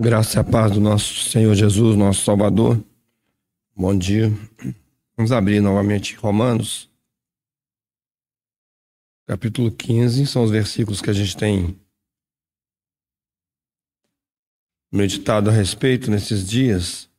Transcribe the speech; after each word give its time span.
Graça 0.00 0.38
e 0.38 0.40
a 0.40 0.44
paz 0.44 0.70
do 0.70 0.80
nosso 0.80 1.28
Senhor 1.28 1.52
Jesus, 1.56 1.96
nosso 1.96 2.22
Salvador. 2.22 2.80
Bom 3.74 3.98
dia. 3.98 4.30
Vamos 5.16 5.32
abrir 5.32 5.60
novamente 5.60 6.14
Romanos, 6.14 6.88
capítulo 9.26 9.72
15. 9.72 10.24
São 10.24 10.44
os 10.44 10.52
versículos 10.52 11.02
que 11.02 11.10
a 11.10 11.12
gente 11.12 11.36
tem 11.36 11.76
meditado 14.92 15.50
a 15.50 15.52
respeito 15.52 16.12
nesses 16.12 16.48
dias. 16.48 17.10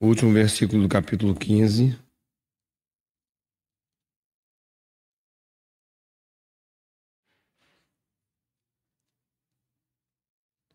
O 0.00 0.08
último 0.08 0.32
versículo 0.32 0.82
do 0.82 0.88
capítulo 0.88 1.36
15 1.36 1.96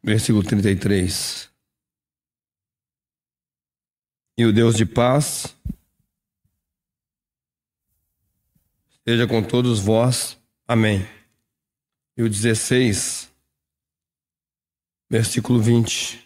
versículo 0.06 0.44
33. 0.44 1.50
E 4.38 4.46
o 4.46 4.54
Deus 4.54 4.76
de 4.76 4.86
paz 4.86 5.56
seja 9.08 9.28
com 9.28 9.42
todos 9.42 9.80
vós. 9.80 10.38
Amém. 10.68 11.08
E 12.16 12.22
o 12.22 12.30
16, 12.30 13.32
versículo 15.10 15.60
20. 15.60 16.24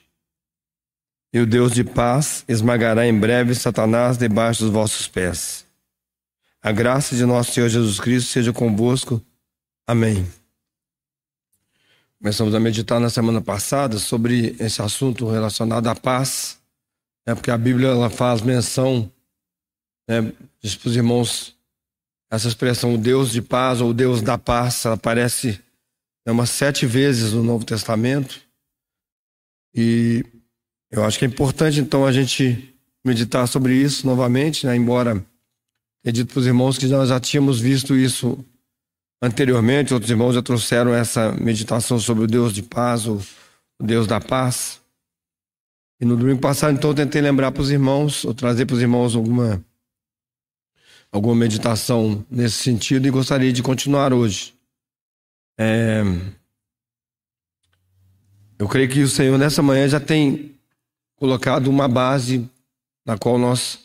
E 1.31 1.39
o 1.39 1.45
Deus 1.45 1.71
de 1.71 1.83
paz 1.83 2.43
esmagará 2.47 3.07
em 3.07 3.17
breve 3.17 3.55
Satanás 3.55 4.17
debaixo 4.17 4.63
dos 4.63 4.73
vossos 4.73 5.07
pés. 5.07 5.65
A 6.61 6.71
graça 6.71 7.15
de 7.15 7.23
nosso 7.23 7.53
Senhor 7.53 7.69
Jesus 7.69 7.99
Cristo 7.99 8.29
seja 8.29 8.51
convosco. 8.51 9.23
Amém. 9.87 10.27
Começamos 12.21 12.53
a 12.53 12.59
meditar 12.59 12.99
na 12.99 13.09
semana 13.09 13.39
passada 13.41 13.97
sobre 13.97 14.53
esse 14.59 14.81
assunto 14.81 15.29
relacionado 15.29 15.87
à 15.87 15.95
paz, 15.95 16.59
né, 17.25 17.33
porque 17.33 17.49
a 17.49 17.57
Bíblia 17.57 17.87
ela 17.87 18.09
faz 18.09 18.41
menção, 18.41 19.09
né, 20.05 20.33
diz 20.61 20.75
para 20.75 20.89
os 20.89 20.95
irmãos, 20.97 21.55
essa 22.29 22.49
expressão, 22.49 22.93
o 22.93 22.97
Deus 22.97 23.31
de 23.31 23.41
paz 23.41 23.79
ou 23.79 23.91
o 23.91 23.93
Deus 23.93 24.21
da 24.21 24.37
paz, 24.37 24.83
ela 24.83 24.95
aparece 24.95 25.61
né, 26.25 26.33
umas 26.33 26.49
sete 26.49 26.85
vezes 26.85 27.31
no 27.31 27.41
Novo 27.41 27.63
Testamento. 27.63 28.41
E 29.73 30.25
eu 30.91 31.05
acho 31.05 31.17
que 31.17 31.23
é 31.23 31.27
importante, 31.27 31.79
então, 31.79 32.05
a 32.05 32.11
gente 32.11 32.75
meditar 33.01 33.47
sobre 33.47 33.73
isso 33.75 34.05
novamente, 34.05 34.65
né, 34.65 34.75
embora 34.75 35.25
tenha 36.03 36.11
dito 36.11 36.33
para 36.33 36.41
os 36.41 36.47
irmãos 36.47 36.77
que 36.77 36.85
nós 36.87 37.07
já 37.07 37.19
tínhamos 37.19 37.61
visto 37.61 37.95
isso 37.95 38.43
Anteriormente, 39.21 39.93
outros 39.93 40.09
irmãos 40.09 40.33
já 40.33 40.41
trouxeram 40.41 40.93
essa 40.93 41.33
meditação 41.33 41.99
sobre 41.99 42.23
o 42.23 42.27
Deus 42.27 42.53
de 42.53 42.63
paz, 42.63 43.05
o 43.05 43.19
Deus 43.81 44.07
da 44.07 44.21
paz. 44.21 44.79
E 45.99 46.05
no 46.05 46.15
domingo 46.15 46.39
passado, 46.39 46.73
então, 46.73 46.91
eu 46.91 46.95
tentei 46.95 47.21
lembrar 47.21 47.51
para 47.51 47.61
os 47.61 47.69
irmãos, 47.69 48.23
ou 48.23 48.33
trazer 48.33 48.65
para 48.65 48.75
os 48.75 48.81
irmãos 48.81 49.15
alguma, 49.17 49.61
alguma 51.11 51.35
meditação 51.35 52.25
nesse 52.31 52.55
sentido 52.55 53.05
e 53.05 53.11
gostaria 53.11 53.51
de 53.51 53.61
continuar 53.61 54.13
hoje. 54.13 54.53
É... 55.57 56.01
Eu 58.57 58.67
creio 58.69 58.89
que 58.89 59.01
o 59.01 59.07
Senhor, 59.09 59.37
nessa 59.37 59.61
manhã, 59.61 59.87
já 59.89 59.99
tem 59.99 60.55
colocado 61.17 61.67
uma 61.67 61.89
base 61.89 62.49
na 63.05 63.17
qual 63.17 63.37
nós 63.37 63.79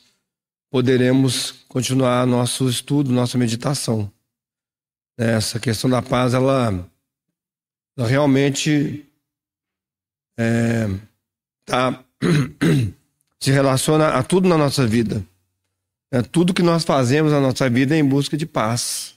poderemos 0.70 1.52
continuar 1.68 2.24
nosso 2.26 2.68
estudo, 2.68 3.10
nossa 3.10 3.36
meditação. 3.36 4.10
Essa 5.16 5.60
questão 5.60 5.88
da 5.88 6.02
paz, 6.02 6.34
ela, 6.34 6.88
ela 7.96 8.08
realmente 8.08 9.06
é, 10.36 10.88
tá, 11.64 12.04
se 13.40 13.50
relaciona 13.50 14.08
a 14.08 14.22
tudo 14.22 14.48
na 14.48 14.58
nossa 14.58 14.86
vida. 14.86 15.24
É, 16.12 16.22
tudo 16.22 16.54
que 16.54 16.62
nós 16.62 16.84
fazemos 16.84 17.32
na 17.32 17.40
nossa 17.40 17.68
vida 17.68 17.94
é 17.94 17.98
em 17.98 18.04
busca 18.04 18.36
de 18.36 18.46
paz, 18.46 19.14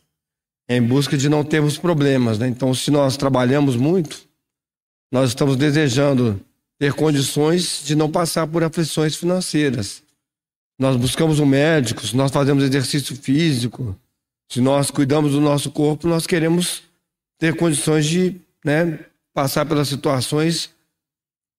é 0.68 0.78
em 0.78 0.82
busca 0.82 1.18
de 1.18 1.30
não 1.30 1.44
termos 1.44 1.78
problemas. 1.78 2.38
Né? 2.38 2.48
Então, 2.48 2.74
se 2.74 2.92
nós 2.92 3.18
trabalhamos 3.18 3.76
muito, 3.76 4.28
nós 5.12 5.30
estamos 5.30 5.56
desejando 5.56 6.40
ter 6.78 6.94
condições 6.94 7.82
de 7.84 7.96
não 7.96 8.12
passar 8.12 8.46
por 8.48 8.64
aflições 8.64 9.16
financeiras. 9.16 10.04
Nós 10.78 10.96
buscamos 10.96 11.40
um 11.40 11.46
médico, 11.46 12.02
nós 12.14 12.32
fazemos 12.32 12.64
exercício 12.64 13.16
físico, 13.16 13.96
se 14.50 14.62
nós 14.62 14.90
cuidamos 14.90 15.34
do 15.34 15.42
nosso 15.42 15.72
corpo, 15.72 16.08
nós 16.08 16.26
queremos 16.26 16.84
ter 17.38 17.56
condições 17.56 18.06
de 18.06 18.40
né, 18.64 19.00
passar 19.34 19.66
pelas 19.66 19.88
situações 19.88 20.70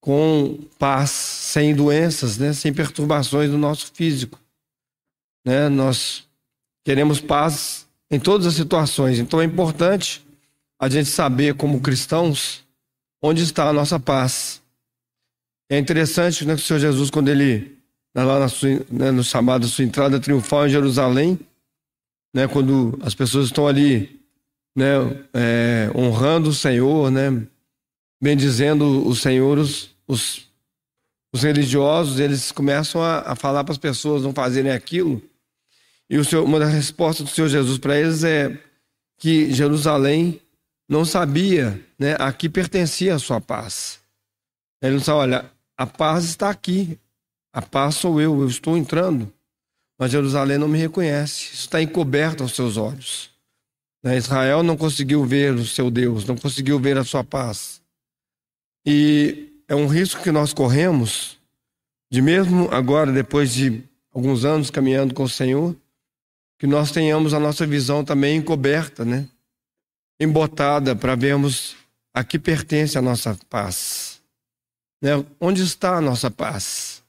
com 0.01 0.59
paz, 0.79 1.11
sem 1.11 1.75
doenças, 1.75 2.39
né, 2.39 2.53
sem 2.53 2.73
perturbações 2.73 3.51
do 3.51 3.59
nosso 3.59 3.91
físico. 3.93 4.41
Né? 5.45 5.69
Nós 5.69 6.27
queremos 6.85 7.21
paz 7.21 7.87
em 8.11 8.19
todas 8.19 8.47
as 8.47 8.55
situações. 8.55 9.19
Então 9.19 9.41
é 9.41 9.45
importante 9.45 10.25
a 10.81 10.89
gente 10.89 11.09
saber, 11.09 11.55
como 11.55 11.81
cristãos, 11.81 12.65
onde 13.23 13.43
está 13.43 13.69
a 13.69 13.73
nossa 13.73 13.99
paz. 13.99 14.63
É 15.71 15.79
interessante 15.79 16.47
né, 16.47 16.55
que 16.55 16.63
o 16.63 16.65
Senhor 16.65 16.79
Jesus, 16.79 17.11
quando 17.11 17.29
ele, 17.29 17.77
lá 18.15 18.39
na 18.39 18.49
sua, 18.49 18.71
né, 18.91 19.11
no 19.11 19.23
chamado 19.23 19.67
sua 19.67 19.85
entrada 19.85 20.19
triunfal 20.19 20.67
em 20.67 20.71
Jerusalém, 20.71 21.39
né, 22.35 22.47
quando 22.47 22.99
as 23.03 23.15
pessoas 23.15 23.47
estão 23.47 23.67
ali 23.67 24.21
né, 24.77 24.87
é, 25.35 25.91
honrando 25.95 26.51
o 26.51 26.55
Senhor, 26.55 27.11
né, 27.11 27.47
bendizendo 28.23 29.07
o 29.07 29.15
Senhor, 29.15 29.59
os, 29.59 29.91
os, 30.07 30.47
os 31.33 31.43
religiosos, 31.43 32.21
eles 32.21 32.53
começam 32.53 33.03
a, 33.03 33.33
a 33.33 33.37
falar 33.37 33.65
para 33.65 33.73
as 33.73 33.79
pessoas 33.79 34.23
não 34.23 34.33
fazerem 34.33 34.71
aquilo. 34.71 35.23
E 36.09 36.23
Senhor, 36.25 36.45
uma 36.45 36.59
das 36.59 36.73
respostas 36.73 37.27
do 37.27 37.33
Senhor 37.33 37.49
Jesus 37.49 37.79
para 37.79 37.99
eles 37.99 38.25
é 38.25 38.59
que 39.19 39.53
Jerusalém 39.53 40.41
não 40.89 41.05
sabia 41.05 41.85
né, 41.99 42.17
a 42.19 42.33
que 42.33 42.49
pertencia 42.49 43.15
a 43.15 43.19
sua 43.19 43.41
paz. 43.41 44.01
Ele 44.81 44.95
não 44.95 45.03
sabe, 45.03 45.19
olha, 45.19 45.51
a 45.77 45.87
paz 45.87 46.25
está 46.25 46.49
aqui, 46.49 46.99
a 47.53 47.61
paz 47.61 47.97
sou 47.97 48.21
eu, 48.21 48.41
eu 48.41 48.49
estou 48.49 48.77
entrando 48.77 49.33
mas 49.99 50.13
Jerusalém 50.13 50.59
não 50.59 50.69
me 50.69 50.79
reconhece. 50.79 51.53
Isso 51.53 51.63
está 51.63 51.83
encoberto 51.83 52.43
aos 52.43 52.55
seus 52.55 52.77
olhos. 52.77 53.31
Né, 54.03 54.17
Israel 54.17 54.63
não 54.63 54.77
conseguiu 54.77 55.25
ver 55.25 55.55
o 55.55 55.67
seu 55.67 55.91
Deus, 55.91 56.25
não 56.25 56.37
conseguiu 56.37 56.79
ver 56.79 56.97
a 56.97 57.05
sua 57.05 57.25
paz. 57.25 57.83
E 58.87 59.53
é 59.67 59.75
um 59.75 59.89
risco 59.89 60.23
que 60.23 60.31
nós 60.31 60.53
corremos, 60.53 61.37
de 62.11 62.23
mesmo 62.23 62.69
agora, 62.71 63.13
depois 63.13 63.53
de 63.53 63.83
alguns 64.15 64.45
anos 64.45 64.71
caminhando 64.71 65.15
com 65.15 65.25
o 65.25 65.29
Senhor, 65.29 65.77
que 66.59 66.67
nós 66.67 66.91
tenhamos 66.91 67.35
a 67.35 67.41
nossa 67.41 67.67
visão 67.67 68.05
também 68.05 68.37
encoberta, 68.37 69.05
né? 69.05 69.29
Embotada 70.19 70.97
para 70.97 71.15
vermos 71.15 71.77
a 72.15 72.25
que 72.25 72.39
pertence 72.39 72.97
a 72.97 73.03
nossa 73.03 73.39
paz. 73.49 74.21
Né? 75.01 75.25
Onde 75.41 75.63
está 75.63 75.97
a 75.97 76.01
nossa 76.01 76.31
paz? 76.31 77.03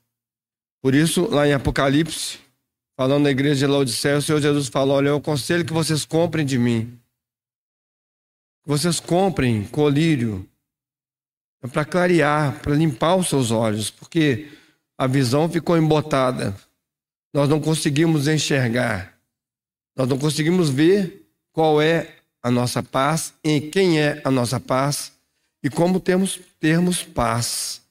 Por 0.82 0.94
isso, 0.94 1.28
lá 1.30 1.48
em 1.48 1.54
Apocalipse, 1.54 2.40
falando 3.00 3.24
na 3.24 3.32
igreja 3.32 3.66
de 3.66 3.66
Laodicea, 3.66 4.18
o 4.18 4.22
Senhor 4.22 4.42
Jesus 4.42 4.68
falou: 4.68 4.98
Olha, 4.98 5.08
eu 5.08 5.16
aconselho 5.16 5.64
que 5.64 5.72
vocês 5.72 6.04
comprem 6.04 6.46
de 6.46 6.58
mim. 6.58 7.00
Vocês 8.66 9.00
comprem 9.00 9.64
colírio 9.64 10.46
para 11.72 11.86
clarear, 11.86 12.60
para 12.60 12.76
limpar 12.76 13.16
os 13.16 13.30
seus 13.30 13.52
olhos, 13.52 13.90
porque 13.90 14.50
a 14.98 15.08
visão 15.08 15.48
ficou 15.48 15.78
embotada. 15.78 16.54
Nós 17.34 17.48
não 17.48 17.62
conseguimos 17.62 18.28
enxergar. 18.28 19.18
Nós 19.96 20.10
não 20.10 20.20
conseguimos 20.20 20.70
ver 20.70 21.26
qual 21.54 21.82
é 21.82 22.18
a 22.44 22.52
nossa 22.52 22.84
paz, 22.84 23.34
em 23.46 23.62
quem 23.72 24.02
é 24.02 24.22
a 24.26 24.30
nossa 24.30 24.60
paz 24.60 25.14
e 25.64 25.70
como 25.70 26.02
temos 26.02 26.38
termos 26.60 27.02
paz. 27.02 27.82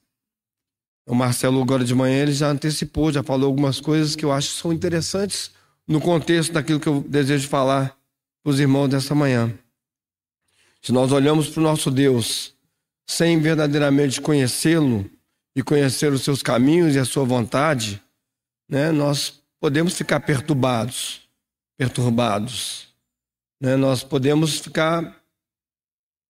O 1.09 1.15
Marcelo, 1.15 1.63
agora 1.63 1.83
de 1.83 1.95
manhã, 1.95 2.23
ele 2.23 2.33
já 2.33 2.51
antecipou, 2.51 3.11
já 3.11 3.23
falou 3.23 3.47
algumas 3.47 3.81
coisas 3.81 4.15
que 4.15 4.27
eu 4.27 4.31
acho 4.31 4.51
que 4.51 4.61
são 4.61 4.71
interessantes 4.71 5.51
no 5.87 6.03
contexto 6.03 6.53
daquilo 6.53 6.79
que 6.79 6.87
eu 6.87 7.03
desejo 7.09 7.49
falar 7.49 7.97
para 8.43 8.51
os 8.51 8.61
irmãos 8.61 8.89
dessa 8.89 9.15
manhã. 9.15 9.53
Se 10.83 10.93
nós 10.93 11.11
olhamos 11.11 11.49
para 11.49 11.61
o 11.61 11.63
nosso 11.63 11.91
Deus 11.91 12.55
sem 13.07 13.41
verdadeiramente 13.41 14.21
conhecê-lo 14.21 15.11
e 15.57 15.63
conhecer 15.63 16.13
os 16.13 16.21
seus 16.21 16.43
caminhos 16.43 16.95
e 16.95 16.99
a 16.99 17.07
sua 17.07 17.25
vontade, 17.25 18.03
né, 18.69 18.93
nós 18.93 19.43
podemos 19.59 19.95
ficar 19.95 20.21
perturbados, 20.21 21.23
perturbados. 21.79 22.89
Né? 23.59 23.77
Nós 23.77 24.05
podemos 24.05 24.59
ficar 24.59 25.17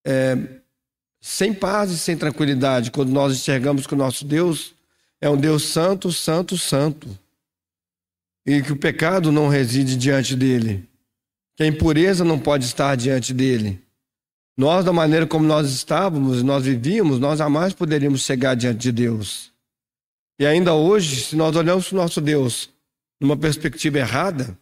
é, 0.07 0.58
sem 1.21 1.53
paz 1.53 1.91
e 1.91 1.99
sem 1.99 2.17
tranquilidade 2.17 2.91
quando 2.91 3.11
nós 3.11 3.35
enxergamos 3.35 3.87
que 3.87 3.95
o 3.95 3.97
nosso 3.97 4.25
Deus 4.25 4.75
é 5.21 5.29
um 5.29 5.37
Deus 5.37 5.65
santo, 5.65 6.13
santo, 6.13 6.57
santo. 6.57 7.09
E 8.47 8.63
que 8.63 8.73
o 8.73 8.77
pecado 8.77 9.31
não 9.31 9.49
reside 9.49 9.97
diante 9.97 10.35
dele. 10.35 10.89
Que 11.57 11.65
a 11.65 11.67
impureza 11.67 12.25
não 12.25 12.39
pode 12.39 12.65
estar 12.65 12.97
diante 12.97 13.35
dele. 13.35 13.83
Nós, 14.57 14.85
da 14.85 14.93
maneira 14.93 15.27
como 15.27 15.45
nós 15.45 15.71
estávamos, 15.71 16.43
nós 16.43 16.65
vivíamos, 16.65 17.19
nós 17.19 17.39
jamais 17.39 17.73
poderíamos 17.73 18.23
chegar 18.23 18.55
diante 18.55 18.79
de 18.79 18.93
Deus. 18.93 19.53
E 20.39 20.47
ainda 20.47 20.75
hoje, 20.75 21.25
se 21.25 21.37
nós 21.37 21.55
olhamos 21.57 21.89
para 21.89 21.95
o 21.97 22.01
nosso 22.01 22.21
Deus 22.21 22.71
numa 23.21 23.37
perspectiva 23.37 23.99
errada, 23.99 24.57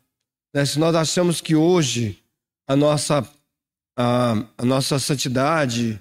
né, 0.54 0.64
se 0.64 0.78
nós 0.78 0.94
achamos 0.94 1.40
que 1.40 1.54
hoje 1.54 2.18
a 2.66 2.74
nossa, 2.74 3.26
a, 3.96 4.44
a 4.58 4.64
nossa 4.64 4.98
santidade, 4.98 6.00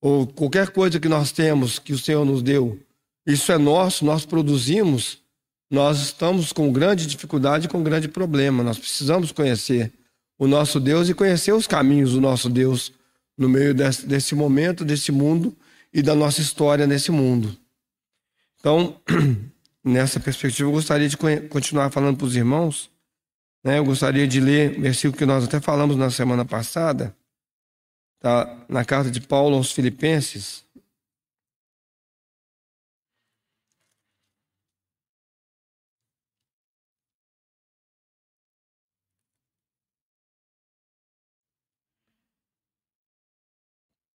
ou 0.00 0.26
qualquer 0.26 0.70
coisa 0.70 0.98
que 0.98 1.08
nós 1.08 1.30
temos, 1.32 1.78
que 1.78 1.92
o 1.92 1.98
Senhor 1.98 2.24
nos 2.24 2.42
deu, 2.42 2.78
isso 3.26 3.52
é 3.52 3.58
nosso, 3.58 4.04
nós 4.04 4.24
produzimos, 4.24 5.18
nós 5.70 6.00
estamos 6.00 6.52
com 6.52 6.72
grande 6.72 7.06
dificuldade, 7.06 7.68
com 7.68 7.82
grande 7.82 8.08
problema. 8.08 8.64
Nós 8.64 8.78
precisamos 8.78 9.30
conhecer 9.30 9.92
o 10.38 10.46
nosso 10.46 10.80
Deus 10.80 11.08
e 11.08 11.14
conhecer 11.14 11.52
os 11.52 11.66
caminhos 11.66 12.12
do 12.12 12.20
nosso 12.20 12.48
Deus 12.48 12.92
no 13.36 13.48
meio 13.48 13.74
desse, 13.74 14.06
desse 14.06 14.34
momento, 14.34 14.84
desse 14.84 15.12
mundo 15.12 15.56
e 15.92 16.02
da 16.02 16.14
nossa 16.14 16.40
história 16.40 16.86
nesse 16.86 17.10
mundo. 17.10 17.56
Então, 18.58 18.96
nessa 19.84 20.18
perspectiva, 20.18 20.68
eu 20.68 20.72
gostaria 20.72 21.08
de 21.08 21.16
continuar 21.48 21.90
falando 21.90 22.16
para 22.16 22.26
os 22.26 22.36
irmãos. 22.36 22.90
Né? 23.62 23.78
Eu 23.78 23.84
gostaria 23.84 24.26
de 24.26 24.40
ler 24.40 24.78
o 24.78 24.82
versículo 24.82 25.16
que 25.16 25.26
nós 25.26 25.44
até 25.44 25.60
falamos 25.60 25.96
na 25.96 26.10
semana 26.10 26.44
passada, 26.44 27.14
tá? 28.20 28.64
na 28.68 28.84
carta 28.84 29.10
de 29.10 29.20
Paulo 29.20 29.56
aos 29.56 29.72
Filipenses. 29.72 30.64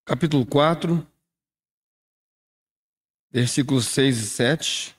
Capítulo 0.08 0.46
4, 0.46 1.06
versículos 3.32 3.88
6 3.88 4.20
e 4.20 4.28
7. 4.28 4.96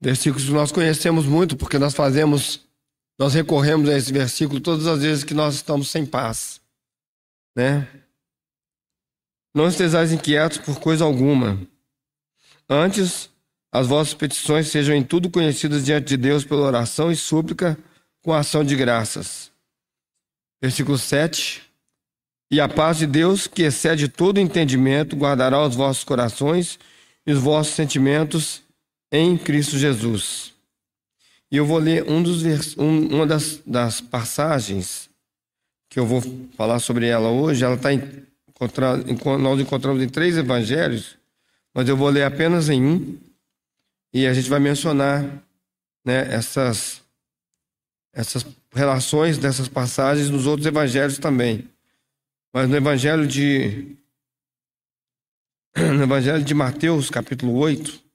Versículos 0.00 0.44
que 0.44 0.50
nós 0.50 0.72
conhecemos 0.72 1.24
muito, 1.24 1.56
porque 1.56 1.78
nós 1.78 1.94
fazemos, 1.94 2.65
nós 3.18 3.34
recorremos 3.34 3.88
a 3.88 3.96
esse 3.96 4.12
versículo 4.12 4.60
todas 4.60 4.86
as 4.86 5.00
vezes 5.00 5.24
que 5.24 5.34
nós 5.34 5.54
estamos 5.54 5.88
sem 5.88 6.04
paz. 6.04 6.60
Né? 7.54 7.88
Não 9.54 9.68
estejais 9.68 10.12
inquietos 10.12 10.58
por 10.58 10.78
coisa 10.78 11.04
alguma. 11.04 11.58
Antes, 12.68 13.30
as 13.72 13.86
vossas 13.86 14.14
petições 14.14 14.68
sejam 14.68 14.94
em 14.94 15.02
tudo 15.02 15.30
conhecidas 15.30 15.84
diante 15.84 16.08
de 16.08 16.16
Deus 16.16 16.44
pela 16.44 16.62
oração 16.62 17.10
e 17.10 17.16
súplica 17.16 17.78
com 18.22 18.34
ação 18.34 18.64
de 18.64 18.76
graças. 18.76 19.50
Versículo 20.60 20.98
7. 20.98 21.62
E 22.50 22.60
a 22.60 22.68
paz 22.68 22.98
de 22.98 23.06
Deus, 23.06 23.46
que 23.46 23.62
excede 23.62 24.08
todo 24.08 24.40
entendimento, 24.40 25.16
guardará 25.16 25.64
os 25.64 25.74
vossos 25.74 26.04
corações 26.04 26.78
e 27.26 27.32
os 27.32 27.40
vossos 27.40 27.74
sentimentos 27.74 28.62
em 29.10 29.36
Cristo 29.36 29.78
Jesus. 29.78 30.55
E 31.56 31.58
eu 31.58 31.64
vou 31.64 31.78
ler 31.78 32.06
um 32.06 32.22
dos 32.22 32.42
vers... 32.42 32.76
um, 32.76 33.06
uma 33.08 33.26
das, 33.26 33.62
das 33.64 33.98
passagens 33.98 35.08
que 35.88 35.98
eu 35.98 36.04
vou 36.04 36.20
falar 36.54 36.78
sobre 36.80 37.06
ela 37.06 37.30
hoje. 37.30 37.64
Ela 37.64 37.76
está 37.76 37.94
encontrada, 37.94 39.02
nós 39.38 39.58
encontramos 39.58 40.02
em 40.02 40.06
três 40.06 40.36
evangelhos, 40.36 41.16
mas 41.72 41.88
eu 41.88 41.96
vou 41.96 42.10
ler 42.10 42.24
apenas 42.24 42.68
em 42.68 42.84
um. 42.84 43.18
E 44.12 44.26
a 44.26 44.34
gente 44.34 44.50
vai 44.50 44.60
mencionar 44.60 45.24
né, 46.04 46.30
essas, 46.30 47.00
essas 48.12 48.44
relações 48.70 49.38
dessas 49.38 49.66
passagens 49.66 50.28
nos 50.28 50.44
outros 50.46 50.66
evangelhos 50.66 51.16
também. 51.16 51.66
Mas 52.52 52.68
no 52.68 52.76
Evangelho 52.76 53.26
de 53.26 53.96
no 55.74 56.02
Evangelho 56.02 56.44
de 56.44 56.52
Mateus, 56.52 57.08
capítulo 57.08 57.54
8, 57.54 58.05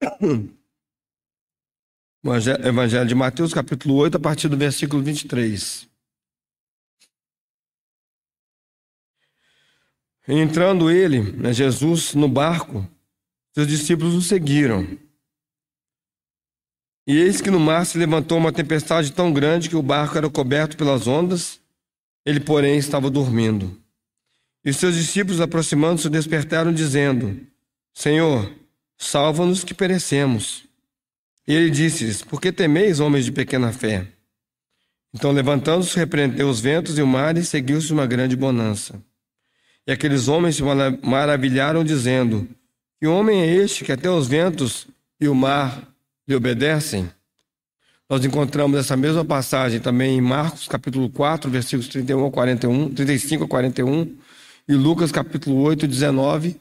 Evangelho 2.64 3.06
de 3.06 3.14
Mateus, 3.14 3.52
capítulo 3.52 3.96
8, 3.96 4.16
a 4.16 4.20
partir 4.20 4.48
do 4.48 4.56
versículo 4.56 5.02
23. 5.02 5.88
Entrando 10.26 10.90
ele, 10.90 11.32
né, 11.32 11.52
Jesus, 11.52 12.14
no 12.14 12.28
barco, 12.28 12.88
seus 13.54 13.66
discípulos 13.66 14.14
o 14.14 14.22
seguiram. 14.22 14.86
E 17.06 17.16
eis 17.16 17.40
que 17.40 17.50
no 17.50 17.58
mar 17.58 17.84
se 17.84 17.98
levantou 17.98 18.38
uma 18.38 18.52
tempestade 18.52 19.12
tão 19.12 19.32
grande 19.32 19.68
que 19.68 19.76
o 19.76 19.82
barco 19.82 20.16
era 20.16 20.30
coberto 20.30 20.76
pelas 20.76 21.06
ondas, 21.06 21.60
ele, 22.24 22.40
porém, 22.40 22.78
estava 22.78 23.10
dormindo. 23.10 23.78
E 24.64 24.72
seus 24.72 24.94
discípulos, 24.94 25.40
aproximando-se, 25.40 26.08
despertaram, 26.08 26.72
dizendo: 26.72 27.44
Senhor, 27.92 28.59
salva-nos 29.00 29.64
que 29.64 29.72
perecemos. 29.72 30.64
E 31.48 31.54
ele 31.54 31.70
disse-lhes: 31.70 32.22
Por 32.22 32.40
que 32.40 32.52
temeis, 32.52 33.00
homens 33.00 33.24
de 33.24 33.32
pequena 33.32 33.72
fé? 33.72 34.06
Então, 35.12 35.32
levantando-se, 35.32 35.96
repreendeu 35.96 36.48
os 36.48 36.60
ventos 36.60 36.96
e 36.98 37.02
o 37.02 37.06
mar 37.06 37.36
e 37.36 37.44
seguiu-se 37.44 37.92
uma 37.92 38.06
grande 38.06 38.36
bonança. 38.36 39.02
E 39.86 39.90
aqueles 39.90 40.28
homens 40.28 40.56
se 40.56 40.62
maravilharam, 41.02 41.82
dizendo: 41.82 42.46
Que 43.00 43.08
homem 43.08 43.40
é 43.40 43.46
este 43.46 43.84
que 43.84 43.90
até 43.90 44.08
os 44.08 44.28
ventos 44.28 44.86
e 45.18 45.26
o 45.26 45.34
mar 45.34 45.88
lhe 46.28 46.34
obedecem? 46.34 47.10
Nós 48.08 48.24
encontramos 48.24 48.78
essa 48.78 48.96
mesma 48.96 49.24
passagem 49.24 49.80
também 49.80 50.18
em 50.18 50.20
Marcos, 50.20 50.68
capítulo 50.68 51.08
4, 51.08 51.50
versículos 51.50 51.88
31 51.88 52.26
a 52.26 52.30
41, 52.30 52.90
35 52.90 53.44
a 53.44 53.48
41, 53.48 54.16
e 54.68 54.74
Lucas, 54.74 55.10
capítulo 55.10 55.62
8, 55.62 55.86
19 55.86 56.60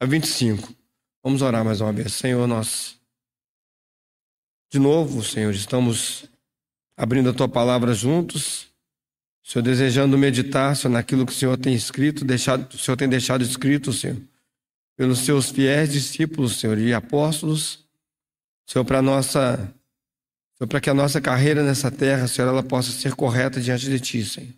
a 0.00 0.06
25. 0.06 0.77
Vamos 1.22 1.42
orar 1.42 1.64
mais 1.64 1.80
uma 1.80 1.92
vez. 1.92 2.12
Senhor, 2.14 2.46
nós, 2.46 2.98
de 4.70 4.78
novo, 4.78 5.22
Senhor, 5.22 5.52
estamos 5.52 6.24
abrindo 6.96 7.30
a 7.30 7.34
tua 7.34 7.48
palavra 7.48 7.92
juntos 7.92 8.68
Senhor, 9.48 9.62
desejando 9.62 10.18
meditar, 10.18 10.76
Senhor, 10.76 10.92
naquilo 10.92 11.24
que 11.24 11.32
o 11.32 11.34
Senhor 11.34 11.56
tem 11.56 11.72
escrito, 11.72 12.22
deixado, 12.22 12.70
o 12.70 12.78
Senhor 12.78 12.98
tem 12.98 13.08
deixado 13.08 13.42
escrito, 13.42 13.94
Senhor, 13.94 14.18
pelos 14.94 15.20
seus 15.20 15.48
fiéis 15.48 15.90
discípulos, 15.90 16.60
Senhor, 16.60 16.76
e 16.76 16.92
apóstolos, 16.92 17.82
Senhor, 18.66 18.84
para 18.84 19.00
nossa, 19.00 19.56
Senhor, 20.54 20.68
para 20.68 20.82
que 20.82 20.90
a 20.90 20.94
nossa 20.94 21.18
carreira 21.18 21.62
nessa 21.62 21.90
terra, 21.90 22.28
Senhor, 22.28 22.48
ela 22.48 22.62
possa 22.62 22.92
ser 22.92 23.14
correta 23.14 23.58
diante 23.58 23.86
de 23.88 23.98
Ti, 23.98 24.22
Senhor. 24.22 24.52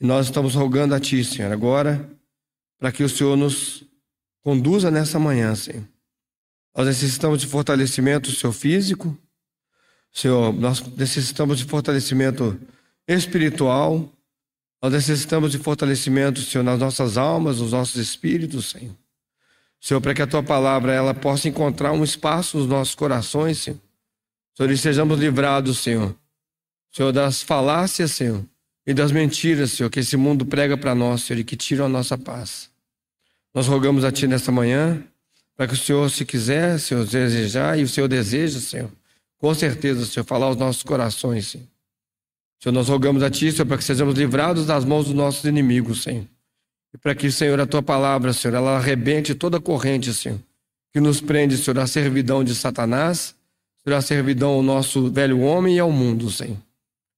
E 0.00 0.04
nós 0.04 0.26
estamos 0.26 0.56
rogando 0.56 0.92
a 0.92 0.98
Ti, 0.98 1.22
Senhor, 1.22 1.52
agora, 1.52 2.10
para 2.80 2.90
que 2.90 3.04
o 3.04 3.08
Senhor 3.08 3.36
nos 3.36 3.84
conduza 4.46 4.92
nessa 4.92 5.18
manhã, 5.18 5.56
Senhor. 5.56 5.82
Nós 6.72 6.86
necessitamos 6.86 7.40
de 7.40 7.48
fortalecimento, 7.48 8.30
Senhor, 8.30 8.52
físico, 8.52 9.18
Senhor, 10.12 10.52
nós 10.52 10.80
necessitamos 10.96 11.58
de 11.58 11.64
fortalecimento 11.64 12.56
espiritual. 13.08 14.08
Nós 14.80 14.92
necessitamos 14.92 15.50
de 15.50 15.58
fortalecimento, 15.58 16.40
Senhor, 16.42 16.62
nas 16.62 16.78
nossas 16.78 17.18
almas, 17.18 17.58
nos 17.60 17.72
nossos 17.72 17.96
espíritos, 17.96 18.70
Senhor. 18.70 18.94
Senhor, 19.80 20.00
para 20.00 20.14
que 20.14 20.22
a 20.22 20.28
tua 20.28 20.44
palavra 20.44 20.92
ela 20.92 21.12
possa 21.12 21.48
encontrar 21.48 21.90
um 21.90 22.04
espaço 22.04 22.56
nos 22.56 22.68
nossos 22.68 22.94
corações, 22.94 23.58
Senhor. 23.58 23.80
Senhor, 24.56 24.70
e 24.70 24.78
sejamos 24.78 25.18
livrados, 25.18 25.80
Senhor. 25.80 26.14
Senhor, 26.92 27.10
das 27.10 27.42
falácias, 27.42 28.12
Senhor, 28.12 28.44
e 28.86 28.94
das 28.94 29.10
mentiras, 29.10 29.72
Senhor, 29.72 29.90
que 29.90 29.98
esse 29.98 30.16
mundo 30.16 30.46
prega 30.46 30.76
para 30.76 30.94
nós, 30.94 31.22
Senhor, 31.22 31.40
e 31.40 31.44
que 31.44 31.56
tiram 31.56 31.86
a 31.86 31.88
nossa 31.88 32.16
paz. 32.16 32.70
Nós 33.56 33.66
rogamos 33.68 34.04
a 34.04 34.12
Ti 34.12 34.26
nesta 34.26 34.52
manhã, 34.52 35.02
para 35.56 35.66
que 35.66 35.72
o 35.72 35.76
Senhor, 35.78 36.10
se 36.10 36.26
quiser, 36.26 36.78
Senhor, 36.78 37.06
desejar, 37.06 37.78
e 37.78 37.84
o 37.84 37.88
Senhor 37.88 38.06
deseja, 38.06 38.60
Senhor, 38.60 38.90
com 39.38 39.54
certeza, 39.54 40.04
Senhor, 40.04 40.26
falar 40.26 40.48
aos 40.48 40.58
nossos 40.58 40.82
corações, 40.82 41.46
Senhor. 41.46 41.66
Senhor, 42.62 42.74
nós 42.74 42.90
rogamos 42.90 43.22
a 43.22 43.30
Ti, 43.30 43.50
Senhor, 43.50 43.64
para 43.64 43.78
que 43.78 43.84
sejamos 43.84 44.14
livrados 44.14 44.66
das 44.66 44.84
mãos 44.84 45.06
dos 45.06 45.14
nossos 45.14 45.42
inimigos, 45.44 46.02
Senhor. 46.02 46.26
E 46.92 46.98
para 46.98 47.14
que, 47.14 47.32
Senhor, 47.32 47.58
a 47.58 47.64
Tua 47.64 47.82
palavra, 47.82 48.34
Senhor, 48.34 48.54
ela 48.54 48.76
arrebente 48.76 49.34
toda 49.34 49.58
corrente, 49.58 50.12
Senhor, 50.12 50.38
que 50.92 51.00
nos 51.00 51.22
prende, 51.22 51.56
Senhor, 51.56 51.78
à 51.78 51.86
servidão 51.86 52.44
de 52.44 52.54
Satanás, 52.54 53.34
Senhor, 53.82 53.96
à 53.96 54.02
servidão 54.02 54.50
ao 54.50 54.62
nosso 54.62 55.10
velho 55.10 55.40
homem 55.40 55.76
e 55.76 55.80
ao 55.80 55.90
mundo, 55.90 56.30
Senhor. 56.30 56.58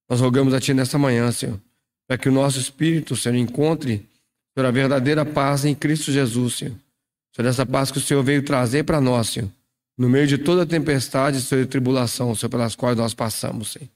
Nós 0.08 0.20
rogamos 0.20 0.54
a 0.54 0.60
Ti 0.60 0.72
nessa 0.72 0.98
manhã, 0.98 1.32
Senhor, 1.32 1.60
para 2.06 2.16
que 2.16 2.28
o 2.28 2.32
nosso 2.32 2.60
espírito, 2.60 3.16
Senhor, 3.16 3.34
encontre, 3.34 4.06
Senhor, 4.58 4.66
a 4.66 4.72
verdadeira 4.72 5.24
paz 5.24 5.64
em 5.64 5.72
Cristo 5.72 6.10
Jesus, 6.10 6.54
Senhor. 6.54 6.74
Senhor, 7.32 7.48
essa 7.48 7.64
paz 7.64 7.92
que 7.92 7.98
o 7.98 8.00
Senhor 8.00 8.24
veio 8.24 8.42
trazer 8.42 8.82
para 8.82 9.00
nós, 9.00 9.28
Senhor, 9.28 9.48
no 9.96 10.08
meio 10.08 10.26
de 10.26 10.36
toda 10.36 10.64
a 10.64 10.66
tempestade, 10.66 11.40
Senhor, 11.40 11.62
e 11.62 11.66
tribulação, 11.66 12.34
Senhor, 12.34 12.50
pelas 12.50 12.74
quais 12.74 12.96
nós 12.96 13.14
passamos, 13.14 13.70
Senhor. 13.70 13.88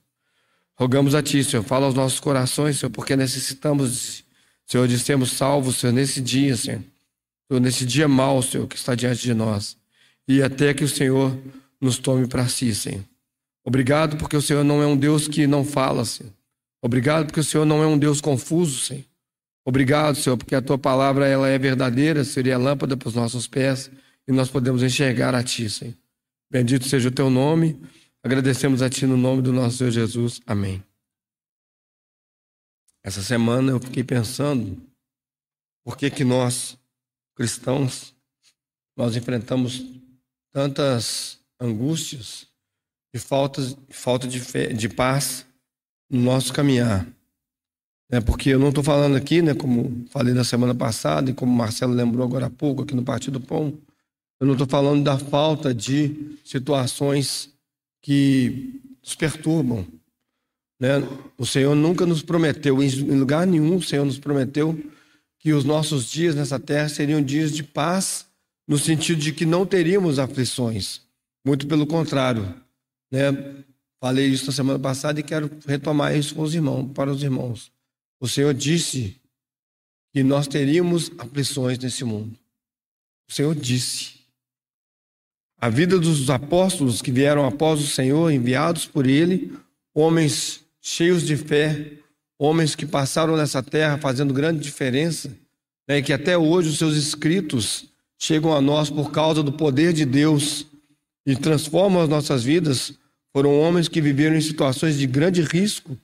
Rogamos 0.75 1.15
a 1.15 1.21
Ti, 1.21 1.43
Senhor, 1.43 1.63
fala 1.63 1.85
aos 1.85 1.93
nossos 1.93 2.21
corações, 2.21 2.79
Senhor, 2.79 2.89
porque 2.91 3.13
necessitamos, 3.13 4.23
Senhor, 4.65 4.87
de 4.87 4.97
sermos 4.97 5.31
salvos, 5.31 5.75
Senhor, 5.75 5.91
nesse 5.91 6.21
dia, 6.21 6.55
Senhor. 6.55 6.81
Senhor, 7.49 7.59
nesse 7.59 7.85
dia 7.85 8.07
mau, 8.07 8.41
Senhor, 8.41 8.65
que 8.65 8.77
está 8.77 8.95
diante 8.95 9.21
de 9.21 9.33
nós. 9.33 9.75
E 10.25 10.41
até 10.41 10.73
que 10.73 10.85
o 10.85 10.89
Senhor 10.89 11.37
nos 11.81 11.97
tome 11.97 12.25
para 12.25 12.47
si, 12.47 12.73
Senhor. 12.73 13.03
Obrigado 13.65 14.15
porque 14.15 14.37
o 14.37 14.41
Senhor 14.41 14.63
não 14.63 14.81
é 14.81 14.87
um 14.87 14.95
Deus 14.95 15.27
que 15.27 15.45
não 15.45 15.65
fala, 15.65 16.05
Senhor. 16.05 16.31
Obrigado 16.81 17.25
porque 17.25 17.41
o 17.41 17.43
Senhor 17.43 17.65
não 17.65 17.83
é 17.83 17.85
um 17.85 17.97
Deus 17.97 18.21
confuso, 18.21 18.79
Senhor. 18.79 19.03
Obrigado, 19.65 20.15
Senhor, 20.15 20.37
porque 20.37 20.55
a 20.55 20.61
tua 20.61 20.77
palavra 20.77 21.27
ela 21.27 21.47
é 21.47 21.57
verdadeira, 21.57 22.23
seria 22.23 22.57
lâmpada 22.57 22.97
para 22.97 23.07
os 23.07 23.15
nossos 23.15 23.47
pés 23.47 23.89
e 24.27 24.31
nós 24.31 24.49
podemos 24.49 24.83
enxergar 24.83 25.33
a 25.33 25.43
ti, 25.43 25.69
Senhor. 25.69 25.95
Bendito 26.51 26.87
seja 26.87 27.09
o 27.09 27.11
teu 27.11 27.29
nome. 27.29 27.81
Agradecemos 28.21 28.81
a 28.81 28.89
ti 28.89 29.05
no 29.05 29.17
nome 29.17 29.41
do 29.41 29.51
nosso 29.51 29.77
Senhor 29.77 29.91
Jesus. 29.91 30.41
Amém. 30.45 30.83
Essa 33.03 33.21
semana 33.21 33.71
eu 33.71 33.79
fiquei 33.79 34.03
pensando 34.03 34.81
por 35.83 35.97
que 35.97 36.09
que 36.09 36.23
nós 36.23 36.77
cristãos 37.35 38.13
nós 38.95 39.15
enfrentamos 39.15 39.83
tantas 40.51 41.39
angústias 41.59 42.47
e 43.13 43.19
faltas, 43.19 43.75
falta 43.89 44.27
de, 44.27 44.39
fé, 44.39 44.67
de 44.67 44.87
paz 44.87 45.45
no 46.09 46.21
nosso 46.21 46.53
caminhar. 46.53 47.07
É 48.13 48.21
porque 48.21 48.49
eu 48.49 48.59
não 48.59 48.69
estou 48.69 48.83
falando 48.83 49.15
aqui, 49.15 49.41
né, 49.41 49.55
como 49.55 50.05
falei 50.11 50.35
na 50.35 50.43
semana 50.43 50.75
passada 50.75 51.31
e 51.31 51.33
como 51.33 51.51
o 51.51 51.55
Marcelo 51.55 51.93
lembrou 51.93 52.23
agora 52.23 52.45
há 52.45 52.49
pouco 52.49 52.83
aqui 52.83 52.93
no 52.93 53.01
Partido 53.01 53.41
Pão, 53.41 53.73
eu 54.39 54.45
não 54.45 54.53
estou 54.53 54.67
falando 54.67 55.03
da 55.03 55.17
falta 55.17 55.73
de 55.73 56.37
situações 56.45 57.49
que 58.03 58.79
nos 59.01 59.15
perturbam. 59.15 59.87
Né? 60.79 61.01
O 61.39 61.43
Senhor 61.43 61.73
nunca 61.73 62.05
nos 62.05 62.21
prometeu, 62.21 62.83
em 62.83 63.17
lugar 63.17 63.47
nenhum, 63.47 63.77
o 63.77 63.81
Senhor 63.81 64.05
nos 64.05 64.19
prometeu 64.19 64.79
que 65.39 65.51
os 65.51 65.63
nossos 65.63 66.05
dias 66.05 66.35
nessa 66.35 66.59
terra 66.59 66.89
seriam 66.89 67.19
dias 67.19 67.51
de 67.51 67.63
paz, 67.63 68.27
no 68.67 68.77
sentido 68.77 69.21
de 69.21 69.33
que 69.33 69.43
não 69.43 69.65
teríamos 69.65 70.19
aflições. 70.19 71.01
Muito 71.43 71.65
pelo 71.65 71.87
contrário. 71.87 72.53
Né? 73.11 73.55
Falei 73.99 74.27
isso 74.27 74.45
na 74.45 74.51
semana 74.51 74.77
passada 74.77 75.19
e 75.19 75.23
quero 75.23 75.49
retomar 75.65 76.15
isso 76.15 76.35
com 76.35 76.43
os 76.43 76.53
irmãos, 76.53 76.91
para 76.93 77.11
os 77.11 77.23
irmãos. 77.23 77.72
O 78.23 78.27
Senhor 78.29 78.53
disse 78.53 79.17
que 80.13 80.23
nós 80.23 80.47
teríamos 80.47 81.11
aflições 81.17 81.77
nesse 81.77 82.05
mundo. 82.05 82.39
O 83.29 83.33
Senhor 83.33 83.53
disse. 83.53 84.13
A 85.59 85.67
vida 85.67 85.99
dos 85.99 86.29
apóstolos 86.29 87.01
que 87.01 87.11
vieram 87.11 87.45
após 87.45 87.81
o 87.81 87.85
Senhor, 87.85 88.31
enviados 88.31 88.85
por 88.85 89.05
Ele, 89.05 89.51
homens 89.93 90.63
cheios 90.79 91.23
de 91.23 91.35
fé, 91.35 91.97
homens 92.39 92.75
que 92.75 92.85
passaram 92.85 93.35
nessa 93.35 93.61
terra 93.61 93.97
fazendo 93.97 94.33
grande 94.33 94.61
diferença, 94.61 95.29
né, 95.85 96.01
que 96.01 96.13
até 96.13 96.37
hoje 96.37 96.69
os 96.69 96.77
seus 96.77 96.95
escritos 96.95 97.89
chegam 98.17 98.53
a 98.53 98.61
nós 98.61 98.89
por 98.89 99.11
causa 99.11 99.43
do 99.43 99.51
poder 99.51 99.91
de 99.91 100.05
Deus 100.05 100.65
e 101.25 101.35
transformam 101.35 102.01
as 102.01 102.07
nossas 102.07 102.41
vidas, 102.41 102.93
foram 103.33 103.53
homens 103.59 103.89
que 103.89 103.99
viveram 103.99 104.37
em 104.37 104.41
situações 104.41 104.97
de 104.97 105.05
grande 105.05 105.41
risco, 105.41 105.97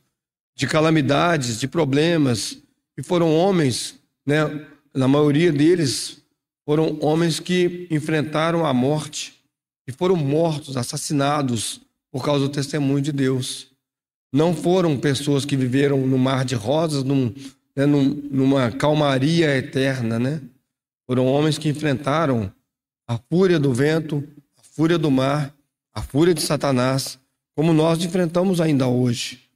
de 0.60 0.68
calamidades, 0.68 1.58
de 1.58 1.70
problemas, 1.70 2.58
e 2.98 3.02
foram 3.02 3.34
homens, 3.34 3.96
né, 4.26 4.68
na 4.94 5.08
maioria 5.08 5.54
deles, 5.54 6.22
foram 6.66 7.00
homens 7.00 7.40
que 7.40 7.88
enfrentaram 7.90 8.66
a 8.66 8.74
morte 8.74 9.36
e 9.88 9.92
foram 9.94 10.18
mortos, 10.18 10.76
assassinados 10.76 11.80
por 12.12 12.26
causa 12.26 12.46
do 12.46 12.52
testemunho 12.52 13.00
de 13.00 13.14
Deus. 13.14 13.68
Não 14.34 14.54
foram 14.54 14.98
pessoas 14.98 15.46
que 15.46 15.56
viveram 15.56 16.06
no 16.06 16.18
mar 16.18 16.44
de 16.44 16.56
rosas, 16.56 17.06
num, 17.06 17.34
né, 17.74 17.86
num, 17.86 18.04
numa 18.30 18.70
calmaria 18.70 19.56
eterna, 19.56 20.20
né? 20.20 20.42
Foram 21.08 21.26
homens 21.26 21.58
que 21.58 21.70
enfrentaram 21.70 22.52
a 23.08 23.18
fúria 23.18 23.58
do 23.58 23.74
vento, 23.74 24.28
a 24.58 24.62
fúria 24.62 24.98
do 24.98 25.10
mar, 25.10 25.56
a 25.94 26.02
fúria 26.02 26.34
de 26.34 26.42
Satanás, 26.42 27.18
como 27.56 27.72
nós 27.72 28.04
enfrentamos 28.04 28.60
ainda 28.60 28.88
hoje, 28.88 29.49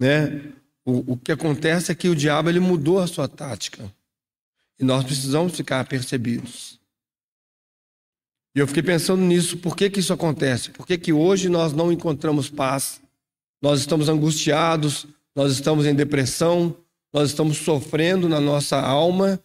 né? 0.00 0.42
O, 0.84 1.12
o 1.12 1.16
que 1.16 1.30
acontece 1.30 1.92
é 1.92 1.94
que 1.94 2.08
o 2.08 2.16
diabo 2.16 2.48
ele 2.48 2.58
mudou 2.58 2.98
a 2.98 3.06
sua 3.06 3.28
tática 3.28 3.92
e 4.78 4.84
nós 4.84 5.04
precisamos 5.04 5.54
ficar 5.54 5.84
percebidos. 5.84 6.80
E 8.56 8.58
eu 8.58 8.66
fiquei 8.66 8.82
pensando 8.82 9.22
nisso, 9.22 9.58
por 9.58 9.76
que, 9.76 9.90
que 9.90 10.00
isso 10.00 10.12
acontece? 10.12 10.70
Por 10.70 10.86
que, 10.86 10.96
que 10.96 11.12
hoje 11.12 11.48
nós 11.48 11.72
não 11.72 11.92
encontramos 11.92 12.48
paz? 12.48 13.00
Nós 13.62 13.78
estamos 13.80 14.08
angustiados, 14.08 15.06
nós 15.36 15.52
estamos 15.52 15.86
em 15.86 15.94
depressão, 15.94 16.74
nós 17.12 17.28
estamos 17.28 17.58
sofrendo 17.58 18.28
na 18.28 18.40
nossa 18.40 18.80
alma, 18.80 19.38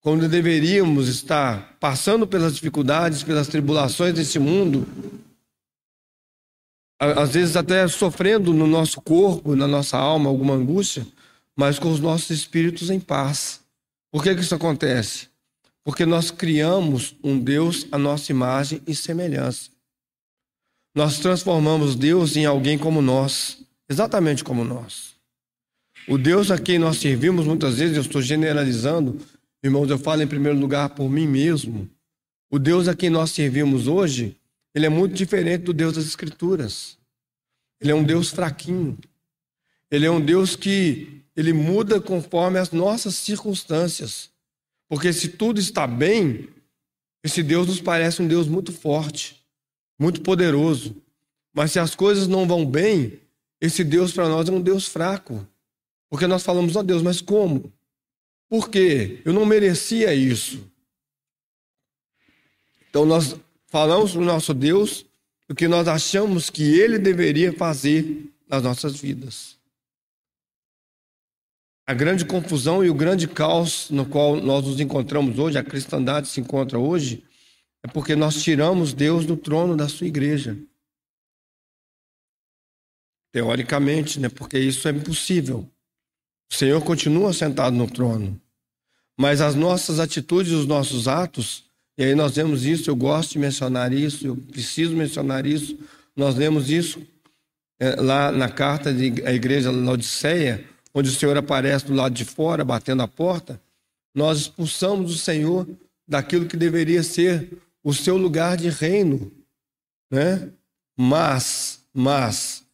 quando 0.00 0.28
deveríamos 0.28 1.06
estar 1.06 1.76
passando 1.78 2.26
pelas 2.26 2.54
dificuldades, 2.54 3.22
pelas 3.22 3.46
tribulações 3.46 4.14
desse 4.14 4.38
mundo, 4.38 4.86
às 7.02 7.32
vezes 7.32 7.56
até 7.56 7.86
sofrendo 7.88 8.54
no 8.54 8.66
nosso 8.66 9.00
corpo, 9.00 9.56
na 9.56 9.66
nossa 9.66 9.98
alma, 9.98 10.30
alguma 10.30 10.54
angústia, 10.54 11.04
mas 11.56 11.78
com 11.78 11.90
os 11.90 11.98
nossos 11.98 12.30
espíritos 12.30 12.90
em 12.90 13.00
paz. 13.00 13.60
Por 14.12 14.22
que, 14.22 14.34
que 14.34 14.40
isso 14.40 14.54
acontece? 14.54 15.28
Porque 15.84 16.06
nós 16.06 16.30
criamos 16.30 17.16
um 17.22 17.38
Deus 17.38 17.88
à 17.90 17.98
nossa 17.98 18.30
imagem 18.30 18.80
e 18.86 18.94
semelhança. 18.94 19.70
Nós 20.94 21.18
transformamos 21.18 21.96
Deus 21.96 22.36
em 22.36 22.44
alguém 22.44 22.78
como 22.78 23.02
nós, 23.02 23.58
exatamente 23.90 24.44
como 24.44 24.62
nós. 24.62 25.16
O 26.06 26.16
Deus 26.16 26.50
a 26.52 26.58
quem 26.58 26.78
nós 26.78 26.98
servimos, 26.98 27.46
muitas 27.46 27.78
vezes, 27.78 27.96
eu 27.96 28.02
estou 28.02 28.22
generalizando, 28.22 29.18
irmãos, 29.62 29.90
eu 29.90 29.98
falo 29.98 30.22
em 30.22 30.26
primeiro 30.26 30.58
lugar 30.58 30.90
por 30.90 31.08
mim 31.10 31.26
mesmo. 31.26 31.90
O 32.50 32.58
Deus 32.60 32.86
a 32.86 32.94
quem 32.94 33.10
nós 33.10 33.30
servimos 33.30 33.88
hoje 33.88 34.36
ele 34.74 34.86
é 34.86 34.88
muito 34.88 35.14
diferente 35.14 35.62
do 35.62 35.72
Deus 35.72 35.94
das 35.94 36.04
Escrituras. 36.04 36.98
Ele 37.80 37.92
é 37.92 37.94
um 37.94 38.04
Deus 38.04 38.30
fraquinho. 38.30 38.98
Ele 39.90 40.06
é 40.06 40.10
um 40.10 40.20
Deus 40.20 40.56
que 40.56 41.22
ele 41.36 41.52
muda 41.52 42.00
conforme 42.00 42.58
as 42.58 42.70
nossas 42.70 43.14
circunstâncias. 43.16 44.30
Porque 44.88 45.12
se 45.12 45.28
tudo 45.28 45.60
está 45.60 45.86
bem, 45.86 46.48
esse 47.22 47.42
Deus 47.42 47.66
nos 47.66 47.80
parece 47.80 48.22
um 48.22 48.28
Deus 48.28 48.48
muito 48.48 48.72
forte, 48.72 49.42
muito 49.98 50.22
poderoso. 50.22 50.96
Mas 51.52 51.72
se 51.72 51.78
as 51.78 51.94
coisas 51.94 52.26
não 52.26 52.46
vão 52.46 52.64
bem, 52.64 53.20
esse 53.60 53.84
Deus 53.84 54.12
para 54.12 54.28
nós 54.28 54.48
é 54.48 54.52
um 54.52 54.60
Deus 54.60 54.86
fraco. 54.86 55.46
Porque 56.08 56.26
nós 56.26 56.42
falamos, 56.42 56.76
ó 56.76 56.80
oh, 56.80 56.82
Deus, 56.82 57.02
mas 57.02 57.20
como? 57.20 57.72
Por 58.48 58.68
quê? 58.68 59.20
Eu 59.24 59.32
não 59.32 59.46
merecia 59.46 60.14
isso. 60.14 60.70
Então 62.88 63.06
nós 63.06 63.34
falamos 63.72 64.12
para 64.12 64.20
o 64.20 64.24
nosso 64.24 64.52
Deus 64.52 65.06
o 65.48 65.54
que 65.54 65.66
nós 65.66 65.88
achamos 65.88 66.50
que 66.50 66.78
Ele 66.78 66.98
deveria 66.98 67.54
fazer 67.54 68.30
nas 68.46 68.62
nossas 68.62 69.00
vidas. 69.00 69.58
A 71.86 71.94
grande 71.94 72.26
confusão 72.26 72.84
e 72.84 72.90
o 72.90 72.94
grande 72.94 73.26
caos 73.26 73.88
no 73.88 74.04
qual 74.04 74.36
nós 74.36 74.66
nos 74.66 74.78
encontramos 74.78 75.38
hoje, 75.38 75.56
a 75.56 75.64
cristandade 75.64 76.28
se 76.28 76.38
encontra 76.38 76.78
hoje, 76.78 77.24
é 77.82 77.88
porque 77.88 78.14
nós 78.14 78.42
tiramos 78.42 78.92
Deus 78.92 79.24
do 79.24 79.38
trono 79.38 79.74
da 79.74 79.88
sua 79.88 80.06
igreja. 80.06 80.56
Teoricamente, 83.32 84.20
né? 84.20 84.28
Porque 84.28 84.58
isso 84.58 84.86
é 84.86 84.90
impossível. 84.90 85.66
O 86.52 86.54
Senhor 86.54 86.84
continua 86.84 87.32
sentado 87.32 87.74
no 87.74 87.90
trono. 87.90 88.38
Mas 89.18 89.40
as 89.40 89.54
nossas 89.54 89.98
atitudes, 89.98 90.52
os 90.52 90.66
nossos 90.66 91.08
atos, 91.08 91.71
e 92.02 92.04
aí 92.04 92.16
nós 92.16 92.34
vemos 92.34 92.64
isso, 92.64 92.90
eu 92.90 92.96
gosto 92.96 93.30
de 93.30 93.38
mencionar 93.38 93.92
isso, 93.92 94.26
eu 94.26 94.36
preciso 94.36 94.92
mencionar 94.96 95.46
isso. 95.46 95.78
Nós 96.16 96.34
lemos 96.34 96.68
isso 96.68 97.00
é, 97.78 97.94
lá 97.94 98.32
na 98.32 98.48
carta 98.48 98.92
da 98.92 99.32
igreja 99.32 99.70
Laodiceia, 99.70 100.64
onde 100.92 101.10
o 101.10 101.12
Senhor 101.12 101.36
aparece 101.36 101.86
do 101.86 101.94
lado 101.94 102.12
de 102.12 102.24
fora, 102.24 102.64
batendo 102.64 103.02
a 103.04 103.06
porta. 103.06 103.62
Nós 104.12 104.38
expulsamos 104.38 105.14
o 105.14 105.16
Senhor 105.16 105.64
daquilo 106.04 106.46
que 106.46 106.56
deveria 106.56 107.04
ser 107.04 107.56
o 107.84 107.94
seu 107.94 108.16
lugar 108.16 108.56
de 108.56 108.68
reino, 108.68 109.30
né? 110.10 110.50
Mas, 110.98 111.84
mas 111.94 112.64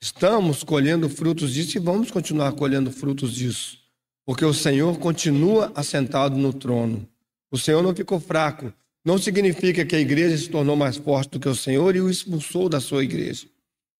estamos 0.00 0.64
colhendo 0.64 1.10
frutos 1.10 1.52
disso 1.52 1.76
e 1.76 1.78
vamos 1.78 2.10
continuar 2.10 2.52
colhendo 2.52 2.90
frutos 2.90 3.34
disso, 3.34 3.76
porque 4.24 4.46
o 4.46 4.54
Senhor 4.54 4.98
continua 4.98 5.70
assentado 5.74 6.38
no 6.38 6.54
trono. 6.54 7.06
O 7.50 7.58
Senhor 7.58 7.82
não 7.82 7.94
ficou 7.94 8.20
fraco. 8.20 8.72
Não 9.04 9.18
significa 9.18 9.84
que 9.84 9.96
a 9.96 10.00
igreja 10.00 10.36
se 10.36 10.48
tornou 10.48 10.76
mais 10.76 10.96
forte 10.96 11.30
do 11.30 11.40
que 11.40 11.48
o 11.48 11.54
Senhor 11.54 11.96
e 11.96 12.00
o 12.00 12.10
expulsou 12.10 12.68
da 12.68 12.80
sua 12.80 13.02
igreja. 13.02 13.46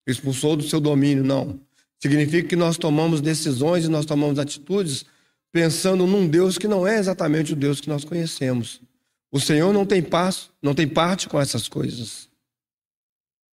Expulsou 0.07 0.57
do 0.57 0.63
seu 0.63 0.81
domínio, 0.81 1.25
não. 1.25 1.59
Significa 1.99 2.49
que 2.49 2.57
nós 2.57 2.77
tomamos 2.77 3.21
decisões 3.21 3.85
e 3.85 3.89
nós 3.89 4.05
tomamos 4.05 4.39
atitudes 4.39 5.05
pensando 5.53 6.07
num 6.07 6.29
Deus 6.29 6.59
que 6.59 6.69
não 6.69 6.87
é 6.87 6.99
exatamente 6.99 7.53
o 7.53 7.57
Deus 7.57 7.81
que 7.81 7.89
nós 7.89 8.05
conhecemos. 8.05 8.81
O 9.33 9.41
Senhor 9.41 9.73
não 9.73 9.87
tem 9.87 10.03
passo, 10.03 10.53
não 10.63 10.75
tem 10.75 10.89
parte 10.89 11.29
com 11.29 11.41
essas 11.41 11.69
coisas. 11.69 12.29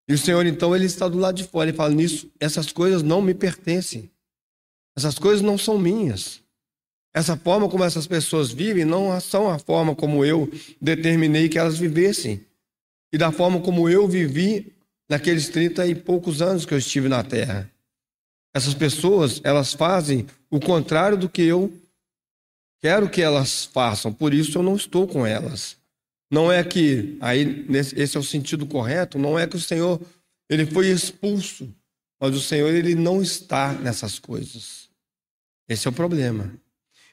E 0.09 0.15
o 0.15 0.19
Senhor, 0.19 0.47
então, 0.47 0.75
ele 0.75 0.87
está 0.87 1.09
do 1.09 1.19
lado 1.19 1.37
de 1.37 1.45
fora 1.45 1.71
e 1.71 1.73
fala: 1.73 1.93
Nisso, 1.93 2.31
essas 2.39 2.73
coisas 2.73 3.03
não 3.03 3.21
me 3.21 3.35
pertencem. 3.35 4.11
Essas 4.97 5.19
coisas 5.19 5.43
não 5.43 5.59
são 5.59 5.79
minhas. 5.79 6.41
Essa 7.17 7.35
forma 7.35 7.67
como 7.67 7.83
essas 7.83 8.07
pessoas 8.07 8.53
vivem 8.53 8.85
não 8.85 9.19
são 9.23 9.49
a 9.49 9.59
forma 9.59 9.95
como 9.95 10.23
eu 10.23 10.53
determinei 10.79 11.49
que 11.49 11.59
elas 11.59 11.79
vivessem. 11.79 12.45
E 13.11 13.17
da 13.17 13.33
forma 13.33 13.59
como 13.59 13.89
eu 13.89 14.07
vivi 14.07 14.71
naqueles 15.09 15.49
30 15.49 15.87
e 15.87 15.95
poucos 15.95 16.43
anos 16.43 16.67
que 16.67 16.75
eu 16.75 16.79
estive 16.79 17.09
na 17.09 17.25
Terra. 17.25 17.71
Essas 18.55 18.75
pessoas, 18.75 19.41
elas 19.45 19.73
fazem 19.73 20.27
o 20.51 20.61
contrário 20.61 21.17
do 21.17 21.27
que 21.27 21.41
eu 21.41 21.73
quero 22.83 23.09
que 23.09 23.23
elas 23.23 23.65
façam, 23.65 24.13
por 24.13 24.35
isso 24.35 24.59
eu 24.59 24.63
não 24.63 24.77
estou 24.77 25.09
com 25.09 25.27
elas. 25.27 25.79
Não 26.31 26.53
é 26.53 26.63
que, 26.63 27.17
aí 27.23 27.65
esse 27.71 28.15
é 28.15 28.21
o 28.21 28.23
sentido 28.23 28.67
correto, 28.67 29.19
não 29.19 29.39
é 29.39 29.47
que 29.47 29.57
o 29.57 29.61
Senhor 29.61 29.99
ele 30.51 30.67
foi 30.67 30.89
expulso, 30.89 31.67
mas 32.21 32.37
o 32.37 32.43
Senhor 32.43 32.75
ele 32.75 32.95
não 32.95 33.23
está 33.23 33.73
nessas 33.73 34.19
coisas. 34.19 34.91
Esse 35.67 35.87
é 35.87 35.91
o 35.91 35.95
problema. 35.95 36.53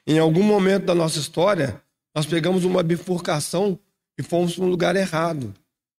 Em 0.06 0.18
algum 0.18 0.42
momento 0.42 0.84
da 0.86 0.94
nossa 0.94 1.18
história, 1.18 1.82
nós 2.14 2.26
pegamos 2.26 2.64
uma 2.64 2.82
bifurcação 2.82 3.78
e 4.18 4.22
fomos 4.22 4.54
para 4.54 4.64
um 4.64 4.68
lugar 4.68 4.96
errado. 4.96 5.54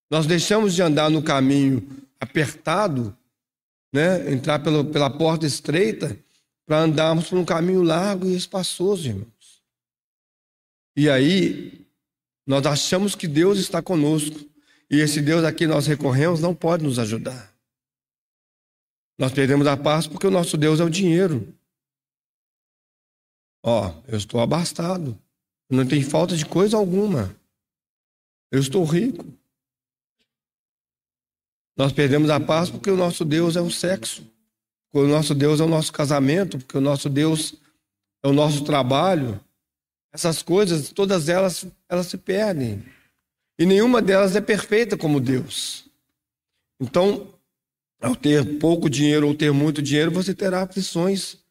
Nós 0.09 0.25
deixamos 0.25 0.73
de 0.73 0.81
andar 0.81 1.09
no 1.09 1.23
caminho 1.23 1.87
apertado, 2.19 3.15
né, 3.93 4.31
entrar 4.31 4.59
pela, 4.59 4.83
pela 4.83 5.09
porta 5.09 5.45
estreita, 5.45 6.17
para 6.65 6.81
andarmos 6.81 7.29
por 7.29 7.37
um 7.37 7.45
caminho 7.45 7.81
largo 7.81 8.27
e 8.27 8.35
espaçoso, 8.35 9.07
irmãos. 9.07 9.61
E 10.95 11.09
aí, 11.09 11.85
nós 12.47 12.65
achamos 12.65 13.15
que 13.15 13.27
Deus 13.27 13.59
está 13.59 13.81
conosco. 13.81 14.39
E 14.89 14.99
esse 14.99 15.21
Deus 15.21 15.43
a 15.43 15.51
quem 15.51 15.67
nós 15.67 15.87
recorremos 15.87 16.39
não 16.39 16.53
pode 16.53 16.83
nos 16.83 16.99
ajudar. 16.99 17.53
Nós 19.17 19.31
perdemos 19.31 19.65
a 19.65 19.75
paz 19.75 20.07
porque 20.07 20.27
o 20.27 20.31
nosso 20.31 20.57
Deus 20.57 20.79
é 20.79 20.83
o 20.83 20.89
dinheiro. 20.89 21.53
Ó, 23.67 23.91
eu 24.07 24.15
estou 24.15 24.39
abastado. 24.39 25.17
Não 25.67 25.87
tem 25.87 26.03
falta 26.03 26.37
de 26.37 26.45
coisa 26.45 26.77
alguma. 26.77 27.35
Eu 28.51 28.59
estou 28.59 28.85
rico. 28.85 29.25
Nós 31.75 31.91
perdemos 31.91 32.29
a 32.29 32.39
paz 32.39 32.69
porque 32.69 32.91
o 32.91 32.95
nosso 32.95 33.25
Deus 33.25 33.55
é 33.55 33.61
o 33.61 33.71
sexo. 33.71 34.23
Porque 34.91 35.07
o 35.07 35.09
nosso 35.09 35.33
Deus 35.33 35.59
é 35.59 35.63
o 35.63 35.67
nosso 35.67 35.91
casamento, 35.91 36.59
porque 36.59 36.77
o 36.77 36.81
nosso 36.81 37.09
Deus 37.09 37.55
é 38.23 38.27
o 38.27 38.33
nosso 38.33 38.63
trabalho. 38.63 39.39
Essas 40.13 40.43
coisas, 40.43 40.89
todas 40.89 41.27
elas, 41.27 41.65
elas 41.89 42.05
se 42.05 42.19
perdem. 42.19 42.85
E 43.57 43.65
nenhuma 43.65 43.99
delas 43.99 44.35
é 44.35 44.41
perfeita 44.41 44.95
como 44.95 45.19
Deus. 45.19 45.89
Então, 46.79 47.33
ao 47.99 48.15
ter 48.15 48.59
pouco 48.59 48.87
dinheiro 48.91 49.27
ou 49.27 49.33
ter 49.33 49.51
muito 49.51 49.81
dinheiro, 49.81 50.11
você 50.11 50.35
terá 50.35 50.61
aflições. 50.61 51.43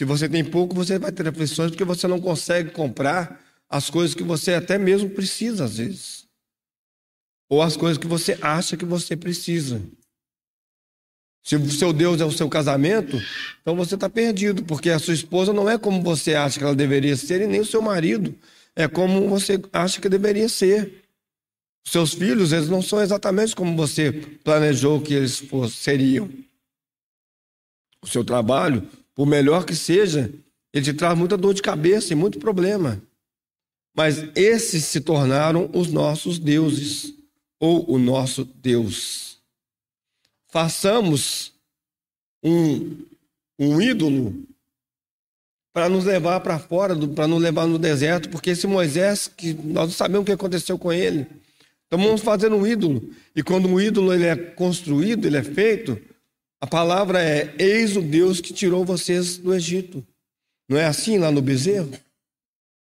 Se 0.00 0.04
você 0.06 0.30
tem 0.30 0.42
pouco, 0.42 0.74
você 0.74 0.98
vai 0.98 1.12
ter 1.12 1.28
aflições 1.28 1.70
porque 1.70 1.84
você 1.84 2.08
não 2.08 2.18
consegue 2.18 2.70
comprar 2.70 3.38
as 3.68 3.90
coisas 3.90 4.14
que 4.14 4.22
você 4.22 4.54
até 4.54 4.78
mesmo 4.78 5.10
precisa, 5.10 5.66
às 5.66 5.76
vezes. 5.76 6.26
Ou 7.50 7.60
as 7.60 7.76
coisas 7.76 7.98
que 7.98 8.06
você 8.06 8.38
acha 8.40 8.78
que 8.78 8.86
você 8.86 9.14
precisa. 9.14 9.82
Se 11.44 11.54
o 11.54 11.70
seu 11.70 11.92
Deus 11.92 12.18
é 12.18 12.24
o 12.24 12.32
seu 12.32 12.48
casamento, 12.48 13.20
então 13.60 13.76
você 13.76 13.94
está 13.94 14.08
perdido, 14.08 14.64
porque 14.64 14.88
a 14.88 14.98
sua 14.98 15.12
esposa 15.12 15.52
não 15.52 15.68
é 15.68 15.76
como 15.76 16.00
você 16.00 16.34
acha 16.34 16.58
que 16.58 16.64
ela 16.64 16.74
deveria 16.74 17.14
ser, 17.14 17.42
e 17.42 17.46
nem 17.46 17.60
o 17.60 17.66
seu 17.66 17.82
marido 17.82 18.34
é 18.74 18.88
como 18.88 19.28
você 19.28 19.60
acha 19.70 20.00
que 20.00 20.08
deveria 20.08 20.48
ser. 20.48 21.04
Seus 21.84 22.14
filhos, 22.14 22.54
eles 22.54 22.70
não 22.70 22.80
são 22.80 23.02
exatamente 23.02 23.54
como 23.54 23.76
você 23.76 24.12
planejou 24.42 25.02
que 25.02 25.12
eles 25.12 25.42
seriam. 25.74 26.30
O 28.00 28.06
seu 28.06 28.24
trabalho, 28.24 28.88
por 29.20 29.26
melhor 29.26 29.66
que 29.66 29.76
seja, 29.76 30.32
ele 30.72 30.82
te 30.82 30.94
traz 30.94 31.14
muita 31.14 31.36
dor 31.36 31.52
de 31.52 31.60
cabeça 31.60 32.10
e 32.10 32.16
muito 32.16 32.38
problema. 32.38 33.02
Mas 33.94 34.24
esses 34.34 34.86
se 34.86 34.98
tornaram 34.98 35.68
os 35.74 35.92
nossos 35.92 36.38
deuses, 36.38 37.12
ou 37.60 37.84
o 37.92 37.98
nosso 37.98 38.46
Deus. 38.46 39.36
Façamos 40.48 41.52
um, 42.42 42.96
um 43.58 43.78
ídolo 43.78 44.42
para 45.70 45.86
nos 45.90 46.06
levar 46.06 46.40
para 46.40 46.58
fora, 46.58 46.96
para 46.96 47.28
nos 47.28 47.42
levar 47.42 47.66
no 47.66 47.78
deserto, 47.78 48.30
porque 48.30 48.48
esse 48.48 48.66
Moisés, 48.66 49.28
que 49.28 49.52
nós 49.52 49.88
não 49.88 49.90
sabemos 49.90 50.22
o 50.22 50.24
que 50.24 50.32
aconteceu 50.32 50.78
com 50.78 50.90
ele, 50.90 51.26
então 51.86 52.02
vamos 52.02 52.22
fazer 52.22 52.50
um 52.54 52.66
ídolo. 52.66 53.10
E 53.36 53.42
quando 53.42 53.68
um 53.68 53.78
ídolo 53.78 54.14
ele 54.14 54.24
é 54.24 54.34
construído, 54.34 55.26
ele 55.26 55.36
é 55.36 55.42
feito, 55.42 56.00
a 56.60 56.66
palavra 56.66 57.22
é: 57.22 57.54
Eis 57.58 57.96
o 57.96 58.02
Deus 58.02 58.40
que 58.40 58.52
tirou 58.52 58.84
vocês 58.84 59.38
do 59.38 59.54
Egito. 59.54 60.06
Não 60.68 60.76
é 60.76 60.86
assim 60.86 61.18
lá 61.18 61.30
no 61.30 61.40
bezerro? 61.40 61.98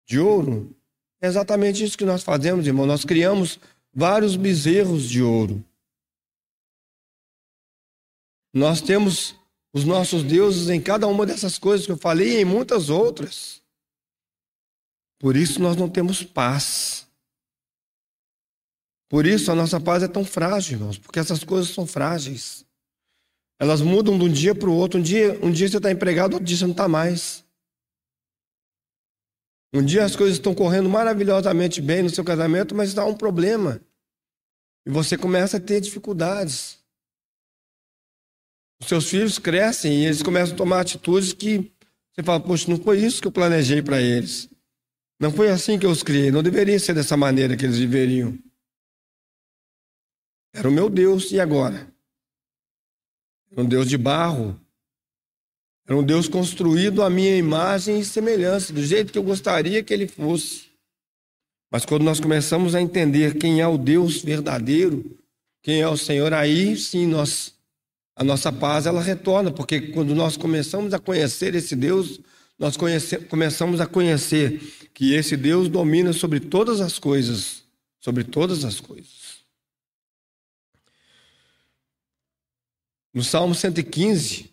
De 0.06 0.18
ouro? 0.18 0.74
É 1.22 1.28
exatamente 1.28 1.84
isso 1.84 1.96
que 1.96 2.04
nós 2.04 2.22
fazemos, 2.22 2.66
irmão. 2.66 2.84
Nós 2.84 3.04
criamos 3.04 3.58
vários 3.92 4.36
bezerros 4.36 5.08
de 5.08 5.22
ouro. 5.22 5.64
Nós 8.52 8.80
temos 8.80 9.36
os 9.72 9.84
nossos 9.84 10.24
deuses 10.24 10.68
em 10.68 10.80
cada 10.80 11.06
uma 11.06 11.24
dessas 11.24 11.58
coisas 11.58 11.86
que 11.86 11.92
eu 11.92 11.96
falei 11.96 12.38
e 12.38 12.40
em 12.40 12.44
muitas 12.44 12.90
outras. 12.90 13.62
Por 15.18 15.36
isso 15.36 15.60
nós 15.60 15.76
não 15.76 15.88
temos 15.88 16.24
paz. 16.24 17.06
Por 19.08 19.26
isso 19.26 19.52
a 19.52 19.54
nossa 19.54 19.80
paz 19.80 20.02
é 20.02 20.08
tão 20.08 20.24
frágil, 20.24 20.78
irmãos, 20.78 20.98
porque 20.98 21.18
essas 21.18 21.44
coisas 21.44 21.72
são 21.72 21.86
frágeis. 21.86 22.64
Elas 23.60 23.82
mudam 23.82 24.18
de 24.18 24.24
um 24.24 24.32
dia 24.32 24.54
para 24.54 24.70
o 24.70 24.74
outro. 24.74 24.98
Um 24.98 25.02
dia, 25.02 25.38
um 25.44 25.52
dia 25.52 25.68
você 25.68 25.76
está 25.76 25.92
empregado, 25.92 26.32
outro 26.32 26.46
dia 26.46 26.56
você 26.56 26.64
não 26.64 26.72
está 26.72 26.88
mais. 26.88 27.44
Um 29.74 29.84
dia 29.84 30.02
as 30.02 30.16
coisas 30.16 30.36
estão 30.36 30.54
correndo 30.54 30.88
maravilhosamente 30.88 31.80
bem 31.82 32.02
no 32.02 32.08
seu 32.08 32.24
casamento, 32.24 32.74
mas 32.74 32.88
está 32.88 33.04
um 33.04 33.14
problema. 33.14 33.78
E 34.86 34.90
você 34.90 35.16
começa 35.16 35.58
a 35.58 35.60
ter 35.60 35.78
dificuldades. 35.82 36.78
Os 38.80 38.88
seus 38.88 39.10
filhos 39.10 39.38
crescem 39.38 40.02
e 40.02 40.06
eles 40.06 40.22
começam 40.22 40.54
a 40.54 40.58
tomar 40.58 40.80
atitudes 40.80 41.34
que 41.34 41.70
você 42.12 42.22
fala, 42.22 42.40
poxa, 42.40 42.70
não 42.70 42.78
foi 42.78 42.98
isso 42.98 43.20
que 43.20 43.28
eu 43.28 43.32
planejei 43.32 43.82
para 43.82 44.00
eles. 44.00 44.48
Não 45.20 45.30
foi 45.30 45.50
assim 45.50 45.78
que 45.78 45.84
eu 45.84 45.90
os 45.90 46.02
criei. 46.02 46.30
Não 46.30 46.42
deveria 46.42 46.78
ser 46.78 46.94
dessa 46.94 47.14
maneira 47.14 47.58
que 47.58 47.66
eles 47.66 47.76
viveriam. 47.76 48.38
Era 50.54 50.66
o 50.66 50.72
meu 50.72 50.88
Deus, 50.88 51.30
e 51.30 51.38
agora? 51.38 51.89
Era 53.50 53.62
um 53.62 53.64
Deus 53.66 53.88
de 53.88 53.98
barro. 53.98 54.58
Era 55.86 55.96
um 55.96 56.04
Deus 56.04 56.28
construído 56.28 57.02
à 57.02 57.10
minha 57.10 57.36
imagem 57.36 57.98
e 57.98 58.04
semelhança, 58.04 58.72
do 58.72 58.82
jeito 58.82 59.12
que 59.12 59.18
eu 59.18 59.22
gostaria 59.22 59.82
que 59.82 59.92
ele 59.92 60.06
fosse. 60.06 60.70
Mas 61.70 61.84
quando 61.84 62.02
nós 62.02 62.20
começamos 62.20 62.74
a 62.74 62.80
entender 62.80 63.38
quem 63.38 63.60
é 63.60 63.66
o 63.66 63.78
Deus 63.78 64.22
verdadeiro, 64.22 65.18
quem 65.62 65.80
é 65.80 65.88
o 65.88 65.96
Senhor, 65.96 66.32
aí 66.32 66.76
sim 66.76 67.06
nós 67.06 67.54
a 68.16 68.24
nossa 68.24 68.52
paz 68.52 68.84
ela 68.84 69.00
retorna, 69.00 69.50
porque 69.50 69.80
quando 69.80 70.14
nós 70.14 70.36
começamos 70.36 70.92
a 70.92 70.98
conhecer 70.98 71.54
esse 71.54 71.74
Deus, 71.74 72.20
nós 72.58 72.76
conhece, 72.76 73.16
começamos 73.16 73.80
a 73.80 73.86
conhecer 73.86 74.60
que 74.92 75.14
esse 75.14 75.38
Deus 75.38 75.68
domina 75.70 76.12
sobre 76.12 76.38
todas 76.38 76.82
as 76.82 76.98
coisas, 76.98 77.62
sobre 77.98 78.22
todas 78.22 78.62
as 78.62 78.78
coisas. 78.78 79.19
No 83.12 83.24
Salmo 83.24 83.54
115, 83.54 84.50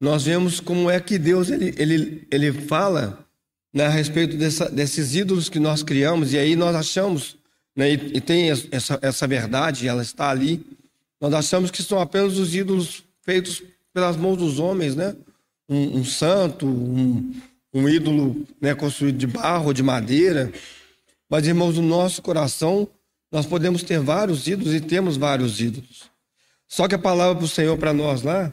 nós 0.00 0.24
vemos 0.24 0.60
como 0.60 0.90
é 0.90 1.00
que 1.00 1.18
Deus 1.18 1.50
ele, 1.50 1.74
ele, 1.76 2.26
ele 2.30 2.52
fala 2.52 3.26
né, 3.72 3.86
a 3.86 3.88
respeito 3.88 4.36
dessa, 4.36 4.68
desses 4.68 5.14
ídolos 5.14 5.48
que 5.48 5.58
nós 5.58 5.82
criamos, 5.82 6.32
e 6.32 6.38
aí 6.38 6.54
nós 6.54 6.74
achamos, 6.76 7.36
né, 7.74 7.92
e, 7.92 8.16
e, 8.16 8.20
tem 8.20 8.50
essa, 8.50 8.98
essa 9.00 9.26
verdade, 9.26 9.88
ela 9.88 10.02
está 10.02 10.30
ali, 10.30 10.64
nós 11.20 11.32
achamos 11.32 11.70
que 11.70 11.82
são 11.82 12.00
apenas 12.00 12.36
os 12.36 12.54
ídolos 12.54 13.04
feitos 13.22 13.62
pelas 13.92 14.16
mãos 14.16 14.36
dos 14.36 14.58
homens, 14.58 14.96
né? 14.96 15.14
Um, 15.68 15.98
um 15.98 16.04
santo, 16.04 16.66
um, 16.66 17.32
um 17.72 17.88
ídolo 17.88 18.44
né, 18.60 18.74
construído 18.74 19.18
de 19.18 19.26
barro, 19.26 19.72
de 19.72 19.82
madeira. 19.82 20.52
Mas, 21.30 21.46
irmãos, 21.46 21.76
no 21.76 21.82
nosso 21.82 22.20
coração, 22.20 22.88
nós 23.30 23.46
podemos 23.46 23.82
ter 23.82 24.00
vários 24.00 24.46
ídolos 24.48 24.74
e 24.74 24.80
temos 24.80 25.16
vários 25.16 25.60
ídolos. 25.60 26.10
Só 26.72 26.88
que 26.88 26.94
a 26.94 26.98
palavra 26.98 27.38
do 27.38 27.46
Senhor 27.46 27.76
para 27.76 27.92
nós 27.92 28.22
lá, 28.22 28.50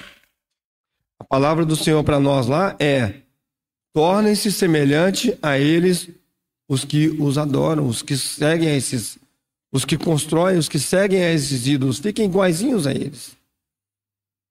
a 1.17 1.23
palavra 1.23 1.65
do 1.65 1.77
Senhor 1.77 2.03
para 2.03 2.19
nós 2.19 2.47
lá 2.47 2.75
é: 2.77 3.13
tornem-se 3.93 4.51
semelhante 4.51 5.37
a 5.41 5.57
eles 5.57 6.09
os 6.67 6.83
que 6.83 7.07
os 7.07 7.37
adoram, 7.37 7.87
os 7.87 8.01
que 8.01 8.17
seguem 8.17 8.71
a 8.71 8.75
esses, 8.75 9.17
os 9.71 9.85
que 9.85 9.97
constroem, 9.97 10.57
os 10.57 10.67
que 10.67 10.77
seguem 10.77 11.23
a 11.23 11.31
esses 11.31 11.65
ídolos, 11.65 11.99
fiquem 11.99 12.25
iguaizinhos 12.25 12.85
a 12.85 12.91
eles. 12.91 13.37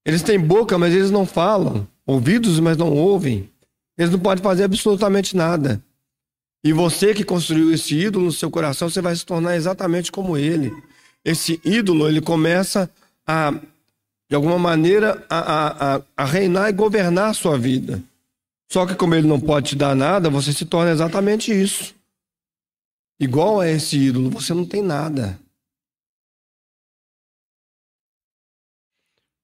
Eles 0.07 0.23
têm 0.23 0.41
boca, 0.41 0.79
mas 0.79 0.95
eles 0.95 1.11
não 1.11 1.27
falam, 1.27 1.87
ouvidos, 2.07 2.59
mas 2.61 2.79
não 2.79 2.91
ouvem. 2.91 3.51
Eles 3.99 4.11
não 4.11 4.19
podem 4.19 4.43
fazer 4.43 4.65
absolutamente 4.65 5.37
nada. 5.37 5.85
E 6.65 6.73
você 6.73 7.13
que 7.13 7.23
construiu 7.23 7.71
esse 7.71 7.95
ídolo 7.95 8.25
no 8.25 8.33
seu 8.33 8.51
coração, 8.51 8.89
você 8.89 9.03
vai 9.03 9.15
se 9.15 9.27
tornar 9.27 9.57
exatamente 9.57 10.11
como 10.11 10.39
ele. 10.39 10.73
Esse 11.23 11.61
ídolo, 11.63 12.09
ele 12.09 12.23
começa 12.23 12.85
a, 12.85 13.08
de 14.29 14.35
alguma 14.35 14.59
maneira, 14.59 15.25
a, 15.29 15.97
a, 15.97 16.03
a 16.17 16.25
reinar 16.25 16.69
e 16.69 16.73
governar 16.73 17.31
a 17.31 17.35
sua 17.35 17.59
vida. 17.59 18.03
Só 18.71 18.87
que 18.87 18.95
como 18.95 19.15
ele 19.15 19.27
não 19.27 19.41
pode 19.41 19.71
te 19.71 19.77
dar 19.77 19.95
nada, 19.95 20.29
você 20.29 20.53
se 20.53 20.67
torna 20.67 20.91
exatamente 20.91 21.51
isso. 21.51 21.95
Igual 23.19 23.61
a 23.61 23.69
esse 23.69 23.97
ídolo, 23.97 24.31
você 24.31 24.53
não 24.53 24.65
tem 24.65 24.83
nada. 24.83 25.39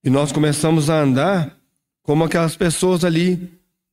E 0.04 0.10
nós 0.10 0.30
começamos 0.30 0.90
a 0.90 1.00
andar 1.00 1.58
como 2.02 2.24
aquelas 2.24 2.54
pessoas 2.54 3.04
ali, 3.04 3.50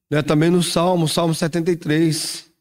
né, 0.10 0.22
também 0.22 0.50
no 0.50 0.62
Salmo, 0.62 1.08
Salmo 1.08 1.34
73, 1.34 2.52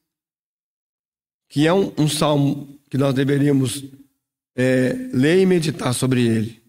que 1.49 1.67
é 1.67 1.73
um, 1.73 1.93
um 1.99 2.09
salmo 2.09 2.79
que 2.89 2.97
nós 2.97 3.13
deveríamos 3.13 3.85
é, 4.55 4.93
ler 5.13 5.41
e 5.41 5.47
meditar 5.47 5.93
sobre 5.93 6.25
ele. 6.25 6.60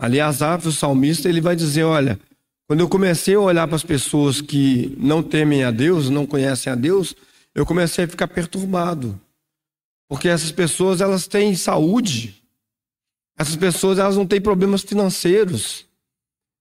Ali, 0.00 0.18
Asaf, 0.18 0.66
o 0.66 0.72
salmista, 0.72 1.28
ele 1.28 1.42
vai 1.42 1.54
dizer: 1.54 1.84
Olha, 1.84 2.18
quando 2.66 2.80
eu 2.80 2.88
comecei 2.88 3.34
a 3.34 3.40
olhar 3.40 3.66
para 3.66 3.76
as 3.76 3.82
pessoas 3.82 4.40
que 4.40 4.96
não 4.98 5.22
temem 5.22 5.62
a 5.62 5.70
Deus, 5.70 6.08
não 6.08 6.26
conhecem 6.26 6.72
a 6.72 6.76
Deus, 6.76 7.14
eu 7.54 7.66
comecei 7.66 8.06
a 8.06 8.08
ficar 8.08 8.26
perturbado. 8.26 9.20
Porque 10.08 10.26
essas 10.26 10.50
pessoas, 10.50 11.02
elas 11.02 11.26
têm 11.26 11.54
saúde. 11.54 12.42
Essas 13.38 13.56
pessoas, 13.56 13.98
elas 13.98 14.16
não 14.16 14.26
têm 14.26 14.40
problemas 14.40 14.80
financeiros. 14.80 15.84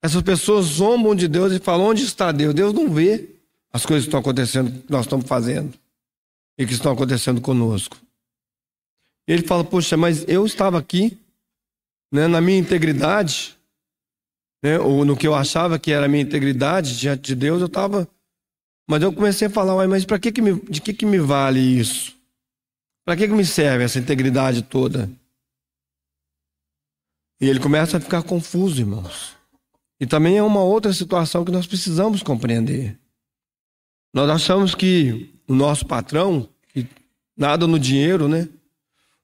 Essas 0.03 0.21
pessoas 0.21 0.65
zombam 0.65 1.15
de 1.15 1.29
Deus 1.29 1.53
e 1.53 1.59
falam: 1.59 1.87
onde 1.87 2.03
está 2.03 2.33
Deus? 2.33 2.53
Deus 2.53 2.73
não 2.73 2.89
vê 2.89 3.29
as 3.71 3.85
coisas 3.85 4.03
que 4.03 4.09
estão 4.09 4.19
acontecendo, 4.19 4.69
que 4.81 4.91
nós 4.91 5.05
estamos 5.05 5.25
fazendo 5.25 5.73
e 6.57 6.65
que 6.65 6.73
estão 6.73 6.91
acontecendo 6.91 7.39
conosco. 7.39 7.95
Ele 9.25 9.43
fala: 9.43 9.63
Poxa, 9.63 9.95
mas 9.95 10.25
eu 10.27 10.45
estava 10.45 10.77
aqui, 10.77 11.17
né, 12.11 12.27
na 12.27 12.41
minha 12.41 12.57
integridade, 12.57 13.57
né, 14.63 14.79
ou 14.79 15.05
no 15.05 15.15
que 15.15 15.27
eu 15.27 15.35
achava 15.35 15.79
que 15.79 15.91
era 15.91 16.05
a 16.05 16.09
minha 16.09 16.23
integridade 16.23 16.97
diante 16.97 17.21
de 17.21 17.35
Deus, 17.35 17.61
eu 17.61 17.67
estava. 17.67 18.07
Mas 18.87 19.01
eu 19.01 19.13
comecei 19.13 19.47
a 19.47 19.51
falar: 19.51 19.87
mas 19.87 20.05
para 20.05 20.19
que 20.19 20.31
que 20.31 20.41
me, 20.41 20.59
de 20.61 20.81
que, 20.81 20.93
que 20.93 21.05
me 21.05 21.19
vale 21.19 21.59
isso? 21.59 22.17
Para 23.05 23.15
que, 23.15 23.27
que 23.27 23.33
me 23.33 23.45
serve 23.45 23.83
essa 23.83 23.97
integridade 23.97 24.61
toda? 24.61 25.09
E 27.41 27.47
ele 27.47 27.59
começa 27.59 27.97
a 27.97 27.99
ficar 27.99 28.21
confuso, 28.21 28.81
irmãos. 28.81 29.35
E 29.99 30.05
também 30.05 30.37
é 30.37 30.43
uma 30.43 30.61
outra 30.61 30.93
situação 30.93 31.43
que 31.43 31.51
nós 31.51 31.65
precisamos 31.65 32.21
compreender. 32.21 32.99
Nós 34.13 34.29
achamos 34.29 34.75
que 34.75 35.33
o 35.47 35.53
nosso 35.53 35.85
patrão, 35.85 36.47
que 36.73 36.87
nada 37.35 37.65
no 37.65 37.79
dinheiro, 37.79 38.27
né? 38.27 38.47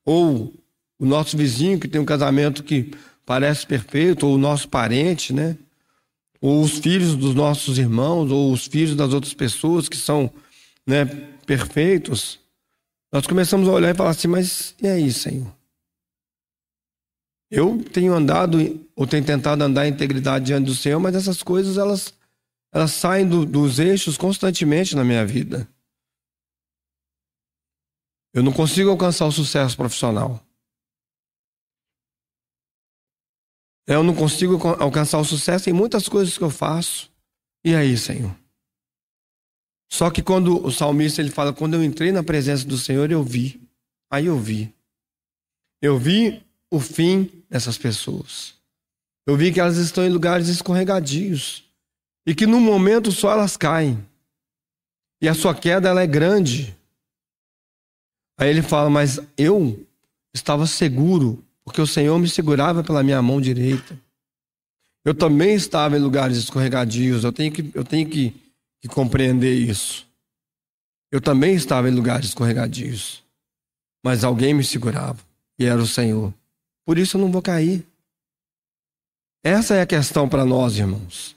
Ou 0.04 0.54
o 1.00 1.06
nosso 1.06 1.38
vizinho 1.38 1.80
que 1.80 1.88
tem 1.88 2.00
um 2.00 2.06
casamento 2.06 2.64
que 2.64 2.92
parece 3.26 3.66
perfeito, 3.66 4.28
ou 4.28 4.36
o 4.36 4.38
nosso 4.38 4.70
parente, 4.70 5.34
né? 5.34 5.58
Ou 6.40 6.62
os 6.62 6.78
filhos 6.78 7.16
dos 7.16 7.34
nossos 7.34 7.78
irmãos, 7.78 8.32
ou 8.32 8.52
os 8.52 8.68
filhos 8.68 8.96
das 8.96 9.14
outras 9.14 9.34
pessoas 9.34 9.90
que 9.90 9.98
são 9.98 10.32
né, 10.86 11.06
perfeitos. 11.46 12.40
Nós 13.12 13.26
começamos 13.26 13.68
a 13.68 13.72
olhar 13.72 13.90
e 13.90 13.98
falar 13.98 14.12
assim, 14.12 14.28
mas 14.28 14.76
e 14.82 14.88
aí, 14.88 15.12
Senhor? 15.12 15.52
Eu 17.50 17.84
tenho 17.84 18.14
andado, 18.14 18.86
ou 18.96 19.08
tenho 19.08 19.24
tentado 19.24 19.64
andar 19.64 19.88
em 19.88 19.92
integridade 19.92 20.46
diante 20.46 20.66
do 20.66 20.76
Senhor, 20.76 21.00
mas 21.00 21.16
essas 21.16 21.42
coisas, 21.42 21.78
elas, 21.78 22.14
elas 22.74 22.92
saem 22.92 23.28
do, 23.28 23.46
dos 23.46 23.80
eixos 23.80 24.18
constantemente 24.18 24.96
na 24.96 25.04
minha 25.04 25.26
vida. 25.26 25.68
Eu 28.34 28.44
não 28.44 28.52
consigo 28.52 28.90
alcançar 28.90 29.26
o 29.26 29.32
sucesso 29.32 29.78
profissional. 29.78 30.45
Eu 33.88 34.04
não 34.04 34.16
consigo 34.16 34.56
alcançar 34.80 35.20
o 35.20 35.26
sucesso 35.26 35.70
em 35.70 35.74
muitas 35.74 36.10
coisas 36.10 36.38
que 36.38 36.44
eu 36.44 36.50
faço. 36.50 37.12
E 37.64 37.76
aí, 37.76 37.98
Senhor? 37.98 38.36
Só 39.92 40.10
que 40.10 40.24
quando 40.24 40.64
o 40.66 40.72
salmista 40.72 41.22
ele 41.22 41.30
fala, 41.30 41.54
quando 41.54 41.76
eu 41.76 41.84
entrei 41.84 42.12
na 42.12 42.24
presença 42.24 42.66
do 42.66 42.78
Senhor, 42.78 43.12
eu 43.12 43.24
vi. 43.24 43.62
Aí 44.12 44.26
eu 44.26 44.38
vi. 44.40 44.74
Eu 45.82 45.98
vi 45.98 46.44
o 46.72 46.80
fim 46.80 47.44
dessas 47.50 47.78
pessoas. 47.78 48.56
Eu 49.28 49.38
vi 49.38 49.52
que 49.52 49.60
elas 49.60 49.78
estão 49.78 50.06
em 50.06 50.10
lugares 50.10 50.48
escorregadios 50.48 51.64
e 52.26 52.34
que 52.34 52.46
no 52.46 52.60
momento 52.60 53.12
só 53.12 53.32
elas 53.32 53.56
caem. 53.56 54.04
E 55.22 55.30
a 55.30 55.34
sua 55.34 55.56
queda 55.56 55.90
ela 55.90 56.02
é 56.02 56.08
grande. 56.08 56.76
Aí 58.38 58.50
ele 58.50 58.62
fala: 58.62 58.90
"Mas 58.90 59.20
eu 59.38 59.86
estava 60.34 60.68
seguro, 60.68 61.44
porque 61.66 61.82
o 61.82 61.88
Senhor 61.88 62.18
me 62.20 62.30
segurava 62.30 62.84
pela 62.84 63.02
minha 63.02 63.22
mão 63.22 63.42
direita. 63.42 64.00
Eu 65.04 65.16
também 65.16 65.56
estava 65.56 65.98
em 65.98 66.00
lugares 66.00 66.38
escorregadios. 66.38 67.24
Eu 67.24 67.34
tenho 67.34 67.52
que, 67.52 67.72
eu 67.74 67.84
tenho 67.84 68.08
que, 68.08 68.34
que 68.82 68.88
compreender 68.88 69.54
isso. 69.54 70.08
Eu 71.12 71.20
também 71.20 71.56
estava 71.56 71.90
em 71.90 71.94
lugares 71.94 72.28
escorregadios. 72.28 73.24
Mas 74.04 74.24
alguém 74.24 74.54
me 74.54 74.64
segurava, 74.64 75.18
e 75.58 75.66
era 75.66 75.82
o 75.82 75.88
Senhor. 75.88 76.32
Por 76.86 77.00
isso 77.00 77.18
eu 77.18 77.22
não 77.22 77.32
vou 77.32 77.42
cair. 77.42 77.84
Essa 79.44 79.76
é 79.76 79.82
a 79.82 79.88
questão 79.88 80.30
para 80.30 80.46
nós, 80.46 80.78
irmãos. 80.78 81.36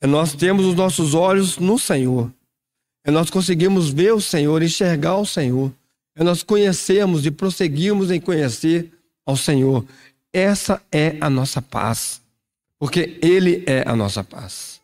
É 0.00 0.06
nós 0.06 0.34
temos 0.34 0.64
os 0.64 0.74
nossos 0.74 1.14
olhos 1.14 1.58
no 1.58 1.78
Senhor. 1.78 2.32
É 3.04 3.10
nós 3.10 3.30
conseguimos 3.30 3.90
ver 3.90 4.12
o 4.12 4.20
Senhor, 4.20 4.62
enxergar 4.62 5.16
o 5.16 5.26
Senhor. 5.26 5.72
É 6.14 6.22
nós 6.22 6.44
conhecermos 6.44 7.26
e 7.26 7.30
prosseguirmos 7.30 8.12
em 8.12 8.20
conhecer 8.20 8.92
ao 9.26 9.36
Senhor. 9.36 9.86
Essa 10.32 10.82
é 10.90 11.16
a 11.20 11.30
nossa 11.30 11.62
paz. 11.62 12.20
Porque 12.78 13.18
Ele 13.22 13.64
é 13.66 13.88
a 13.88 13.94
nossa 13.94 14.22
paz. 14.22 14.80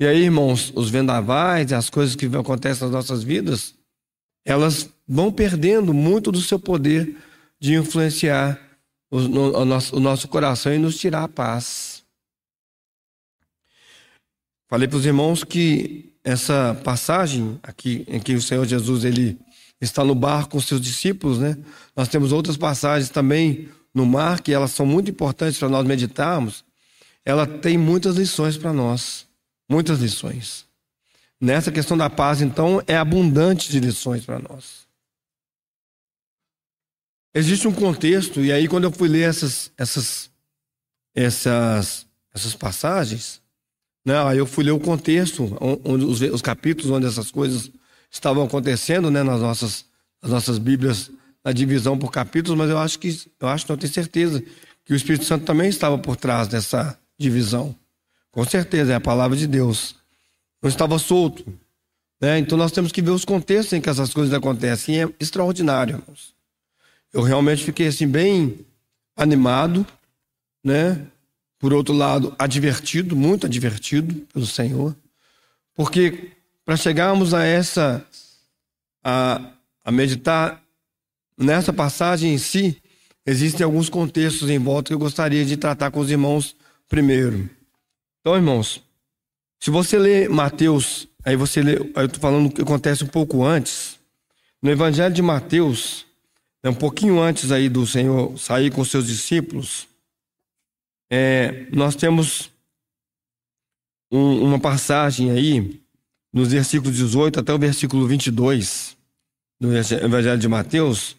E 0.00 0.06
aí, 0.06 0.22
irmãos, 0.22 0.72
os 0.74 0.90
vendavais 0.90 1.72
as 1.72 1.90
coisas 1.90 2.14
que 2.14 2.26
acontecem 2.26 2.84
nas 2.84 2.92
nossas 2.92 3.22
vidas, 3.22 3.74
elas 4.44 4.88
vão 5.06 5.32
perdendo 5.32 5.92
muito 5.92 6.30
do 6.30 6.40
seu 6.40 6.58
poder 6.58 7.16
de 7.60 7.74
influenciar 7.74 8.60
o, 9.10 9.18
o, 9.18 9.64
nosso, 9.64 9.96
o 9.96 10.00
nosso 10.00 10.28
coração 10.28 10.72
e 10.72 10.78
nos 10.78 10.96
tirar 10.98 11.24
a 11.24 11.28
paz. 11.28 12.04
Falei 14.68 14.86
para 14.86 14.98
os 14.98 15.06
irmãos 15.06 15.42
que 15.42 16.12
essa 16.22 16.78
passagem 16.84 17.58
aqui 17.62 18.04
em 18.06 18.20
que 18.20 18.34
o 18.34 18.42
Senhor 18.42 18.66
Jesus 18.66 19.02
ele 19.04 19.38
está 19.80 20.04
no 20.04 20.14
barco 20.14 20.52
com 20.52 20.60
seus 20.60 20.80
discípulos, 20.80 21.38
né? 21.38 21.56
Nós 21.94 22.08
temos 22.08 22.32
outras 22.32 22.56
passagens 22.56 23.10
também 23.10 23.68
no 23.94 24.04
mar 24.04 24.40
que 24.40 24.52
elas 24.52 24.72
são 24.72 24.84
muito 24.84 25.10
importantes 25.10 25.58
para 25.58 25.68
nós 25.68 25.86
meditarmos. 25.86 26.64
Ela 27.24 27.46
tem 27.46 27.78
muitas 27.78 28.16
lições 28.16 28.56
para 28.56 28.72
nós, 28.72 29.26
muitas 29.68 30.00
lições. 30.00 30.66
Nessa 31.40 31.70
questão 31.70 31.96
da 31.96 32.10
paz, 32.10 32.40
então, 32.40 32.82
é 32.86 32.96
abundante 32.96 33.70
de 33.70 33.78
lições 33.78 34.24
para 34.24 34.38
nós. 34.38 34.88
Existe 37.34 37.68
um 37.68 37.72
contexto, 37.72 38.40
e 38.40 38.50
aí 38.50 38.66
quando 38.66 38.84
eu 38.84 38.90
fui 38.90 39.08
ler 39.08 39.28
essas, 39.28 39.70
essas, 39.76 40.30
essas, 41.14 42.06
essas 42.34 42.54
passagens, 42.54 43.40
né, 44.04 44.18
aí 44.24 44.38
eu 44.38 44.46
fui 44.46 44.64
ler 44.64 44.72
o 44.72 44.80
contexto, 44.80 45.56
onde, 45.60 46.04
os, 46.04 46.20
os 46.20 46.42
capítulos 46.42 46.90
onde 46.90 47.06
essas 47.06 47.30
coisas 47.30 47.70
estavam 48.10 48.44
acontecendo 48.44 49.10
né, 49.10 49.22
nas, 49.22 49.40
nossas, 49.40 49.84
nas 50.22 50.30
nossas 50.30 50.58
Bíblias, 50.58 51.10
na 51.44 51.52
divisão 51.52 51.98
por 51.98 52.10
capítulos, 52.10 52.58
mas 52.58 52.70
eu 52.70 52.78
acho 52.78 52.98
que, 52.98 53.08
eu 53.40 53.48
acho, 53.48 53.66
não 53.68 53.76
tenho 53.76 53.92
certeza, 53.92 54.42
que 54.84 54.92
o 54.92 54.96
Espírito 54.96 55.24
Santo 55.24 55.44
também 55.44 55.68
estava 55.68 55.98
por 55.98 56.16
trás 56.16 56.48
dessa 56.48 56.98
divisão. 57.18 57.74
Com 58.30 58.44
certeza, 58.44 58.92
é 58.92 58.96
a 58.96 59.00
palavra 59.00 59.36
de 59.36 59.46
Deus. 59.46 59.96
Não 60.62 60.68
estava 60.68 60.98
solto. 60.98 61.44
Né? 62.20 62.38
Então 62.38 62.58
nós 62.58 62.72
temos 62.72 62.92
que 62.92 63.02
ver 63.02 63.10
os 63.10 63.24
contextos 63.24 63.72
em 63.72 63.80
que 63.80 63.88
essas 63.88 64.12
coisas 64.12 64.34
acontecem. 64.34 64.96
E 64.96 65.00
é 65.00 65.08
extraordinário, 65.20 65.96
irmãos 65.96 66.38
eu 67.12 67.22
realmente 67.22 67.64
fiquei 67.64 67.86
assim 67.86 68.06
bem 68.06 68.66
animado, 69.16 69.86
né? 70.62 71.06
Por 71.58 71.72
outro 71.72 71.94
lado, 71.94 72.34
advertido, 72.38 73.16
muito 73.16 73.46
advertido 73.46 74.14
pelo 74.32 74.46
Senhor, 74.46 74.94
porque 75.74 76.30
para 76.68 76.76
chegarmos 76.76 77.32
a 77.32 77.46
essa 77.46 78.06
a, 79.02 79.40
a 79.82 79.90
meditar 79.90 80.62
nessa 81.34 81.72
passagem 81.72 82.34
em 82.34 82.36
si, 82.36 82.76
existem 83.24 83.64
alguns 83.64 83.88
contextos 83.88 84.50
em 84.50 84.58
volta 84.58 84.88
que 84.88 84.92
eu 84.92 84.98
gostaria 84.98 85.46
de 85.46 85.56
tratar 85.56 85.90
com 85.90 85.98
os 85.98 86.10
irmãos 86.10 86.54
primeiro. 86.86 87.48
Então, 88.20 88.36
irmãos, 88.36 88.84
se 89.58 89.70
você 89.70 89.98
ler 89.98 90.28
Mateus, 90.28 91.08
aí 91.24 91.36
você 91.36 91.62
lê, 91.62 91.76
aí 91.76 92.02
eu 92.02 92.04
estou 92.04 92.20
falando 92.20 92.48
o 92.48 92.52
que 92.52 92.60
acontece 92.60 93.02
um 93.02 93.08
pouco 93.08 93.42
antes, 93.42 93.98
no 94.60 94.70
Evangelho 94.70 95.14
de 95.14 95.22
Mateus, 95.22 96.04
é 96.62 96.68
um 96.68 96.74
pouquinho 96.74 97.18
antes 97.18 97.50
aí 97.50 97.70
do 97.70 97.86
Senhor 97.86 98.38
sair 98.38 98.70
com 98.70 98.84
seus 98.84 99.06
discípulos, 99.06 99.88
é, 101.08 101.66
nós 101.72 101.96
temos 101.96 102.50
um, 104.12 104.44
uma 104.44 104.60
passagem 104.60 105.30
aí, 105.30 105.80
nos 106.32 106.52
versículos 106.52 106.96
18 106.96 107.40
até 107.40 107.52
o 107.52 107.58
versículo 107.58 108.06
22 108.06 108.96
do 109.60 109.76
Evangelho 109.76 110.38
de 110.38 110.48
Mateus, 110.48 111.16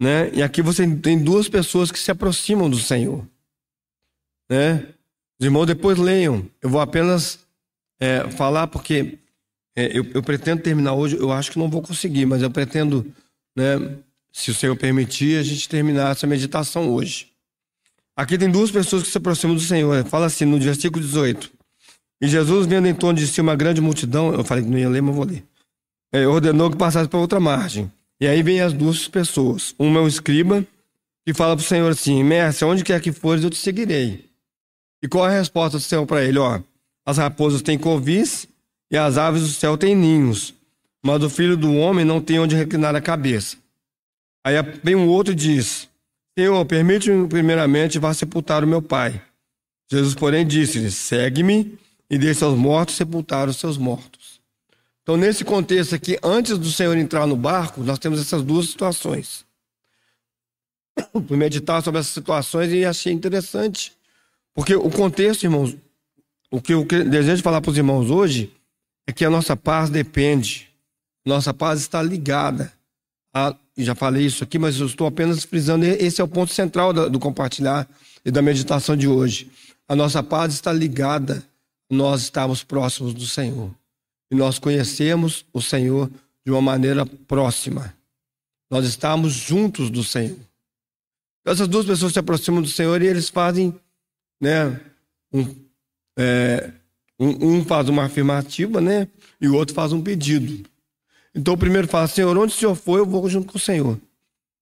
né? 0.00 0.30
E 0.32 0.42
aqui 0.42 0.62
você 0.62 0.86
tem 0.96 1.22
duas 1.22 1.48
pessoas 1.48 1.92
que 1.92 1.98
se 1.98 2.10
aproximam 2.10 2.68
do 2.68 2.78
Senhor, 2.78 3.26
né? 4.50 4.86
Os 5.38 5.44
irmãos 5.44 5.66
depois 5.66 5.98
leiam. 5.98 6.48
Eu 6.60 6.70
vou 6.70 6.80
apenas 6.80 7.40
é, 8.00 8.28
falar 8.30 8.66
porque 8.66 9.18
é, 9.76 9.96
eu, 9.96 10.04
eu, 10.12 10.22
pretendo 10.22 10.62
terminar 10.62 10.94
hoje, 10.94 11.16
eu 11.16 11.32
acho 11.32 11.50
que 11.50 11.58
não 11.58 11.70
vou 11.70 11.82
conseguir, 11.82 12.26
mas 12.26 12.42
eu 12.42 12.50
pretendo, 12.50 13.06
né, 13.56 13.96
se 14.32 14.50
o 14.50 14.54
Senhor 14.54 14.76
permitir, 14.76 15.38
a 15.38 15.42
gente 15.42 15.68
terminar 15.68 16.12
essa 16.12 16.26
meditação 16.26 16.90
hoje. 16.90 17.28
Aqui 18.14 18.36
tem 18.36 18.50
duas 18.50 18.70
pessoas 18.70 19.04
que 19.04 19.08
se 19.08 19.18
aproximam 19.18 19.56
do 19.56 19.60
Senhor. 19.60 20.04
Fala 20.04 20.26
assim 20.26 20.44
no 20.44 20.58
versículo 20.58 21.02
18. 21.02 21.50
E 22.22 22.28
Jesus, 22.28 22.66
vendo 22.66 22.86
em 22.86 22.94
torno 22.94 23.18
de 23.18 23.26
si 23.26 23.40
uma 23.40 23.56
grande 23.56 23.80
multidão, 23.80 24.32
eu 24.32 24.44
falei 24.44 24.62
que 24.62 24.70
não 24.70 24.78
ia 24.78 24.88
ler, 24.88 25.02
mas 25.02 25.12
vou 25.12 25.24
ler. 25.24 25.44
É, 26.12 26.24
ordenou 26.24 26.70
que 26.70 26.76
passasse 26.76 27.08
para 27.08 27.18
outra 27.18 27.40
margem. 27.40 27.90
E 28.20 28.28
aí 28.28 28.44
vem 28.44 28.60
as 28.60 28.72
duas 28.72 29.08
pessoas. 29.08 29.74
Uma 29.76 29.98
é 29.98 30.02
o 30.04 30.06
escriba, 30.06 30.64
que 31.26 31.34
fala 31.34 31.56
para 31.56 31.64
o 31.64 31.66
Senhor 31.66 31.90
assim: 31.90 32.22
Mestre, 32.22 32.64
onde 32.64 32.84
quer 32.84 33.00
que 33.00 33.10
fores, 33.10 33.42
eu 33.42 33.50
te 33.50 33.56
seguirei. 33.56 34.24
E 35.02 35.08
qual 35.08 35.24
a 35.24 35.30
resposta 35.30 35.78
do 35.78 35.82
Senhor 35.82 36.06
para 36.06 36.22
ele? 36.22 36.38
Ó, 36.38 36.60
as 37.04 37.18
raposas 37.18 37.60
têm 37.60 37.76
covis 37.76 38.46
e 38.88 38.96
as 38.96 39.18
aves 39.18 39.42
do 39.42 39.48
céu 39.48 39.76
têm 39.76 39.96
ninhos, 39.96 40.54
mas 41.04 41.24
o 41.24 41.28
filho 41.28 41.56
do 41.56 41.74
homem 41.74 42.04
não 42.04 42.20
tem 42.20 42.38
onde 42.38 42.54
reclinar 42.54 42.94
a 42.94 43.00
cabeça. 43.00 43.56
Aí 44.46 44.54
vem 44.84 44.94
um 44.94 45.08
outro 45.08 45.32
e 45.32 45.36
diz: 45.36 45.88
Senhor, 46.38 46.64
permite-me 46.66 47.26
primeiramente 47.26 47.98
vá 47.98 48.14
sepultar 48.14 48.62
o 48.62 48.68
meu 48.68 48.80
pai. 48.80 49.20
Jesus, 49.90 50.14
porém, 50.14 50.46
disse-lhe: 50.46 50.92
Segue-me 50.92 51.76
e 52.12 52.18
deixe 52.18 52.44
os 52.44 52.54
mortos 52.54 52.96
sepultar 52.96 53.48
os 53.48 53.56
seus 53.56 53.78
mortos. 53.78 54.38
Então, 55.02 55.16
nesse 55.16 55.46
contexto 55.46 55.94
aqui, 55.94 56.18
antes 56.22 56.58
do 56.58 56.70
Senhor 56.70 56.94
entrar 56.98 57.26
no 57.26 57.34
barco, 57.34 57.82
nós 57.82 57.98
temos 57.98 58.20
essas 58.20 58.42
duas 58.42 58.68
situações. 58.68 59.46
Fui 61.26 61.38
meditar 61.38 61.82
sobre 61.82 62.00
essas 62.00 62.12
situações 62.12 62.70
e 62.70 62.84
achei 62.84 63.14
interessante. 63.14 63.94
Porque 64.54 64.74
o 64.74 64.90
contexto, 64.90 65.44
irmãos, 65.44 65.74
o 66.50 66.60
que 66.60 66.74
eu 66.74 66.84
desejo 66.84 67.42
falar 67.42 67.62
para 67.62 67.70
os 67.70 67.78
irmãos 67.78 68.10
hoje 68.10 68.52
é 69.06 69.12
que 69.12 69.24
a 69.24 69.30
nossa 69.30 69.56
paz 69.56 69.88
depende, 69.88 70.68
nossa 71.24 71.54
paz 71.54 71.80
está 71.80 72.02
ligada 72.02 72.70
a, 73.34 73.56
já 73.78 73.94
falei 73.94 74.26
isso 74.26 74.44
aqui, 74.44 74.58
mas 74.58 74.78
eu 74.78 74.84
estou 74.84 75.06
apenas 75.06 75.44
frisando, 75.44 75.86
esse 75.86 76.20
é 76.20 76.24
o 76.24 76.28
ponto 76.28 76.52
central 76.52 76.92
do 76.92 77.18
compartilhar 77.18 77.88
e 78.22 78.30
da 78.30 78.42
meditação 78.42 78.94
de 78.94 79.08
hoje. 79.08 79.50
A 79.88 79.96
nossa 79.96 80.22
paz 80.22 80.52
está 80.52 80.70
ligada, 80.70 81.42
nós 81.94 82.22
estamos 82.22 82.62
próximos 82.62 83.14
do 83.14 83.26
Senhor. 83.26 83.70
E 84.30 84.34
nós 84.34 84.58
conhecemos 84.58 85.44
o 85.52 85.60
Senhor 85.60 86.10
de 86.44 86.50
uma 86.50 86.62
maneira 86.62 87.04
próxima. 87.04 87.94
Nós 88.70 88.86
estamos 88.86 89.32
juntos 89.32 89.90
do 89.90 90.02
Senhor. 90.02 90.38
Essas 91.44 91.68
duas 91.68 91.84
pessoas 91.84 92.12
se 92.12 92.18
aproximam 92.18 92.62
do 92.62 92.68
Senhor 92.68 93.02
e 93.02 93.06
eles 93.06 93.28
fazem 93.28 93.74
né? 94.42 94.80
Um, 95.32 95.54
é, 96.18 96.72
um, 97.18 97.58
um, 97.58 97.64
faz 97.64 97.88
uma 97.88 98.04
afirmativa, 98.04 98.80
né? 98.80 99.06
E 99.40 99.46
o 99.46 99.54
outro 99.54 99.72
faz 99.72 99.92
um 99.92 100.02
pedido. 100.02 100.68
Então 101.32 101.54
o 101.54 101.58
primeiro 101.58 101.86
fala, 101.86 102.08
Senhor, 102.08 102.36
onde 102.36 102.52
o 102.52 102.56
Senhor 102.56 102.74
for, 102.74 102.98
eu 102.98 103.06
vou 103.06 103.28
junto 103.30 103.52
com 103.52 103.56
o 103.56 103.60
Senhor. 103.60 103.96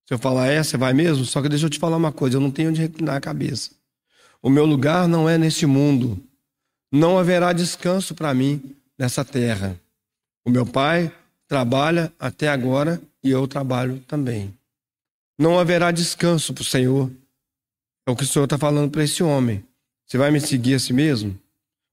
Se 0.06 0.12
eu 0.12 0.18
falar, 0.18 0.48
é, 0.48 0.62
você 0.62 0.76
vai 0.76 0.92
mesmo? 0.92 1.24
Só 1.24 1.40
que 1.40 1.48
deixa 1.48 1.64
eu 1.64 1.70
te 1.70 1.78
falar 1.78 1.96
uma 1.96 2.12
coisa, 2.12 2.36
eu 2.36 2.40
não 2.40 2.50
tenho 2.50 2.68
onde 2.68 2.80
reclinar 2.82 3.16
a 3.16 3.20
cabeça. 3.20 3.70
O 4.42 4.50
meu 4.50 4.66
lugar 4.66 5.08
não 5.08 5.26
é 5.26 5.38
neste 5.38 5.64
mundo. 5.64 6.22
Não 6.92 7.18
haverá 7.18 7.52
descanso 7.52 8.14
para 8.14 8.34
mim 8.34 8.76
nessa 8.98 9.24
terra. 9.24 9.78
O 10.44 10.50
meu 10.50 10.66
pai 10.66 11.12
trabalha 11.46 12.12
até 12.18 12.48
agora 12.48 13.00
e 13.22 13.30
eu 13.30 13.46
trabalho 13.46 14.00
também. 14.08 14.52
Não 15.38 15.58
haverá 15.58 15.90
descanso 15.90 16.52
para 16.52 16.62
o 16.62 16.64
Senhor. 16.64 17.10
É 18.06 18.10
o 18.10 18.16
que 18.16 18.24
o 18.24 18.26
Senhor 18.26 18.44
está 18.44 18.58
falando 18.58 18.90
para 18.90 19.04
esse 19.04 19.22
homem. 19.22 19.64
Você 20.06 20.18
vai 20.18 20.30
me 20.30 20.40
seguir 20.40 20.74
a 20.74 20.78
si 20.78 20.92
mesmo? 20.92 21.38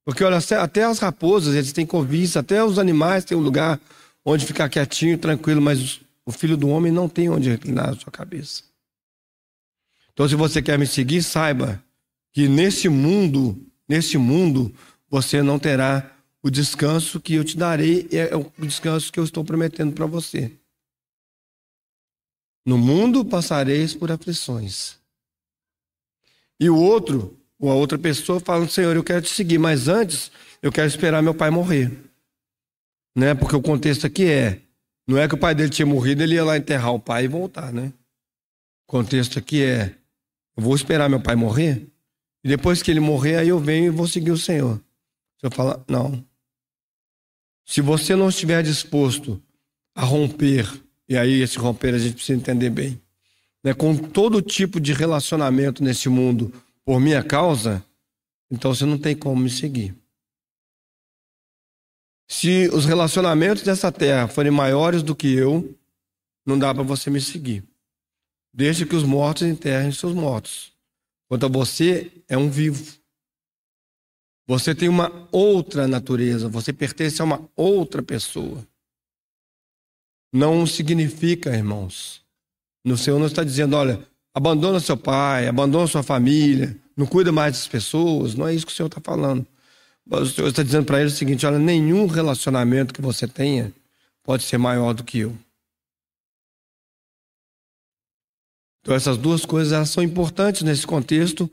Porque 0.04 0.24
olha, 0.24 0.38
até 0.38 0.84
as 0.84 1.00
raposas, 1.00 1.54
eles 1.54 1.74
têm 1.74 1.86
convite, 1.86 2.40
até 2.40 2.64
os 2.64 2.80
animais 2.80 3.26
têm 3.26 3.38
um 3.38 3.42
lugar 3.42 3.80
onde 4.26 4.46
ficar 4.46 4.70
quietinho, 4.70 5.18
tranquilo, 5.18 5.62
mas 5.62 6.02
o 6.26 6.32
filho 6.32 6.58
do 6.58 6.68
homem 6.68 6.92
não 6.92 7.08
tem 7.08 7.30
onde 7.30 7.50
reclinar 7.50 7.90
a 7.90 7.96
sua 7.96 8.12
cabeça. 8.12 8.64
Então, 10.12 10.28
se 10.28 10.36
você 10.36 10.62
quer 10.62 10.80
me 10.80 10.88
seguir, 10.88 11.22
saiba 11.22 11.82
que 12.34 12.48
nesse 12.48 12.90
mundo, 12.90 13.62
nesse 13.88 14.18
mundo, 14.18 14.74
você 15.10 15.42
não 15.42 15.58
terá 15.58 16.12
o 16.42 16.50
descanso 16.50 17.20
que 17.20 17.36
eu 17.36 17.44
te 17.44 17.58
darei, 17.58 18.08
é 18.12 18.36
o 18.36 18.52
descanso 18.66 19.12
que 19.12 19.20
eu 19.20 19.24
estou 19.24 19.44
prometendo 19.44 19.94
para 19.94 20.06
você. 20.06 20.52
No 22.66 22.78
mundo 22.78 23.24
passareis 23.24 23.94
por 23.94 24.12
aflições. 24.12 24.98
E 26.60 26.70
o 26.70 26.76
outro, 26.76 27.40
ou 27.60 27.72
a 27.72 27.76
outra 27.76 27.98
pessoa 27.98 28.40
falando, 28.40 28.70
Senhor, 28.70 28.96
eu 28.96 29.04
quero 29.04 29.22
te 29.22 29.30
seguir, 29.30 29.58
mas 29.58 29.88
antes 29.88 30.32
eu 30.62 30.72
quero 30.72 30.88
esperar 30.88 31.22
meu 31.22 31.34
pai 31.34 31.50
morrer. 31.50 31.92
Né? 33.16 33.34
Porque 33.34 33.56
o 33.56 33.62
contexto 33.62 34.06
aqui 34.06 34.26
é, 34.26 34.62
não 35.08 35.18
é 35.18 35.28
que 35.28 35.36
o 35.36 35.38
pai 35.38 35.56
dele 35.56 35.70
tinha 35.70 35.86
morrido, 35.86 36.22
ele 36.22 36.36
ia 36.36 36.44
lá 36.44 36.58
enterrar 36.58 36.94
o 36.94 37.00
pai 37.00 37.26
e 37.26 37.28
voltar, 37.28 37.72
né? 37.72 37.94
O 38.88 38.92
contexto 38.92 39.40
aqui 39.40 39.64
é, 39.64 39.96
eu 40.56 40.64
vou 40.64 40.76
esperar 40.76 41.10
meu 41.10 41.22
pai 41.22 41.36
morrer, 41.36 41.88
e 42.48 42.50
depois 42.50 42.82
que 42.82 42.90
ele 42.90 43.02
morrer, 43.02 43.36
aí 43.36 43.50
eu 43.50 43.60
venho 43.60 43.88
e 43.88 43.90
vou 43.90 44.08
seguir 44.08 44.32
o 44.32 44.38
Senhor. 44.38 44.78
Se 45.38 45.46
eu 45.46 45.52
falar, 45.52 45.84
não. 45.86 46.26
Se 47.66 47.82
você 47.82 48.16
não 48.16 48.30
estiver 48.30 48.64
disposto 48.64 49.44
a 49.94 50.06
romper, 50.06 50.66
e 51.10 51.18
aí 51.18 51.42
esse 51.42 51.58
romper 51.58 51.94
a 51.94 51.98
gente 51.98 52.14
precisa 52.14 52.40
entender 52.40 52.70
bem, 52.70 53.02
né, 53.62 53.74
com 53.74 53.98
todo 53.98 54.42
tipo 54.42 54.80
de 54.80 54.94
relacionamento 54.94 55.84
nesse 55.84 56.08
mundo 56.08 56.54
por 56.86 57.02
minha 57.02 57.22
causa, 57.22 57.84
então 58.50 58.74
você 58.74 58.86
não 58.86 58.98
tem 58.98 59.14
como 59.14 59.42
me 59.42 59.50
seguir. 59.50 59.94
Se 62.30 62.70
os 62.70 62.86
relacionamentos 62.86 63.62
dessa 63.62 63.92
terra 63.92 64.30
forem 64.30 64.54
maiores 64.54 65.04
do 65.04 65.14
que 65.14 65.34
eu, 65.34 65.78
não 66.46 66.58
dá 66.58 66.74
para 66.74 66.84
você 66.84 67.10
me 67.10 67.20
seguir. 67.20 67.62
Deixe 68.54 68.86
que 68.86 68.96
os 68.96 69.04
mortos 69.04 69.46
enterrem 69.46 69.92
seus 69.92 70.14
mortos. 70.14 70.77
Quanto 71.28 71.46
a 71.46 71.50
você, 71.50 72.12
é 72.28 72.38
um 72.38 72.50
vivo. 72.50 72.98
Você 74.48 74.74
tem 74.74 74.88
uma 74.88 75.28
outra 75.32 75.88
natureza, 75.88 76.48
você 76.48 76.72
pertence 76.72 77.22
a 77.22 77.26
uma 77.26 77.50
outra 77.56 78.02
pessoa. 78.02 78.66
Não 80.32 80.66
significa, 80.66 81.56
irmãos. 81.56 82.22
No 82.84 82.98
Senhor 82.98 83.20
não 83.20 83.28
está 83.28 83.44
dizendo, 83.44 83.76
olha, 83.76 84.08
abandona 84.34 84.80
seu 84.80 84.96
pai, 84.96 85.48
abandona 85.48 85.88
sua 85.88 86.04
família, 86.04 86.80
não 86.96 87.06
cuida 87.06 87.32
mais 87.32 87.54
das 87.54 87.68
pessoas. 87.68 88.36
Não 88.36 88.48
é 88.48 88.56
isso 88.56 88.66
que 88.66 88.72
o 88.72 88.76
Senhor 88.76 88.88
está 88.88 89.02
falando. 89.02 89.46
O 90.10 90.26
Senhor 90.26 90.48
está 90.48 90.64
dizendo 90.64 90.86
para 90.86 91.00
ele 91.00 91.10
o 91.10 91.12
seguinte: 91.12 91.46
olha, 91.46 91.60
nenhum 91.60 92.08
relacionamento 92.08 92.94
que 92.94 93.02
você 93.02 93.28
tenha 93.28 93.74
pode 94.24 94.44
ser 94.44 94.58
maior 94.58 94.94
do 94.94 95.04
que 95.04 95.20
eu. 95.20 95.38
Então, 98.88 98.96
essas 98.96 99.18
duas 99.18 99.44
coisas 99.44 99.74
elas 99.74 99.90
são 99.90 100.02
importantes 100.02 100.62
nesse 100.62 100.88
contexto. 100.88 101.52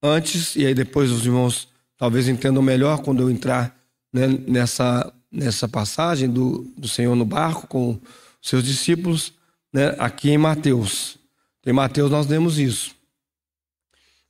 Antes, 0.00 0.54
e 0.54 0.64
aí 0.64 0.72
depois 0.72 1.10
os 1.10 1.26
irmãos 1.26 1.66
talvez 1.98 2.28
entendam 2.28 2.62
melhor 2.62 3.02
quando 3.02 3.24
eu 3.24 3.28
entrar 3.28 3.76
né, 4.12 4.28
nessa, 4.46 5.12
nessa 5.28 5.68
passagem 5.68 6.30
do, 6.30 6.62
do 6.78 6.86
Senhor 6.86 7.16
no 7.16 7.24
barco 7.24 7.66
com 7.66 7.98
seus 8.40 8.62
discípulos, 8.62 9.32
né, 9.72 9.96
aqui 9.98 10.30
em 10.30 10.38
Mateus. 10.38 11.18
Em 11.66 11.72
Mateus 11.72 12.08
nós 12.08 12.28
lemos 12.28 12.56
isso. 12.56 12.94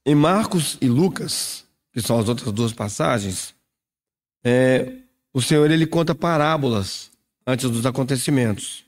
Em 0.07 0.15
Marcos 0.15 0.79
e 0.81 0.89
Lucas, 0.89 1.63
que 1.93 2.01
são 2.01 2.19
as 2.19 2.27
outras 2.27 2.51
duas 2.53 2.73
passagens, 2.73 3.55
é, 4.43 4.95
o 5.31 5.43
Senhor 5.43 5.71
ele 5.71 5.87
conta 5.87 6.15
parábolas 6.15 7.11
antes 7.47 7.69
dos 7.69 7.85
acontecimentos. 7.85 8.86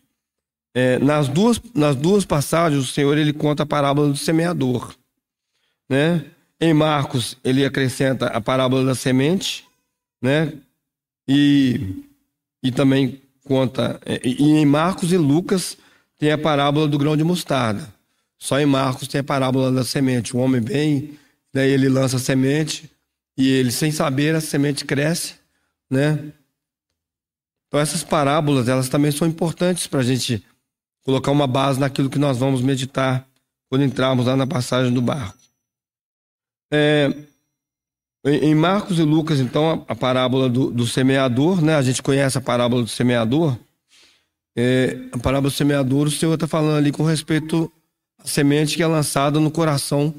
É, 0.81 0.97
nas, 1.01 1.27
duas, 1.27 1.61
nas 1.75 1.97
duas 1.97 2.25
passagens, 2.25 2.81
o 2.81 2.87
Senhor 2.87 3.19
ele 3.19 3.33
conta 3.33 3.65
a 3.65 3.67
parábola 3.67 4.11
do 4.11 4.17
semeador. 4.17 4.95
Né? 5.89 6.25
Em 6.61 6.73
Marcos, 6.73 7.37
ele 7.43 7.65
acrescenta 7.65 8.27
a 8.27 8.41
parábola 8.41 8.85
da 8.85 8.95
semente, 8.95 9.65
né? 10.23 10.53
e, 11.27 12.05
e 12.63 12.71
também 12.71 13.21
conta. 13.45 13.99
É, 14.07 14.21
e 14.25 14.53
em 14.53 14.65
Marcos 14.65 15.11
e 15.11 15.17
Lucas 15.17 15.77
tem 16.17 16.31
a 16.31 16.39
parábola 16.39 16.87
do 16.87 16.97
grão 16.97 17.17
de 17.17 17.25
mostarda. 17.25 17.93
Só 18.39 18.61
em 18.61 18.67
Marcos 18.67 19.09
tem 19.09 19.21
a 19.21 19.25
parábola 19.25 19.73
da 19.73 19.83
semente. 19.83 20.37
O 20.37 20.39
homem 20.39 20.61
vem, 20.61 21.19
daí 21.53 21.73
ele 21.73 21.89
lança 21.89 22.19
a 22.19 22.21
semente, 22.21 22.89
e 23.37 23.49
ele, 23.49 23.73
sem 23.73 23.91
saber, 23.91 24.33
a 24.33 24.41
semente 24.41 24.85
cresce, 24.85 25.35
né? 25.91 26.33
Então 27.67 27.81
essas 27.81 28.05
parábolas, 28.05 28.69
elas 28.69 28.89
também 28.89 29.11
são 29.11 29.27
importantes 29.27 29.89
para 29.89 29.99
a 29.99 30.05
gente 30.05 30.45
colocar 31.09 31.31
uma 31.31 31.47
base 31.47 31.81
naquilo 31.81 32.11
que 32.11 32.19
nós 32.19 32.37
vamos 32.37 32.61
meditar 32.61 33.27
quando 33.71 33.83
entrarmos 33.83 34.27
lá 34.27 34.37
na 34.37 34.47
passagem 34.47 34.93
do 34.93 35.01
barco. 35.01 35.39
É, 36.71 37.11
em 38.27 38.55
Marcos 38.55 38.99
e 38.99 39.03
Lucas, 39.03 39.41
então, 39.41 39.87
a, 39.89 39.97
parábola 39.97 40.51
do, 40.51 40.71
do, 40.71 40.87
semeador, 40.87 41.63
né? 41.63 41.77
A 41.77 41.81
gente 41.81 42.03
conhece 42.03 42.37
a 42.37 42.43
parábola 42.43 42.83
do 42.83 42.89
semeador. 42.91 43.57
É, 44.55 44.99
a 45.11 45.19
parábola 45.19 45.51
do 45.51 45.57
semeador, 45.57 46.09
o 46.09 46.11
Senhor 46.11 46.35
está 46.35 46.47
falando 46.47 46.77
ali 46.77 46.93
com 46.93 47.05
respeito 47.05 47.73
à 48.23 48.29
semente 48.29 48.77
que 48.77 48.83
é 48.83 48.87
lançada 48.87 49.41
no 49.41 49.51
coração, 49.51 50.15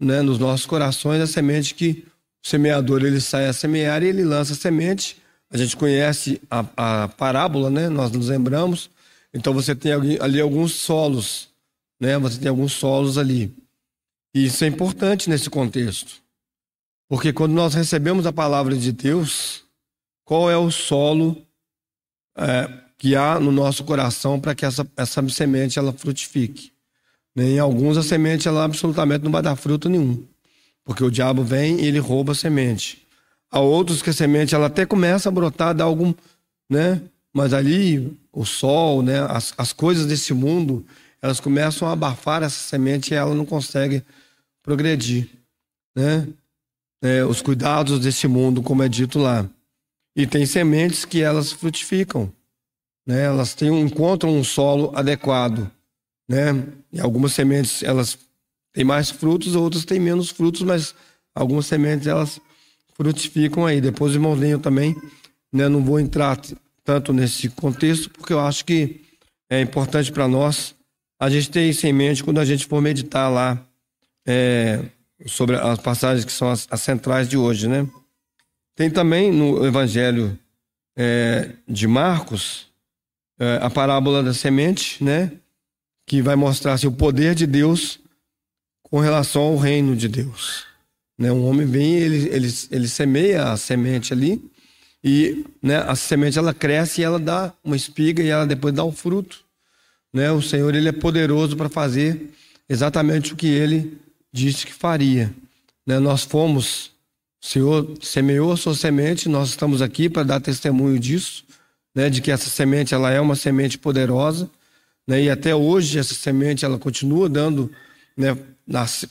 né? 0.00 0.20
Nos 0.20 0.40
nossos 0.40 0.66
corações, 0.66 1.20
a 1.20 1.28
semente 1.28 1.76
que 1.76 2.04
o 2.44 2.48
semeador 2.48 3.04
ele 3.04 3.20
sai 3.20 3.46
a 3.46 3.52
semear 3.52 4.02
e 4.02 4.08
ele 4.08 4.24
lança 4.24 4.52
a 4.52 4.56
semente 4.56 5.16
a 5.54 5.56
gente 5.56 5.76
conhece 5.76 6.42
a, 6.50 6.64
a 7.04 7.08
parábola, 7.08 7.70
né? 7.70 7.88
Nós 7.88 8.10
nos 8.10 8.28
lembramos. 8.28 8.90
Então 9.34 9.52
você 9.52 9.74
tem 9.74 9.92
ali, 9.92 10.40
alguns 10.40 10.74
solos, 10.74 11.48
né? 12.00 12.16
Você 12.18 12.38
tem 12.38 12.48
alguns 12.48 12.72
solos 12.72 13.18
ali. 13.18 13.52
E 14.32 14.46
isso 14.46 14.64
é 14.64 14.68
importante 14.68 15.28
nesse 15.28 15.50
contexto. 15.50 16.22
Porque 17.08 17.32
quando 17.32 17.52
nós 17.52 17.74
recebemos 17.74 18.26
a 18.26 18.32
palavra 18.32 18.76
de 18.76 18.92
Deus, 18.92 19.64
qual 20.24 20.48
é 20.48 20.56
o 20.56 20.70
solo 20.70 21.36
é, 22.36 22.70
que 22.96 23.16
há 23.16 23.38
no 23.40 23.50
nosso 23.50 23.84
coração 23.84 24.40
para 24.40 24.54
que 24.54 24.64
essa, 24.64 24.86
essa 24.96 25.28
semente 25.28 25.78
ela 25.78 25.92
frutifique? 25.92 26.72
Em 27.36 27.58
alguns 27.58 27.96
a 27.96 28.02
semente 28.02 28.46
ela 28.46 28.64
absolutamente 28.64 29.24
não 29.24 29.32
vai 29.32 29.42
dar 29.42 29.56
fruto 29.56 29.88
nenhum. 29.88 30.24
Porque 30.84 31.02
o 31.02 31.10
diabo 31.10 31.42
vem 31.42 31.80
e 31.80 31.86
ele 31.86 31.98
rouba 31.98 32.32
a 32.32 32.34
semente. 32.36 33.04
Há 33.50 33.58
outros 33.58 34.00
que 34.00 34.10
a 34.10 34.12
semente 34.12 34.54
ela 34.54 34.66
até 34.66 34.86
começa 34.86 35.28
a 35.28 35.32
brotar, 35.32 35.74
dá 35.74 35.84
algum, 35.84 36.14
né? 36.70 37.02
Mas 37.34 37.52
ali 37.52 38.16
o 38.32 38.44
sol, 38.44 39.02
né, 39.02 39.20
as, 39.28 39.52
as 39.58 39.72
coisas 39.72 40.06
desse 40.06 40.32
mundo, 40.32 40.86
elas 41.20 41.40
começam 41.40 41.88
a 41.88 41.92
abafar 41.92 42.44
essa 42.44 42.60
semente 42.68 43.12
e 43.12 43.16
ela 43.16 43.34
não 43.34 43.44
consegue 43.44 44.04
progredir, 44.62 45.28
né? 45.96 46.28
É, 47.02 47.24
os 47.24 47.42
cuidados 47.42 47.98
desse 47.98 48.26
mundo, 48.26 48.62
como 48.62 48.82
é 48.82 48.88
dito 48.88 49.18
lá. 49.18 49.46
E 50.16 50.26
tem 50.26 50.46
sementes 50.46 51.04
que 51.04 51.20
elas 51.20 51.52
frutificam, 51.52 52.32
né? 53.06 53.24
Elas 53.24 53.54
têm, 53.54 53.80
encontram 53.80 54.34
um 54.34 54.44
solo 54.44 54.92
adequado, 54.94 55.70
né? 56.28 56.66
E 56.92 57.00
algumas 57.00 57.32
sementes 57.32 57.82
elas 57.82 58.16
têm 58.72 58.84
mais 58.84 59.10
frutos, 59.10 59.54
outras 59.54 59.84
têm 59.84 59.98
menos 59.98 60.30
frutos, 60.30 60.62
mas 60.62 60.94
algumas 61.34 61.66
sementes 61.66 62.06
elas 62.06 62.40
frutificam 62.94 63.66
aí. 63.66 63.80
Depois 63.80 64.12
o 64.12 64.16
irmãozinho 64.16 64.58
também, 64.58 64.96
né, 65.52 65.68
não 65.68 65.84
vou 65.84 65.98
entrar 65.98 66.40
tanto 66.84 67.12
nesse 67.12 67.48
contexto, 67.48 68.10
porque 68.10 68.32
eu 68.32 68.40
acho 68.40 68.64
que 68.64 69.00
é 69.50 69.60
importante 69.60 70.12
para 70.12 70.28
nós 70.28 70.74
a 71.18 71.30
gente 71.30 71.50
ter 71.50 71.68
isso 71.68 71.86
em 71.86 71.92
mente 71.92 72.22
quando 72.22 72.38
a 72.38 72.44
gente 72.44 72.66
for 72.66 72.80
meditar 72.82 73.32
lá 73.32 73.58
é, 74.26 74.84
sobre 75.26 75.56
as 75.56 75.78
passagens 75.78 76.24
que 76.24 76.32
são 76.32 76.50
as, 76.50 76.66
as, 76.70 76.82
centrais 76.82 77.28
de 77.28 77.36
hoje, 77.36 77.68
né? 77.68 77.88
Tem 78.76 78.90
também 78.90 79.32
no 79.32 79.64
Evangelho 79.64 80.38
é, 80.96 81.52
de 81.66 81.86
Marcos 81.86 82.66
é, 83.38 83.58
a 83.62 83.70
parábola 83.70 84.22
da 84.22 84.34
semente, 84.34 85.02
né? 85.02 85.32
Que 86.06 86.20
vai 86.20 86.36
mostrar 86.36 86.74
assim, 86.74 86.86
o 86.86 86.92
poder 86.92 87.34
de 87.34 87.46
Deus 87.46 87.98
com 88.82 89.00
relação 89.00 89.42
ao 89.42 89.56
reino 89.56 89.96
de 89.96 90.08
Deus. 90.08 90.66
Né? 91.18 91.32
Um 91.32 91.46
homem 91.46 91.66
vem, 91.66 91.94
ele, 91.94 92.28
ele, 92.28 92.48
ele 92.70 92.88
semeia 92.88 93.50
a 93.50 93.56
semente 93.56 94.12
ali, 94.12 94.42
e 95.04 95.44
né, 95.62 95.76
a 95.76 95.94
semente 95.94 96.38
ela 96.38 96.54
cresce 96.54 97.02
e 97.02 97.04
ela 97.04 97.18
dá 97.18 97.52
uma 97.62 97.76
espiga 97.76 98.22
e 98.22 98.28
ela 98.28 98.46
depois 98.46 98.72
dá 98.72 98.82
um 98.82 98.90
fruto. 98.90 99.44
Né? 100.10 100.32
O 100.32 100.40
Senhor 100.40 100.74
ele 100.74 100.88
é 100.88 100.92
poderoso 100.92 101.58
para 101.58 101.68
fazer 101.68 102.30
exatamente 102.66 103.34
o 103.34 103.36
que 103.36 103.46
ele 103.46 103.98
disse 104.32 104.64
que 104.64 104.72
faria. 104.72 105.30
Né? 105.86 105.98
Nós 105.98 106.22
fomos, 106.22 106.90
o 107.42 107.46
Senhor 107.46 107.94
semeou 108.00 108.52
a 108.52 108.56
sua 108.56 108.74
semente, 108.74 109.28
nós 109.28 109.50
estamos 109.50 109.82
aqui 109.82 110.08
para 110.08 110.22
dar 110.22 110.40
testemunho 110.40 110.98
disso, 110.98 111.44
né? 111.94 112.08
de 112.08 112.22
que 112.22 112.30
essa 112.30 112.48
semente 112.48 112.94
ela 112.94 113.10
é 113.10 113.20
uma 113.20 113.36
semente 113.36 113.76
poderosa. 113.76 114.48
Né? 115.06 115.24
E 115.24 115.30
até 115.30 115.54
hoje 115.54 115.98
essa 115.98 116.14
semente 116.14 116.64
ela 116.64 116.78
continua 116.78 117.28
dando, 117.28 117.70
né, 118.16 118.38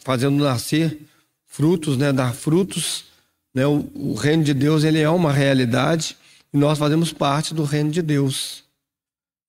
fazendo 0.04 0.44
nascer 0.44 0.98
frutos, 1.46 1.98
né, 1.98 2.12
dar 2.12 2.34
frutos. 2.34 3.13
Né, 3.54 3.66
o, 3.68 3.90
o, 3.94 4.14
reino 4.14 4.44
de 4.44 4.54
Deus 4.54 4.84
ele 4.84 5.00
é 5.00 5.10
uma 5.10 5.32
realidade 5.32 6.18
e 6.52 6.58
nós 6.58 6.78
fazemos 6.78 7.14
parte 7.14 7.54
do 7.54 7.64
reino 7.64 7.92
de 7.92 8.02
Deus. 8.02 8.64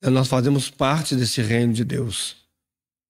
É, 0.03 0.11
nós 0.11 0.29
fazemos 0.29 0.69
parte 0.71 1.17
desse 1.17 1.41
reino 1.41 1.73
de 1.73 1.85
Deus. 1.85 2.37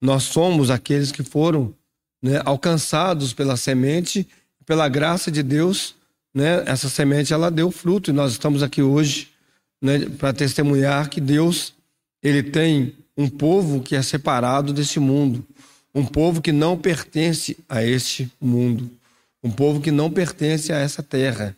Nós 0.00 0.24
somos 0.24 0.70
aqueles 0.70 1.11
que 1.11 1.22
foram 1.22 1.74
né, 2.22 2.40
alcançados 2.44 3.33
pela 3.33 3.57
semente, 3.57 4.26
pela 4.64 4.88
graça 4.88 5.30
de 5.30 5.42
Deus. 5.42 5.94
Né, 6.33 6.62
essa 6.66 6.88
semente 6.88 7.33
ela 7.33 7.50
deu 7.50 7.70
fruto 7.70 8.11
e 8.11 8.12
nós 8.14 8.33
estamos 8.33 8.62
aqui 8.62 8.83
hoje 8.83 9.28
né, 9.83 10.00
para 10.18 10.33
testemunhar 10.33 11.09
que 11.09 11.20
Deus 11.20 11.74
ele 12.22 12.42
tem 12.42 12.94
um 13.16 13.28
povo 13.28 13.83
que 13.83 13.94
é 13.94 14.02
separado 14.02 14.72
desse 14.72 14.98
mundo 14.98 15.44
um 15.94 16.04
povo 16.04 16.42
que 16.42 16.50
não 16.50 16.76
pertence 16.76 17.57
a 17.68 17.85
este 17.85 18.30
mundo, 18.40 18.90
um 19.44 19.50
povo 19.50 19.80
que 19.80 19.90
não 19.90 20.11
pertence 20.11 20.72
a 20.72 20.78
essa 20.78 21.02
terra. 21.02 21.57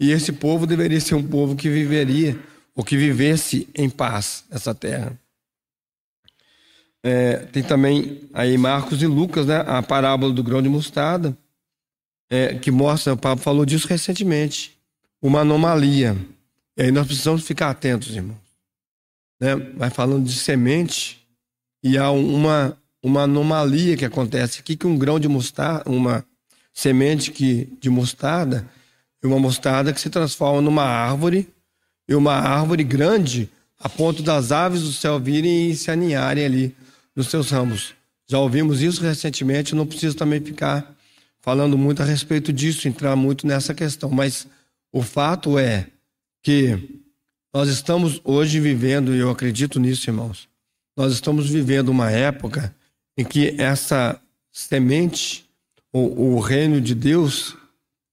E 0.00 0.10
esse 0.10 0.32
povo 0.32 0.66
deveria 0.66 1.00
ser 1.00 1.14
um 1.14 1.22
povo 1.22 1.54
que 1.54 1.68
viveria, 1.68 2.38
ou 2.74 2.82
que 2.82 2.96
vivesse 2.96 3.68
em 3.74 3.90
paz 3.90 4.44
nessa 4.50 4.74
terra. 4.74 5.12
É, 7.02 7.36
tem 7.52 7.62
também 7.62 8.22
aí 8.32 8.56
Marcos 8.56 9.02
e 9.02 9.06
Lucas, 9.06 9.46
né, 9.46 9.62
a 9.66 9.82
parábola 9.82 10.32
do 10.32 10.42
grão 10.42 10.62
de 10.62 10.68
mostarda, 10.68 11.36
é, 12.30 12.54
que 12.54 12.70
mostra, 12.70 13.12
o 13.12 13.16
Pablo 13.16 13.44
falou 13.44 13.64
disso 13.64 13.86
recentemente, 13.86 14.78
uma 15.20 15.40
anomalia. 15.40 16.16
E 16.76 16.82
aí 16.82 16.90
nós 16.90 17.06
precisamos 17.06 17.44
ficar 17.44 17.70
atentos, 17.70 18.16
irmãos. 18.16 18.38
Né? 19.40 19.54
Vai 19.76 19.90
falando 19.90 20.24
de 20.24 20.32
semente 20.32 21.26
e 21.82 21.98
há 21.98 22.10
uma 22.10 22.76
uma 23.02 23.22
anomalia 23.22 23.96
que 23.96 24.04
acontece 24.04 24.60
aqui, 24.60 24.76
que 24.76 24.86
um 24.86 24.98
grão 24.98 25.18
de 25.20 25.28
mostarda, 25.28 25.88
uma 25.88 26.24
semente 26.78 27.32
que, 27.32 27.76
de 27.80 27.90
mostarda, 27.90 28.64
e 29.20 29.26
uma 29.26 29.40
mostarda 29.40 29.92
que 29.92 30.00
se 30.00 30.08
transforma 30.08 30.60
numa 30.60 30.84
árvore, 30.84 31.48
e 32.08 32.14
uma 32.14 32.34
árvore 32.34 32.84
grande, 32.84 33.50
a 33.80 33.88
ponto 33.88 34.22
das 34.22 34.52
aves 34.52 34.82
do 34.82 34.92
céu 34.92 35.18
virem 35.18 35.70
e 35.70 35.76
se 35.76 35.90
aninharem 35.90 36.44
ali 36.44 36.76
nos 37.16 37.26
seus 37.26 37.50
ramos. 37.50 37.94
Já 38.28 38.38
ouvimos 38.38 38.80
isso 38.80 39.02
recentemente, 39.02 39.74
não 39.74 39.88
preciso 39.88 40.16
também 40.16 40.40
ficar 40.40 40.94
falando 41.40 41.76
muito 41.76 42.00
a 42.00 42.04
respeito 42.04 42.52
disso, 42.52 42.86
entrar 42.86 43.16
muito 43.16 43.44
nessa 43.44 43.74
questão, 43.74 44.08
mas 44.08 44.46
o 44.92 45.02
fato 45.02 45.58
é 45.58 45.88
que 46.44 47.02
nós 47.52 47.68
estamos 47.68 48.20
hoje 48.22 48.60
vivendo, 48.60 49.16
e 49.16 49.18
eu 49.18 49.30
acredito 49.30 49.80
nisso, 49.80 50.08
irmãos, 50.08 50.48
nós 50.96 51.12
estamos 51.12 51.50
vivendo 51.50 51.88
uma 51.88 52.08
época 52.12 52.72
em 53.16 53.24
que 53.24 53.56
essa 53.58 54.20
semente, 54.52 55.47
o, 55.92 56.34
o 56.34 56.40
reino 56.40 56.80
de 56.80 56.94
Deus, 56.94 57.56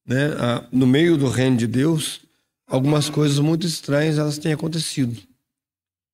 né, 0.05 0.27
a, 0.39 0.67
no 0.71 0.87
meio 0.87 1.17
do 1.17 1.27
reino 1.27 1.57
de 1.57 1.67
Deus, 1.67 2.21
algumas 2.67 3.09
coisas 3.09 3.39
muito 3.39 3.65
estranhas 3.65 4.17
elas 4.17 4.37
têm 4.37 4.53
acontecido. 4.53 5.19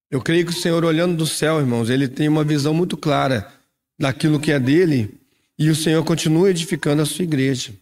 Eu 0.09 0.21
creio 0.21 0.45
que 0.45 0.51
o 0.51 0.59
Senhor, 0.59 0.83
olhando 0.83 1.15
do 1.15 1.25
céu, 1.25 1.59
irmãos, 1.59 1.89
ele 1.89 2.07
tem 2.07 2.27
uma 2.27 2.43
visão 2.43 2.73
muito 2.73 2.97
clara 2.97 3.51
daquilo 3.97 4.39
que 4.39 4.51
é 4.51 4.59
dele 4.59 5.17
e 5.57 5.69
o 5.69 5.75
Senhor 5.75 6.03
continua 6.03 6.49
edificando 6.49 7.01
a 7.01 7.05
sua 7.05 7.23
igreja. 7.23 7.73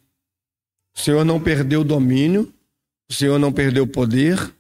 O 0.96 1.00
Senhor 1.00 1.24
não 1.24 1.40
perdeu 1.40 1.82
o 1.82 1.86
domínio, 1.86 2.54
o 3.10 3.14
Senhor 3.14 3.40
não 3.40 3.52
perdeu 3.52 3.86
o 3.86 3.88
poder, 3.88 4.54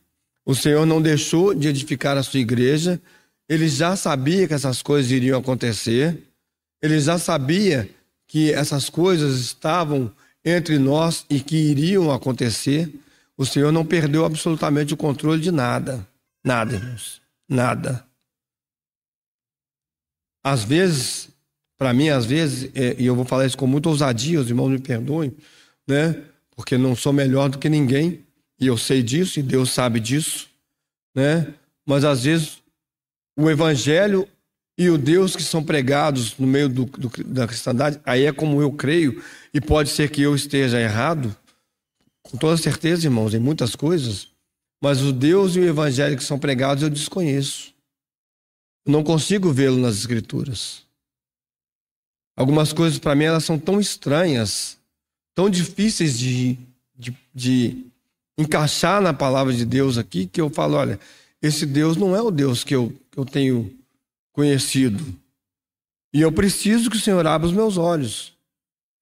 o 0.45 0.55
Senhor 0.55 0.85
não 0.85 1.01
deixou 1.01 1.53
de 1.53 1.67
edificar 1.67 2.17
a 2.17 2.23
sua 2.23 2.39
igreja. 2.39 2.99
Ele 3.47 3.67
já 3.67 3.95
sabia 3.95 4.47
que 4.47 4.53
essas 4.53 4.81
coisas 4.81 5.11
iriam 5.11 5.39
acontecer. 5.39 6.17
Ele 6.81 6.99
já 6.99 7.19
sabia 7.19 7.89
que 8.29 8.53
essas 8.53 8.91
coisas 8.91 9.39
estavam 9.39 10.13
entre 10.45 10.77
nós 10.77 11.25
e 11.29 11.41
que 11.41 11.57
iriam 11.57 12.11
acontecer. 12.11 12.93
O 13.35 13.43
Senhor 13.43 13.71
não 13.71 13.83
perdeu 13.83 14.23
absolutamente 14.23 14.93
o 14.93 14.97
controle 14.97 15.41
de 15.41 15.51
nada. 15.51 16.07
Nada, 16.45 16.75
irmãos. 16.75 17.21
Nada. 17.49 18.05
Às 20.43 20.63
vezes, 20.63 21.29
para 21.75 21.91
mim, 21.91 22.09
às 22.09 22.25
vezes, 22.25 22.69
é, 22.75 22.95
e 22.99 23.07
eu 23.07 23.15
vou 23.15 23.25
falar 23.25 23.47
isso 23.47 23.57
com 23.57 23.65
muita 23.65 23.89
ousadia, 23.89 24.39
os 24.39 24.47
irmãos 24.47 24.69
me 24.69 24.79
perdoem, 24.79 25.35
né? 25.87 26.21
Porque 26.55 26.77
não 26.77 26.95
sou 26.95 27.11
melhor 27.11 27.49
do 27.49 27.57
que 27.57 27.67
ninguém, 27.67 28.23
e 28.59 28.67
eu 28.67 28.77
sei 28.77 29.01
disso, 29.01 29.39
e 29.39 29.43
Deus 29.43 29.71
sabe 29.71 29.99
disso, 29.99 30.47
né? 31.15 31.51
Mas 31.83 32.05
às 32.05 32.23
vezes 32.23 32.61
o 33.35 33.49
evangelho 33.49 34.27
e 34.79 34.89
o 34.89 34.97
Deus 34.97 35.35
que 35.35 35.43
são 35.43 35.61
pregados 35.61 36.37
no 36.37 36.47
meio 36.47 36.69
do, 36.69 36.85
do, 36.85 37.11
da 37.25 37.45
cristandade, 37.45 37.99
aí 38.05 38.23
é 38.23 38.31
como 38.31 38.61
eu 38.61 38.71
creio, 38.71 39.21
e 39.53 39.59
pode 39.59 39.89
ser 39.89 40.09
que 40.09 40.21
eu 40.21 40.33
esteja 40.33 40.79
errado, 40.79 41.35
com 42.23 42.37
toda 42.37 42.55
certeza, 42.55 43.05
irmãos, 43.05 43.33
em 43.33 43.39
muitas 43.39 43.75
coisas, 43.75 44.29
mas 44.81 45.01
o 45.01 45.11
Deus 45.11 45.57
e 45.57 45.59
o 45.59 45.67
Evangelho 45.67 46.15
que 46.15 46.23
são 46.23 46.39
pregados 46.39 46.81
eu 46.81 46.89
desconheço. 46.89 47.73
Não 48.87 49.03
consigo 49.03 49.51
vê-lo 49.51 49.75
nas 49.75 49.97
Escrituras. 49.97 50.83
Algumas 52.37 52.71
coisas 52.71 52.97
para 52.97 53.15
mim 53.15 53.25
elas 53.25 53.43
são 53.43 53.59
tão 53.59 53.81
estranhas, 53.81 54.77
tão 55.35 55.49
difíceis 55.49 56.17
de, 56.17 56.57
de, 56.97 57.13
de 57.35 57.85
encaixar 58.37 59.01
na 59.01 59.13
palavra 59.13 59.51
de 59.51 59.65
Deus 59.65 59.97
aqui, 59.97 60.25
que 60.25 60.39
eu 60.39 60.49
falo: 60.49 60.75
olha, 60.75 60.97
esse 61.41 61.65
Deus 61.65 61.97
não 61.97 62.15
é 62.15 62.21
o 62.21 62.31
Deus 62.31 62.63
que 62.63 62.73
eu, 62.73 62.97
que 63.11 63.17
eu 63.17 63.25
tenho 63.25 63.77
conhecido. 64.39 65.03
E 66.13 66.21
eu 66.21 66.31
preciso 66.31 66.89
que 66.89 66.95
o 66.95 66.99
Senhor 66.99 67.27
abra 67.27 67.45
os 67.45 67.53
meus 67.53 67.75
olhos, 67.75 68.31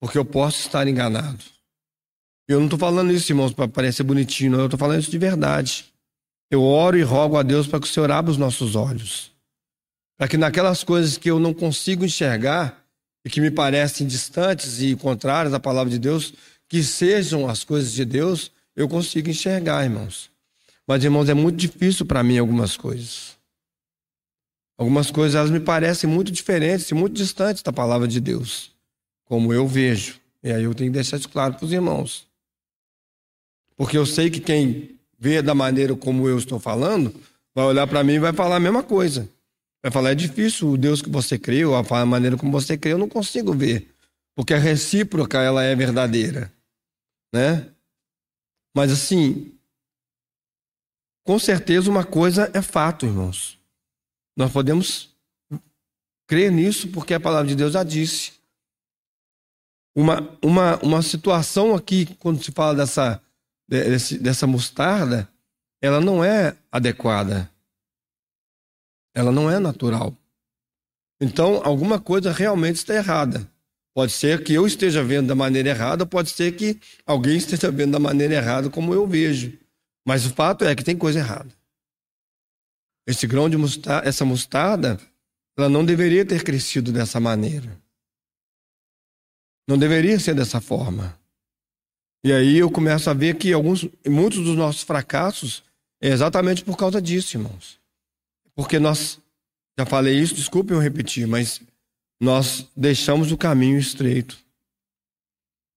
porque 0.02 0.18
eu 0.18 0.26
posso 0.26 0.62
estar 0.62 0.88
enganado. 0.88 1.44
Eu 2.48 2.58
não 2.58 2.66
estou 2.66 2.80
falando 2.80 3.12
isso, 3.12 3.32
irmãos, 3.32 3.54
para 3.54 3.68
parecer 3.68 4.02
bonitinho, 4.02 4.54
não. 4.54 4.60
Eu 4.62 4.66
estou 4.66 4.80
falando 4.80 5.00
isso 5.00 5.12
de 5.12 5.18
verdade. 5.20 5.86
Eu 6.50 6.64
oro 6.64 6.98
e 6.98 7.04
rogo 7.04 7.38
a 7.38 7.44
Deus 7.44 7.68
para 7.68 7.80
que 7.80 7.86
o 7.86 7.90
Senhor 7.90 8.10
abra 8.10 8.32
os 8.32 8.38
nossos 8.38 8.76
olhos. 8.76 9.32
Para 10.18 10.28
que 10.28 10.38
naquelas 10.38 10.84
coisas 10.84 11.20
que 11.20 11.30
eu 11.30 11.38
não 11.38 11.54
consigo 11.54 12.04
enxergar 12.04 12.84
e 13.24 13.30
que 13.30 13.40
me 13.40 13.52
parecem 13.52 14.08
distantes 14.08 14.82
e 14.82 14.96
contrárias 14.96 15.54
à 15.54 15.60
palavra 15.60 15.92
de 15.92 16.00
Deus, 16.00 16.34
que 16.68 16.82
sejam 16.82 17.48
as 17.48 17.64
coisas 17.64 17.94
de 17.94 18.04
Deus, 18.04 18.52
eu 18.76 18.90
consiga 18.90 19.30
enxergar, 19.30 19.84
irmãos. 19.84 20.32
Mas, 20.88 21.04
irmãos, 21.04 21.30
é 21.30 21.36
muito 21.36 21.58
difícil 21.58 22.08
para 22.08 22.24
mim 22.24 22.40
algumas 22.40 22.76
coisas. 22.76 23.37
Algumas 24.78 25.10
coisas 25.10 25.36
elas 25.36 25.50
me 25.50 25.60
parecem 25.60 26.10
muito 26.10 26.32
diferentes 26.32 26.90
e 26.92 26.94
muito 26.94 27.16
distantes 27.16 27.64
da 27.64 27.74
palavra 27.74 28.08
de 28.08 28.20
Deus, 28.20 28.72
como 29.26 29.52
eu 29.52 29.68
vejo. 29.68 30.20
E 30.44 30.52
aí 30.52 30.64
eu 30.64 30.76
tenho 30.76 30.92
que 30.92 30.96
deixar 30.96 31.18
isso 31.18 31.30
claro 31.30 31.56
para 31.56 31.66
os 31.66 31.72
irmãos. 31.72 32.28
Porque 33.76 33.98
eu 33.98 34.06
sei 34.06 34.30
que 34.30 34.40
quem 34.40 34.98
vê 35.18 35.42
da 35.42 35.56
maneira 35.56 35.96
como 35.96 36.30
eu 36.30 36.38
estou 36.38 36.60
falando, 36.60 37.14
vai 37.56 37.66
olhar 37.66 37.88
para 37.88 38.04
mim 38.04 38.14
e 38.14 38.20
vai 38.20 38.34
falar 38.34 38.58
a 38.58 38.60
mesma 38.60 38.84
coisa. 38.84 39.28
Vai 39.82 39.92
falar, 39.92 40.12
é 40.12 40.16
difícil 40.16 40.70
o 40.70 40.78
Deus 40.78 41.02
que 41.02 41.10
você 41.10 41.40
crê, 41.40 41.66
ou 41.66 41.76
a 41.76 42.06
maneira 42.06 42.38
como 42.38 42.52
você 42.52 42.78
crê, 42.78 42.94
eu 42.94 42.98
não 42.98 43.10
consigo 43.10 43.54
ver. 43.54 43.88
Porque 44.36 44.54
a 44.54 44.60
recíproca, 44.60 45.42
ela 45.42 45.64
é 45.64 45.76
verdadeira. 45.76 46.52
Né? 47.34 47.68
Mas 48.76 48.92
assim, 48.92 49.52
com 51.24 51.40
certeza 51.40 51.90
uma 51.90 52.04
coisa 52.04 52.50
é 52.54 52.62
fato, 52.62 53.06
irmãos. 53.06 53.57
Nós 54.38 54.52
podemos 54.52 55.10
crer 56.28 56.52
nisso 56.52 56.90
porque 56.90 57.16
a 57.16 57.20
palavra 57.20 57.48
de 57.48 57.56
Deus 57.56 57.74
já 57.74 57.84
disse. 57.84 58.34
Uma, 59.96 60.38
uma, 60.44 60.78
uma 60.78 61.02
situação 61.02 61.74
aqui, 61.74 62.06
quando 62.20 62.44
se 62.44 62.52
fala 62.52 62.76
dessa, 62.76 63.20
dessa 64.22 64.46
mostarda, 64.46 65.28
ela 65.82 66.00
não 66.00 66.24
é 66.24 66.56
adequada. 66.72 67.50
Ela 69.16 69.32
não 69.32 69.50
é 69.50 69.58
natural. 69.58 70.16
Então, 71.20 71.62
alguma 71.64 72.00
coisa 72.00 72.32
realmente 72.32 72.76
está 72.76 72.94
errada. 72.94 73.50
Pode 73.96 74.12
ser 74.12 74.44
que 74.44 74.54
eu 74.54 74.68
esteja 74.68 75.04
vendo 75.04 75.30
da 75.30 75.34
maneira 75.34 75.70
errada, 75.70 76.06
pode 76.06 76.30
ser 76.30 76.56
que 76.56 76.80
alguém 77.04 77.38
esteja 77.38 77.72
vendo 77.72 77.94
da 77.94 78.00
maneira 78.00 78.36
errada, 78.36 78.70
como 78.70 78.94
eu 78.94 79.08
vejo. 79.08 79.58
Mas 80.06 80.28
o 80.28 80.30
fato 80.30 80.64
é 80.64 80.76
que 80.76 80.84
tem 80.84 80.96
coisa 80.96 81.18
errada. 81.18 81.57
Esse 83.08 83.26
grão 83.26 83.50
de 83.50 83.56
mostarda, 83.56 84.08
essa 84.08 84.26
mostarda, 84.26 85.00
ela 85.58 85.70
não 85.70 85.86
deveria 85.86 86.26
ter 86.26 86.44
crescido 86.44 86.92
dessa 86.92 87.20
maneira. 87.20 87.82
Não 89.68 89.78
deveria 89.78 90.20
ser 90.20 90.36
dessa 90.36 90.60
forma. 90.60 91.18
E 92.24 92.32
aí 92.32 92.58
eu 92.58 92.70
começo 92.70 93.10
a 93.10 93.14
ver 93.14 93.36
que 93.36 93.54
alguns, 93.54 93.88
muitos 94.06 94.44
dos 94.44 94.56
nossos 94.56 94.84
fracassos 94.84 95.64
é 96.02 96.10
exatamente 96.10 96.64
por 96.64 96.78
causa 96.78 97.02
disso, 97.02 97.38
irmãos. 97.38 97.80
Porque 98.54 98.80
nós, 98.80 99.20
já 99.80 99.86
falei 99.86 100.20
isso, 100.20 100.36
desculpem 100.36 100.76
eu 100.76 100.82
repetir, 100.82 101.26
mas 101.26 101.62
nós 102.20 102.68
deixamos 102.76 103.32
o 103.32 103.38
caminho 103.38 103.80
estreito. 103.80 104.38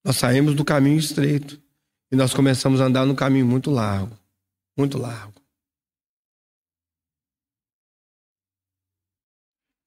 Nós 0.05 0.17
saímos 0.17 0.55
do 0.55 0.65
caminho 0.65 0.99
estreito 0.99 1.61
e 2.11 2.17
nós 2.17 2.35
começamos 2.35 2.81
a 2.81 2.85
andar 2.85 3.07
no 3.07 3.15
caminho 3.15 3.47
muito 3.47 3.71
largo 3.71 4.19
muito 4.81 4.99
largo. 4.99 5.40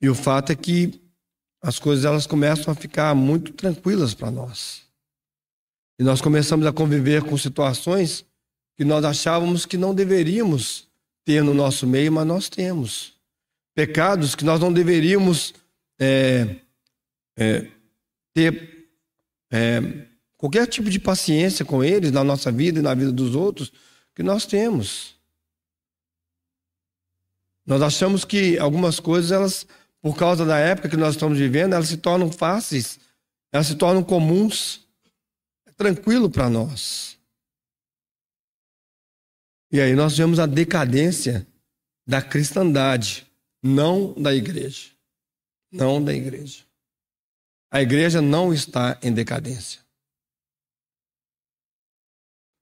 E 0.03 0.09
o 0.09 0.13
fato 0.13 0.51
é 0.51 0.55
que 0.55 1.01
as 1.61 1.79
coisas 1.79 2.03
elas 2.03 2.27
começam 2.27 2.73
a 2.73 2.75
ficar 2.75 3.15
muito 3.15 3.53
tranquilas 3.53 4.13
para 4.13 4.29
nós. 4.29 4.81
E 5.97 6.03
nós 6.03 6.19
começamos 6.19 6.65
a 6.65 6.73
conviver 6.73 7.23
com 7.23 7.37
situações 7.37 8.25
que 8.75 8.83
nós 8.83 9.05
achávamos 9.05 9.65
que 9.65 9.77
não 9.77 9.95
deveríamos 9.95 10.89
ter 11.23 11.41
no 11.41 11.53
nosso 11.53 11.87
meio, 11.87 12.11
mas 12.11 12.27
nós 12.27 12.49
temos. 12.49 13.13
Pecados 13.73 14.35
que 14.35 14.43
nós 14.43 14.59
não 14.59 14.73
deveríamos 14.73 15.53
é, 15.97 16.57
é, 17.37 17.71
ter 18.33 18.89
é, 19.53 19.79
qualquer 20.35 20.67
tipo 20.67 20.89
de 20.89 20.99
paciência 20.99 21.63
com 21.63 21.81
eles 21.81 22.11
na 22.11 22.25
nossa 22.25 22.51
vida 22.51 22.79
e 22.79 22.81
na 22.81 22.93
vida 22.93 23.13
dos 23.13 23.35
outros, 23.35 23.71
que 24.13 24.21
nós 24.21 24.45
temos. 24.45 25.15
Nós 27.65 27.81
achamos 27.81 28.25
que 28.25 28.59
algumas 28.59 28.99
coisas, 28.99 29.31
elas, 29.31 29.65
por 30.03 30.17
causa 30.17 30.45
da 30.45 30.59
época 30.59 30.89
que 30.89 30.97
nós 30.97 31.15
estamos 31.15 31.37
vivendo, 31.37 31.75
elas 31.75 31.87
se 31.87 31.95
tornam 31.95 32.29
fáceis, 32.29 32.99
elas 33.53 33.67
se 33.67 33.75
tornam 33.75 34.03
comuns. 34.03 34.85
É 35.65 35.71
tranquilo 35.71 36.29
para 36.29 36.49
nós. 36.49 37.17
E 39.71 39.79
aí 39.79 39.95
nós 39.95 40.17
vemos 40.17 40.39
a 40.39 40.45
decadência 40.45 41.47
da 42.05 42.21
cristandade, 42.21 43.25
não 43.63 44.13
da 44.21 44.35
igreja. 44.35 44.89
Não 45.71 46.03
da 46.03 46.13
igreja. 46.13 46.65
A 47.71 47.81
igreja 47.81 48.21
não 48.21 48.53
está 48.53 48.99
em 49.01 49.13
decadência. 49.13 49.79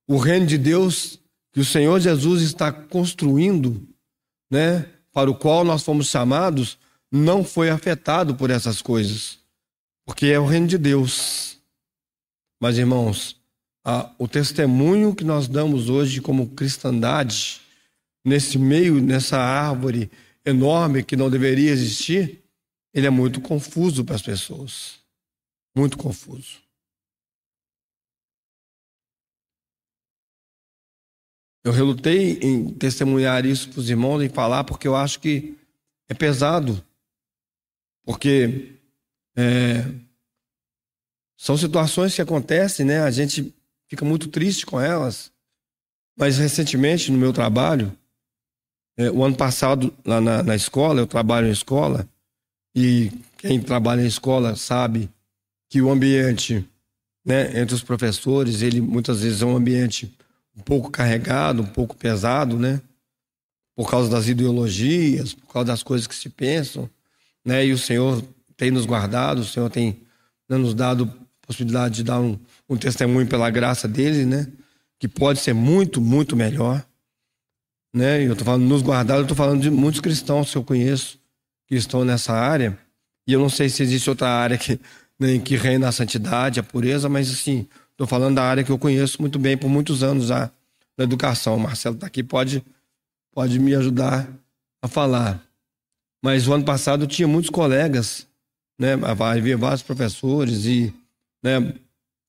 O 0.08 0.18
reino 0.18 0.46
de 0.46 0.60
Deus 0.60 1.20
que 1.52 1.60
o 1.60 1.66
Senhor 1.66 2.00
Jesus 2.00 2.44
está 2.44 2.72
construindo, 2.72 3.89
né, 4.48 4.88
para 5.12 5.30
o 5.30 5.36
qual 5.36 5.66
nós 5.66 5.82
fomos 5.82 6.08
chamados, 6.08 6.78
não 7.12 7.43
foi 7.43 7.70
afetado 7.70 8.36
por 8.36 8.49
essas 8.49 8.82
coisas, 8.82 9.39
porque 10.05 10.28
é 10.28 10.39
o 10.39 10.45
reino 10.45 10.68
de 10.68 10.78
Deus. 10.78 11.57
Mas, 12.62 12.78
irmãos, 12.78 13.39
a, 13.84 14.14
o 14.18 14.28
testemunho 14.28 15.16
que 15.16 15.24
nós 15.24 15.47
damos 15.47 15.89
hoje 15.89 16.22
como 16.22 16.49
cristandade, 16.49 17.62
nesse 18.24 18.57
meio, 18.57 19.01
nessa 19.01 19.38
árvore 19.38 20.09
enorme 20.45 21.03
que 21.03 21.16
não 21.16 21.30
deveria 21.30 21.72
existir, 21.72 22.43
ele 22.93 23.07
é 23.07 23.09
muito 23.09 23.41
confuso 23.41 24.03
para 24.05 24.16
as 24.16 24.22
pessoas. 24.22 24.99
Muito 25.76 25.97
confuso. 25.97 26.62
Eu 31.64 31.72
relutei 31.72 32.39
em 32.41 32.74
testemunhar 32.74 33.45
isso 33.45 33.70
para 33.70 33.80
os 33.80 33.89
irmãos, 33.89 34.22
em 34.22 34.30
falar, 34.30 34.64
porque 34.64 34.88
eu 34.88 34.95
acho 34.95 35.20
que 35.20 35.55
é 36.09 36.14
pesado. 36.14 36.84
Porque 38.04 38.76
é, 39.36 39.86
são 41.38 41.58
situações 41.58 42.14
que 42.16 42.22
acontecem, 42.22 42.86
né? 42.86 43.02
A 43.02 43.12
gente 43.12 43.54
fica 43.88 44.06
muito 44.06 44.28
triste 44.28 44.66
com 44.66 44.80
elas. 44.80 45.32
Mas 46.18 46.38
recentemente, 46.38 47.12
no 47.12 47.18
meu 47.18 47.34
trabalho, 47.34 47.95
é, 48.97 49.10
o 49.10 49.24
ano 49.24 49.36
passado, 49.36 49.93
lá 50.06 50.22
na, 50.22 50.43
na 50.43 50.56
escola, 50.56 51.02
eu 51.02 51.08
trabalho 51.08 51.47
em 51.47 51.52
escola, 51.52 52.08
e 52.76 53.12
quem 53.38 53.60
trabalha 53.62 54.02
em 54.02 54.08
escola 54.08 54.56
sabe 54.56 55.10
que 55.70 55.82
o 55.82 55.89
ambiente 55.89 56.68
né, 57.26 57.60
entre 57.60 57.76
os 57.76 57.84
professores, 57.84 58.62
ele 58.62 58.82
muitas 58.82 59.22
vezes 59.22 59.41
é 59.41 59.45
um 59.45 59.56
ambiente 59.56 60.16
um 60.56 60.62
pouco 60.62 60.89
carregado, 60.89 61.62
um 61.62 61.68
pouco 61.68 61.95
pesado, 61.95 62.58
né? 62.58 62.82
Por 63.76 63.89
causa 63.89 64.10
das 64.10 64.28
ideologias, 64.28 65.34
por 65.34 65.54
causa 65.54 65.68
das 65.68 65.82
coisas 65.82 66.08
que 66.08 66.16
se 66.16 66.30
pensam, 66.30 66.89
né? 67.46 67.66
E 67.66 67.74
o 67.74 67.78
Senhor 67.78 68.24
tem 68.56 68.72
nos 68.72 68.86
guardado, 68.86 69.39
o 69.39 69.46
Senhor 69.46 69.70
tem 69.70 70.02
né, 70.50 70.58
nos 70.58 70.74
dado 70.74 71.12
possibilidade 71.42 71.96
de 71.96 72.04
dar 72.04 72.20
um, 72.20 72.39
um 72.70 72.78
testemunho 72.78 73.28
pela 73.28 73.50
graça 73.50 73.88
dele, 73.88 74.26
né? 74.26 74.48
Que 75.00 75.08
pode 75.08 75.39
ser 75.39 75.54
muito, 75.54 76.00
muito 76.00 76.36
melhor, 76.36 76.86
né? 77.94 78.24
E 78.24 78.26
eu 78.26 78.36
tô 78.36 78.46
falando 78.46 78.64
nos 78.64 78.82
guardado, 78.82 79.22
eu 79.22 79.28
tô 79.28 79.36
falando 79.36 79.62
de 79.62 79.70
muitos 79.70 80.00
cristãos 80.02 80.52
que 80.52 80.58
eu 80.58 80.64
conheço 80.64 81.20
que 81.68 81.76
estão 81.76 82.06
nessa 82.06 82.34
área. 82.34 82.78
E 83.28 83.34
eu 83.34 83.39
não 83.39 83.50
sei 83.50 83.70
se 83.70 83.84
existe 83.84 84.10
outra 84.10 84.30
área 84.30 84.58
que, 84.58 84.80
né, 85.20 85.39
que 85.39 85.56
reina 85.56 85.88
a 85.88 85.92
santidade, 85.92 86.60
a 86.60 86.64
pureza, 86.64 87.08
mas 87.08 87.30
assim, 87.30 87.68
Estou 88.02 88.10
falando 88.10 88.38
da 88.38 88.44
área 88.44 88.64
que 88.64 88.72
eu 88.72 88.80
conheço 88.80 89.22
muito 89.22 89.38
bem 89.38 89.56
por 89.56 89.70
muitos 89.70 90.02
anos 90.02 90.30
da 90.30 90.50
educação. 90.98 91.56
O 91.56 91.60
Marcelo 91.60 91.94
está 91.94 92.08
aqui, 92.08 92.24
pode, 92.24 92.66
pode 93.32 93.60
me 93.60 93.76
ajudar 93.76 94.28
a 94.82 94.88
falar. 94.88 95.39
Mas 96.22 96.47
o 96.47 96.53
ano 96.53 96.63
passado 96.63 97.03
eu 97.03 97.07
tinha 97.07 97.28
muitos 97.28 97.49
colegas, 97.49 98.28
né? 98.78 98.93
Havia 99.19 99.57
vários 99.57 99.82
professores 99.82 100.65
e, 100.65 100.93
né, 101.41 101.74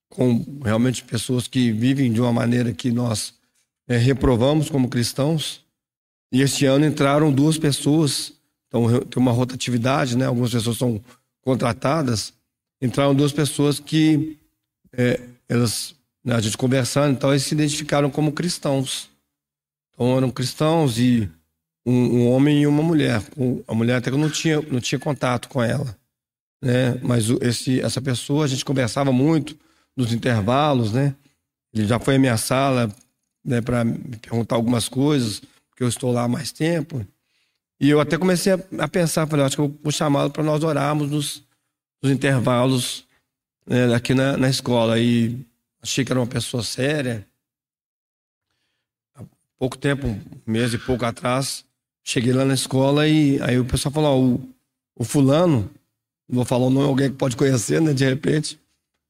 com 0.08 0.60
realmente 0.64 1.04
pessoas 1.04 1.46
que 1.46 1.72
vivem 1.72 2.12
de 2.12 2.20
uma 2.20 2.32
maneira 2.32 2.72
que 2.72 2.90
nós 2.90 3.34
é, 3.86 3.96
reprovamos 3.96 4.70
como 4.70 4.88
cristãos. 4.88 5.62
E 6.30 6.40
este 6.40 6.64
ano 6.64 6.86
entraram 6.86 7.32
duas 7.32 7.58
pessoas, 7.58 8.32
então 8.68 9.00
tem 9.00 9.22
uma 9.22 9.32
rotatividade, 9.32 10.16
né? 10.16 10.24
Algumas 10.24 10.52
pessoas 10.52 10.78
são 10.78 11.02
contratadas. 11.42 12.32
Entraram 12.80 13.14
duas 13.14 13.32
pessoas 13.32 13.78
que 13.78 14.38
é, 14.92 15.20
elas, 15.48 15.94
né, 16.24 16.34
a 16.34 16.40
gente 16.40 16.56
conversando, 16.56 17.12
então 17.12 17.30
eles 17.30 17.42
se 17.42 17.54
identificaram 17.54 18.10
como 18.10 18.32
cristãos. 18.32 19.10
Então 19.92 20.16
eram 20.16 20.30
cristãos 20.30 20.98
e 20.98 21.30
um, 21.86 21.92
um 21.92 22.30
homem 22.30 22.62
e 22.62 22.66
uma 22.66 22.82
mulher. 22.82 23.22
A 23.66 23.74
mulher 23.74 23.96
até 23.96 24.10
que 24.10 24.16
eu 24.16 24.20
não 24.20 24.30
tinha, 24.30 24.60
não 24.62 24.80
tinha 24.80 24.98
contato 24.98 25.48
com 25.48 25.62
ela. 25.62 25.96
Né? 26.62 26.98
Mas 27.02 27.28
esse, 27.40 27.80
essa 27.80 28.00
pessoa, 28.00 28.44
a 28.44 28.48
gente 28.48 28.64
conversava 28.64 29.12
muito 29.12 29.56
nos 29.96 30.12
intervalos, 30.12 30.92
né? 30.92 31.14
Ele 31.74 31.86
já 31.86 31.98
foi 31.98 32.16
à 32.16 32.18
minha 32.18 32.36
sala 32.36 32.94
né, 33.44 33.60
para 33.60 33.84
me 33.84 34.16
perguntar 34.18 34.56
algumas 34.56 34.88
coisas, 34.88 35.40
porque 35.70 35.82
eu 35.82 35.88
estou 35.88 36.12
lá 36.12 36.24
há 36.24 36.28
mais 36.28 36.52
tempo. 36.52 37.04
E 37.80 37.90
eu 37.90 38.00
até 38.00 38.16
comecei 38.16 38.52
a, 38.52 38.58
a 38.78 38.88
pensar, 38.88 39.26
falei, 39.26 39.44
acho 39.44 39.56
que 39.56 39.62
eu 39.62 39.76
vou 39.82 39.90
chamá-lo 39.90 40.30
para 40.30 40.44
nós 40.44 40.62
orarmos 40.62 41.10
nos, 41.10 41.42
nos 42.02 42.12
intervalos 42.12 43.04
né, 43.66 43.92
aqui 43.94 44.14
na, 44.14 44.36
na 44.36 44.48
escola. 44.48 44.98
E 45.00 45.44
achei 45.82 46.04
que 46.04 46.12
era 46.12 46.20
uma 46.20 46.26
pessoa 46.26 46.62
séria. 46.62 47.26
Há 49.16 49.24
pouco 49.58 49.76
tempo, 49.76 50.06
um 50.06 50.20
mês 50.46 50.72
e 50.74 50.78
pouco 50.78 51.04
atrás, 51.04 51.64
cheguei 52.02 52.32
lá 52.32 52.44
na 52.44 52.54
escola 52.54 53.06
e 53.06 53.40
aí 53.42 53.58
o 53.58 53.64
pessoal 53.64 53.92
falou, 53.92 54.10
ó, 54.10 54.20
o, 54.20 54.48
o 54.96 55.04
fulano, 55.04 55.70
vou 56.28 56.44
falar 56.44 56.66
o 56.66 56.70
nome, 56.70 56.88
alguém 56.88 57.10
que 57.10 57.16
pode 57.16 57.36
conhecer, 57.36 57.80
né, 57.80 57.92
de 57.92 58.04
repente, 58.04 58.58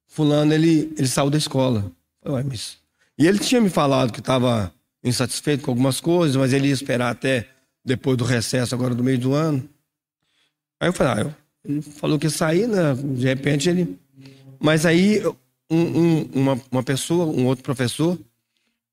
fulano, 0.07 0.53
ele, 0.53 0.93
ele 0.97 1.09
saiu 1.09 1.31
da 1.31 1.39
escola. 1.39 1.91
Falei, 2.23 2.45
mas... 2.45 2.79
E 3.19 3.27
ele 3.27 3.39
tinha 3.39 3.61
me 3.61 3.71
falado 3.71 4.13
que 4.13 4.21
estava 4.21 4.73
insatisfeito 5.05 5.65
com 5.65 5.71
algumas 5.71 6.01
coisas, 6.01 6.37
mas 6.37 6.53
ele 6.53 6.69
ia 6.69 6.73
esperar 6.73 7.11
até 7.11 7.49
depois 7.85 8.17
do 8.17 8.25
recesso, 8.25 8.75
agora 8.75 8.95
do 8.95 9.05
meio 9.05 9.19
do 9.19 9.35
ano. 9.35 9.69
Aí 10.81 10.89
eu 10.89 10.93
falei, 10.93 11.25
ah, 11.25 11.37
ele 11.65 11.83
falou 11.83 12.19
que 12.19 12.27
ia 12.27 12.31
sair, 12.31 12.67
né? 12.67 12.95
De 12.95 13.27
repente 13.27 13.69
ele. 13.69 13.99
Mas 14.59 14.87
aí 14.87 15.23
um, 15.71 15.77
um, 15.77 16.23
uma, 16.35 16.61
uma 16.71 16.83
pessoa, 16.83 17.27
um 17.27 17.47
outro 17.47 17.65
professor, 17.65 18.19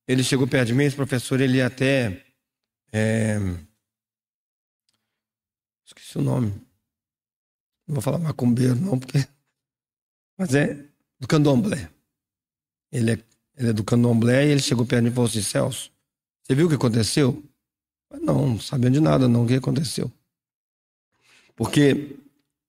ele 0.07 0.23
chegou 0.23 0.47
perto 0.47 0.67
de 0.67 0.73
mim, 0.73 0.85
esse 0.85 0.95
professor, 0.95 1.41
ele 1.41 1.61
até. 1.61 2.23
É... 2.91 3.39
Esqueci 5.89 6.19
o 6.19 6.21
nome. 6.21 6.51
Não 7.87 7.95
vou 7.95 8.01
falar 8.01 8.19
macumbeiro, 8.19 8.75
não, 8.75 8.99
porque. 8.99 9.17
Mas 10.37 10.53
é 10.53 10.85
do 11.19 11.27
candomblé. 11.27 11.89
Ele 12.91 13.13
é, 13.13 13.23
ele 13.57 13.69
é 13.69 13.73
do 13.73 13.83
candomblé 13.83 14.45
e 14.45 14.51
ele 14.51 14.61
chegou 14.61 14.85
perto 14.85 15.01
de 15.01 15.05
mim 15.05 15.11
e 15.11 15.15
falou 15.15 15.27
assim: 15.27 15.41
Celso, 15.41 15.91
você 16.43 16.53
viu 16.53 16.67
o 16.67 16.69
que 16.69 16.75
aconteceu? 16.75 17.43
Não, 18.21 18.49
não 18.49 18.59
sabia 18.59 18.91
de 18.91 18.99
nada, 18.99 19.27
não, 19.27 19.45
o 19.45 19.47
que 19.47 19.55
aconteceu. 19.55 20.11
Porque 21.55 22.15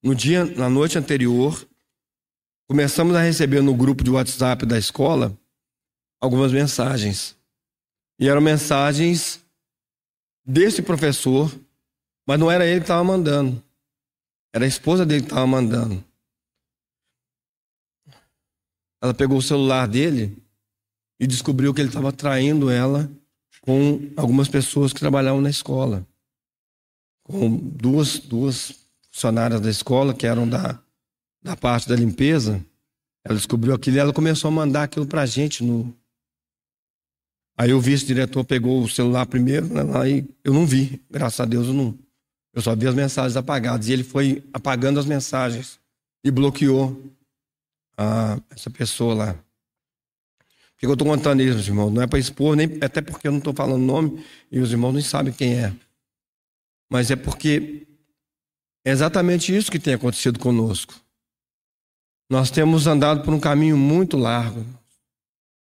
no 0.02 0.14
dia, 0.14 0.46
na 0.46 0.70
noite 0.70 0.96
anterior, 0.96 1.68
começamos 2.66 3.14
a 3.14 3.20
receber 3.20 3.62
no 3.62 3.74
grupo 3.74 4.02
de 4.02 4.10
WhatsApp 4.10 4.64
da 4.64 4.78
escola 4.78 5.38
algumas 6.18 6.52
mensagens. 6.52 7.36
E 8.18 8.28
eram 8.28 8.40
mensagens 8.40 9.44
desse 10.44 10.80
professor, 10.80 11.54
mas 12.26 12.38
não 12.38 12.50
era 12.50 12.66
ele 12.66 12.80
que 12.80 12.84
estava 12.84 13.04
mandando. 13.04 13.62
Era 14.52 14.64
a 14.64 14.68
esposa 14.68 15.06
dele 15.06 15.22
que 15.22 15.28
estava 15.28 15.46
mandando. 15.46 16.04
Ela 19.02 19.14
pegou 19.14 19.38
o 19.38 19.42
celular 19.42 19.86
dele 19.88 20.36
e 21.18 21.26
descobriu 21.26 21.72
que 21.72 21.80
ele 21.80 21.88
estava 21.88 22.12
traindo 22.12 22.70
ela 22.70 23.10
com 23.62 24.10
algumas 24.16 24.48
pessoas 24.48 24.92
que 24.92 25.00
trabalhavam 25.00 25.40
na 25.40 25.50
escola. 25.50 26.06
Com 27.24 27.56
duas, 27.56 28.18
duas 28.18 28.74
funcionárias 29.10 29.60
da 29.60 29.70
escola 29.70 30.14
que 30.14 30.26
eram 30.26 30.48
da, 30.48 30.78
da 31.42 31.56
parte 31.56 31.88
da 31.88 31.96
limpeza. 31.96 32.64
Ela 33.24 33.36
descobriu 33.36 33.74
aquilo 33.74 33.96
e 33.96 34.00
ela 34.00 34.12
começou 34.12 34.48
a 34.48 34.52
mandar 34.52 34.84
aquilo 34.84 35.06
para 35.06 35.22
a 35.22 35.26
gente. 35.26 35.62
No... 35.62 35.94
Aí 37.56 37.72
o 37.72 37.80
vice-diretor 37.80 38.44
pegou 38.44 38.82
o 38.82 38.88
celular 38.88 39.26
primeiro, 39.26 39.66
né, 39.66 39.82
aí 40.00 40.28
eu 40.42 40.54
não 40.54 40.66
vi, 40.66 41.02
graças 41.10 41.40
a 41.40 41.44
Deus 41.44 41.66
eu 41.68 41.74
não. 41.74 41.98
Eu 42.52 42.62
só 42.62 42.74
vi 42.74 42.86
as 42.86 42.94
mensagens 42.94 43.36
apagadas. 43.36 43.88
E 43.88 43.92
ele 43.92 44.04
foi 44.04 44.42
apagando 44.52 44.98
as 44.98 45.06
mensagens 45.06 45.78
e 46.24 46.30
bloqueou 46.30 47.00
a, 47.96 48.40
essa 48.50 48.70
pessoa 48.70 49.14
lá. 49.14 49.34
Por 49.34 50.80
que 50.80 50.86
eu 50.86 50.92
estou 50.94 51.06
contando 51.06 51.42
isso, 51.42 51.54
meus 51.54 51.68
irmãos? 51.68 51.90
Não 51.90 52.02
é 52.02 52.06
para 52.06 52.18
expor, 52.18 52.56
nem 52.56 52.78
até 52.80 53.00
porque 53.00 53.28
eu 53.28 53.32
não 53.32 53.38
estou 53.38 53.52
falando 53.52 53.82
nome 53.82 54.24
e 54.50 54.58
os 54.58 54.72
irmãos 54.72 54.92
nem 54.92 55.02
sabem 55.02 55.32
quem 55.32 55.54
é. 55.54 55.72
Mas 56.90 57.10
é 57.10 57.16
porque 57.16 57.86
é 58.84 58.90
exatamente 58.90 59.54
isso 59.54 59.70
que 59.70 59.78
tem 59.78 59.94
acontecido 59.94 60.38
conosco. 60.38 60.94
Nós 62.30 62.50
temos 62.50 62.86
andado 62.86 63.22
por 63.22 63.34
um 63.34 63.40
caminho 63.40 63.76
muito 63.76 64.16
largo. 64.16 64.64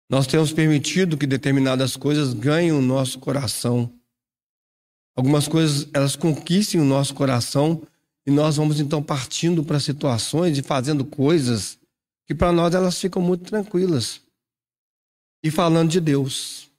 Nós 0.10 0.28
temos 0.28 0.54
permitido 0.54 1.18
que 1.18 1.28
determinadas 1.28 1.98
coisas 1.98 2.34
ganhem 2.34 2.72
o 2.72 2.82
nosso 2.82 3.20
coração. 3.20 3.92
Algumas 5.16 5.48
coisas 5.48 5.88
elas 5.94 6.16
conquistem 6.16 6.82
o 6.82 6.86
nosso 6.86 7.14
coração 7.14 7.82
e 8.26 8.32
nós 8.32 8.58
vamos 8.58 8.80
então 8.80 9.02
partindo 9.04 9.64
para 9.64 9.80
situações 9.80 10.58
e 10.58 10.64
fazendo 10.64 11.06
coisas 11.06 11.78
que 12.26 12.34
para 12.34 12.52
nós 12.52 12.74
elas 12.74 13.00
ficam 13.00 13.22
muito 13.22 13.44
tranquilas 13.44 14.22
e 15.44 15.52
falando 15.52 15.92
de 15.92 16.00
Deus. 16.00 16.72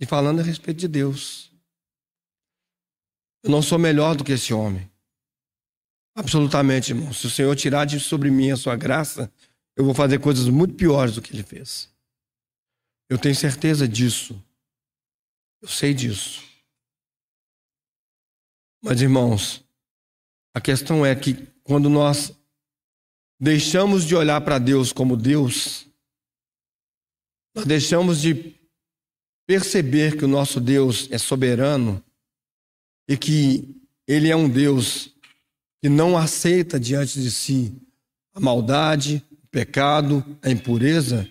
E 0.00 0.06
falando 0.06 0.40
a 0.40 0.42
respeito 0.42 0.78
de 0.78 0.88
Deus. 0.88 1.50
Eu 3.42 3.50
não 3.50 3.60
sou 3.60 3.78
melhor 3.78 4.16
do 4.16 4.24
que 4.24 4.32
esse 4.32 4.54
homem. 4.54 4.90
Absolutamente, 6.16 6.92
irmão. 6.92 7.12
Se 7.12 7.26
o 7.26 7.30
Senhor 7.30 7.54
tirar 7.56 7.84
de 7.84 7.98
sobre 7.98 8.30
mim 8.30 8.50
a 8.50 8.56
sua 8.56 8.76
graça, 8.76 9.30
eu 9.76 9.84
vou 9.84 9.94
fazer 9.94 10.20
coisas 10.20 10.48
muito 10.48 10.74
piores 10.74 11.16
do 11.16 11.22
que 11.22 11.34
ele 11.34 11.42
fez. 11.42 11.92
Eu 13.08 13.18
tenho 13.18 13.34
certeza 13.34 13.86
disso. 13.86 14.40
Eu 15.60 15.68
sei 15.68 15.92
disso. 15.92 16.42
Mas, 18.84 19.00
irmãos, 19.00 19.64
a 20.52 20.60
questão 20.60 21.06
é 21.06 21.14
que 21.14 21.32
quando 21.62 21.88
nós 21.88 22.38
deixamos 23.40 24.04
de 24.04 24.14
olhar 24.14 24.38
para 24.42 24.58
Deus 24.58 24.92
como 24.92 25.16
Deus, 25.16 25.88
nós 27.54 27.64
deixamos 27.64 28.20
de 28.20 28.54
perceber 29.46 30.18
que 30.18 30.24
o 30.26 30.28
nosso 30.28 30.60
Deus 30.60 31.10
é 31.10 31.16
soberano 31.16 32.04
e 33.08 33.16
que 33.16 33.74
Ele 34.06 34.30
é 34.30 34.36
um 34.36 34.50
Deus 34.50 35.14
que 35.82 35.88
não 35.88 36.14
aceita 36.14 36.78
diante 36.78 37.22
de 37.22 37.30
si 37.30 37.74
a 38.34 38.40
maldade, 38.40 39.24
o 39.44 39.48
pecado, 39.48 40.22
a 40.42 40.50
impureza, 40.50 41.26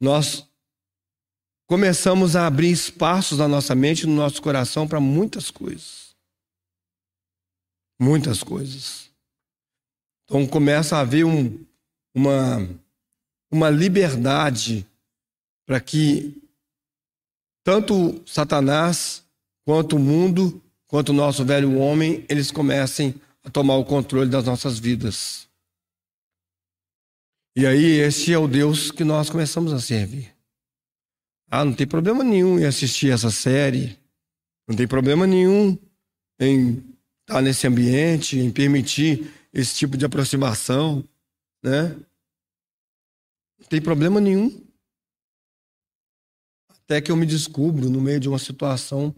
nós 0.00 0.48
começamos 1.66 2.36
a 2.36 2.46
abrir 2.46 2.70
espaços 2.70 3.38
na 3.38 3.48
nossa 3.48 3.74
mente 3.74 4.06
no 4.06 4.14
nosso 4.14 4.40
coração 4.42 4.86
para 4.86 5.00
muitas 5.00 5.50
coisas. 5.50 6.14
Muitas 8.00 8.42
coisas. 8.42 9.10
Então 10.24 10.46
começa 10.46 10.96
a 10.96 11.00
haver 11.00 11.24
um, 11.24 11.58
uma 12.14 12.68
uma 13.54 13.70
liberdade 13.70 14.84
para 15.64 15.80
que 15.80 16.42
tanto 17.62 18.20
Satanás 18.26 19.24
quanto 19.64 19.96
o 19.96 19.98
mundo, 19.98 20.60
quanto 20.88 21.10
o 21.10 21.14
nosso 21.14 21.44
velho 21.44 21.78
homem, 21.78 22.24
eles 22.28 22.50
comecem 22.50 23.14
a 23.44 23.50
tomar 23.50 23.76
o 23.76 23.84
controle 23.84 24.28
das 24.28 24.44
nossas 24.44 24.78
vidas. 24.78 25.48
E 27.56 27.64
aí, 27.64 27.84
esse 28.00 28.32
é 28.32 28.38
o 28.38 28.48
Deus 28.48 28.90
que 28.90 29.04
nós 29.04 29.30
começamos 29.30 29.72
a 29.72 29.78
servir. 29.78 30.33
Ah, 31.56 31.64
não 31.64 31.72
tem 31.72 31.86
problema 31.86 32.24
nenhum 32.24 32.58
em 32.58 32.64
assistir 32.64 33.12
essa 33.12 33.30
série, 33.30 33.96
não 34.66 34.76
tem 34.76 34.88
problema 34.88 35.24
nenhum 35.24 35.78
em 36.40 36.82
estar 37.20 37.40
nesse 37.40 37.64
ambiente, 37.64 38.36
em 38.36 38.50
permitir 38.50 39.32
esse 39.52 39.76
tipo 39.76 39.96
de 39.96 40.04
aproximação, 40.04 41.08
né? 41.62 41.90
Não 43.56 43.68
tem 43.68 43.80
problema 43.80 44.20
nenhum. 44.20 44.50
Até 46.70 47.00
que 47.00 47.12
eu 47.12 47.16
me 47.16 47.24
descubro 47.24 47.88
no 47.88 48.00
meio 48.00 48.18
de 48.18 48.28
uma 48.28 48.40
situação 48.40 49.14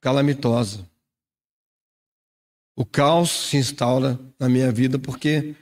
calamitosa. 0.00 0.88
O 2.76 2.86
caos 2.86 3.48
se 3.48 3.56
instaura 3.56 4.16
na 4.38 4.48
minha 4.48 4.70
vida 4.70 4.96
porque 4.96 5.56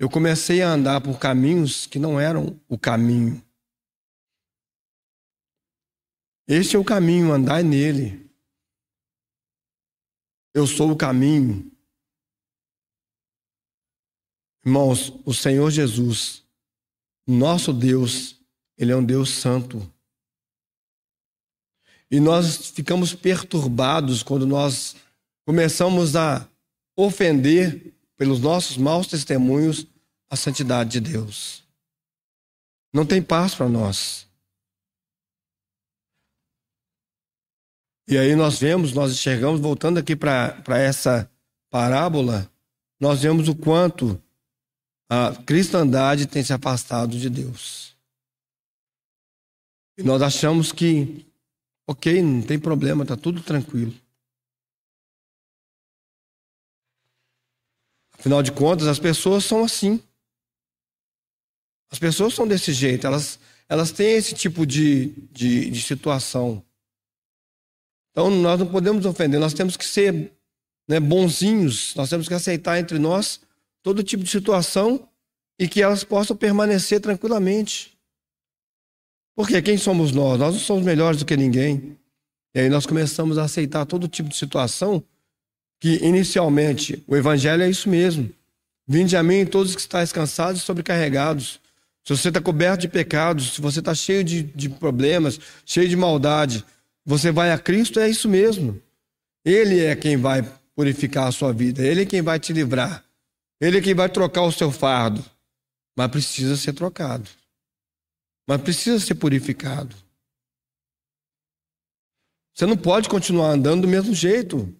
eu 0.00 0.10
comecei 0.10 0.62
a 0.62 0.72
andar 0.72 1.00
por 1.00 1.16
caminhos 1.16 1.86
que 1.86 2.00
não 2.00 2.18
eram 2.18 2.60
o 2.68 2.76
caminho. 2.76 3.40
Este 6.52 6.74
é 6.74 6.78
o 6.80 6.84
caminho, 6.84 7.32
andar 7.32 7.62
nele. 7.62 8.28
Eu 10.52 10.66
sou 10.66 10.90
o 10.90 10.96
caminho. 10.96 11.70
Irmãos, 14.66 15.12
o 15.24 15.32
Senhor 15.32 15.70
Jesus 15.70 16.42
nosso 17.24 17.72
Deus, 17.72 18.36
ele 18.76 18.90
é 18.90 18.96
um 18.96 19.04
Deus 19.04 19.30
santo. 19.30 19.88
E 22.10 22.18
nós 22.18 22.70
ficamos 22.70 23.14
perturbados 23.14 24.24
quando 24.24 24.44
nós 24.44 24.96
começamos 25.46 26.16
a 26.16 26.48
ofender 26.96 27.94
pelos 28.16 28.40
nossos 28.40 28.76
maus 28.76 29.06
testemunhos 29.06 29.86
a 30.28 30.34
santidade 30.34 30.90
de 30.90 31.00
Deus. 31.12 31.62
Não 32.92 33.06
tem 33.06 33.22
paz 33.22 33.54
para 33.54 33.68
nós. 33.68 34.28
E 38.10 38.18
aí 38.18 38.34
nós 38.34 38.58
vemos, 38.58 38.92
nós 38.92 39.12
enxergamos, 39.12 39.60
voltando 39.60 39.98
aqui 39.98 40.16
para 40.16 40.78
essa 40.78 41.30
parábola, 41.70 42.50
nós 42.98 43.22
vemos 43.22 43.46
o 43.46 43.54
quanto 43.54 44.20
a 45.08 45.32
cristandade 45.44 46.26
tem 46.26 46.42
se 46.42 46.52
afastado 46.52 47.16
de 47.16 47.30
Deus. 47.30 47.96
E 49.96 50.02
nós 50.02 50.22
achamos 50.22 50.72
que, 50.72 51.24
ok, 51.86 52.20
não 52.20 52.42
tem 52.42 52.58
problema, 52.58 53.04
está 53.04 53.16
tudo 53.16 53.44
tranquilo. 53.44 53.94
Afinal 58.18 58.42
de 58.42 58.50
contas, 58.50 58.88
as 58.88 58.98
pessoas 58.98 59.44
são 59.44 59.62
assim. 59.62 60.02
As 61.92 61.98
pessoas 62.00 62.34
são 62.34 62.46
desse 62.46 62.72
jeito, 62.72 63.06
elas, 63.06 63.38
elas 63.68 63.92
têm 63.92 64.16
esse 64.16 64.34
tipo 64.34 64.66
de, 64.66 65.10
de, 65.30 65.70
de 65.70 65.80
situação. 65.80 66.64
Então, 68.10 68.30
nós 68.30 68.58
não 68.58 68.66
podemos 68.66 69.06
ofender, 69.06 69.38
nós 69.38 69.54
temos 69.54 69.76
que 69.76 69.84
ser 69.84 70.32
né, 70.88 70.98
bonzinhos, 70.98 71.94
nós 71.94 72.10
temos 72.10 72.26
que 72.26 72.34
aceitar 72.34 72.78
entre 72.78 72.98
nós 72.98 73.40
todo 73.82 74.02
tipo 74.02 74.24
de 74.24 74.30
situação 74.30 75.08
e 75.58 75.68
que 75.68 75.82
elas 75.82 76.02
possam 76.02 76.36
permanecer 76.36 77.00
tranquilamente. 77.00 77.96
Porque 79.34 79.62
quem 79.62 79.78
somos 79.78 80.12
nós? 80.12 80.38
Nós 80.38 80.54
não 80.54 80.60
somos 80.60 80.84
melhores 80.84 81.18
do 81.18 81.24
que 81.24 81.36
ninguém. 81.36 81.96
E 82.54 82.60
aí 82.60 82.68
nós 82.68 82.84
começamos 82.84 83.38
a 83.38 83.44
aceitar 83.44 83.86
todo 83.86 84.08
tipo 84.08 84.28
de 84.28 84.36
situação 84.36 85.02
que, 85.78 86.04
inicialmente, 86.04 87.02
o 87.06 87.16
evangelho 87.16 87.62
é 87.62 87.70
isso 87.70 87.88
mesmo. 87.88 88.30
Vinde 88.86 89.16
a 89.16 89.22
mim 89.22 89.46
todos 89.46 89.74
que 89.74 89.80
estáis 89.80 90.12
cansados 90.12 90.60
e 90.60 90.64
sobrecarregados. 90.64 91.60
Se 92.04 92.16
você 92.16 92.28
está 92.28 92.40
coberto 92.40 92.80
de 92.82 92.88
pecados, 92.88 93.54
se 93.54 93.60
você 93.60 93.78
está 93.78 93.94
cheio 93.94 94.24
de, 94.24 94.42
de 94.42 94.68
problemas, 94.68 95.38
cheio 95.64 95.88
de 95.88 95.96
maldade, 95.96 96.64
você 97.04 97.32
vai 97.32 97.52
a 97.52 97.58
Cristo, 97.58 97.98
é 97.98 98.08
isso 98.08 98.28
mesmo. 98.28 98.80
Ele 99.44 99.80
é 99.80 99.96
quem 99.96 100.16
vai 100.16 100.42
purificar 100.74 101.28
a 101.28 101.32
sua 101.32 101.52
vida, 101.52 101.82
ele 101.82 102.02
é 102.02 102.06
quem 102.06 102.22
vai 102.22 102.38
te 102.38 102.52
livrar. 102.52 103.04
Ele 103.60 103.78
é 103.78 103.82
quem 103.82 103.94
vai 103.94 104.08
trocar 104.08 104.42
o 104.42 104.52
seu 104.52 104.72
fardo. 104.72 105.22
Mas 105.96 106.10
precisa 106.10 106.56
ser 106.56 106.72
trocado. 106.72 107.28
Mas 108.48 108.62
precisa 108.62 108.98
ser 108.98 109.16
purificado. 109.16 109.94
Você 112.54 112.64
não 112.66 112.76
pode 112.76 113.08
continuar 113.08 113.50
andando 113.50 113.82
do 113.82 113.88
mesmo 113.88 114.14
jeito. 114.14 114.74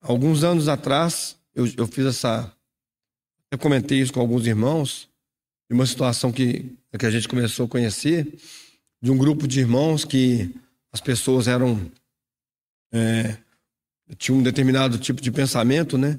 Alguns 0.00 0.44
anos 0.44 0.68
atrás, 0.68 1.36
eu, 1.54 1.66
eu 1.76 1.86
fiz 1.86 2.06
essa. 2.06 2.54
Eu 3.50 3.58
comentei 3.58 4.00
isso 4.00 4.12
com 4.12 4.20
alguns 4.20 4.46
irmãos, 4.46 5.08
de 5.68 5.74
uma 5.74 5.86
situação 5.86 6.30
que, 6.30 6.76
que 6.98 7.06
a 7.06 7.10
gente 7.10 7.26
começou 7.26 7.66
a 7.66 7.68
conhecer, 7.68 8.38
de 9.00 9.10
um 9.10 9.16
grupo 9.16 9.46
de 9.46 9.60
irmãos 9.60 10.04
que 10.04 10.54
as 10.92 11.00
pessoas 11.00 11.48
eram. 11.48 11.90
É, 12.92 13.36
tinha 14.16 14.36
um 14.36 14.42
determinado 14.42 14.98
tipo 14.98 15.20
de 15.20 15.30
pensamento, 15.30 15.98
né? 15.98 16.18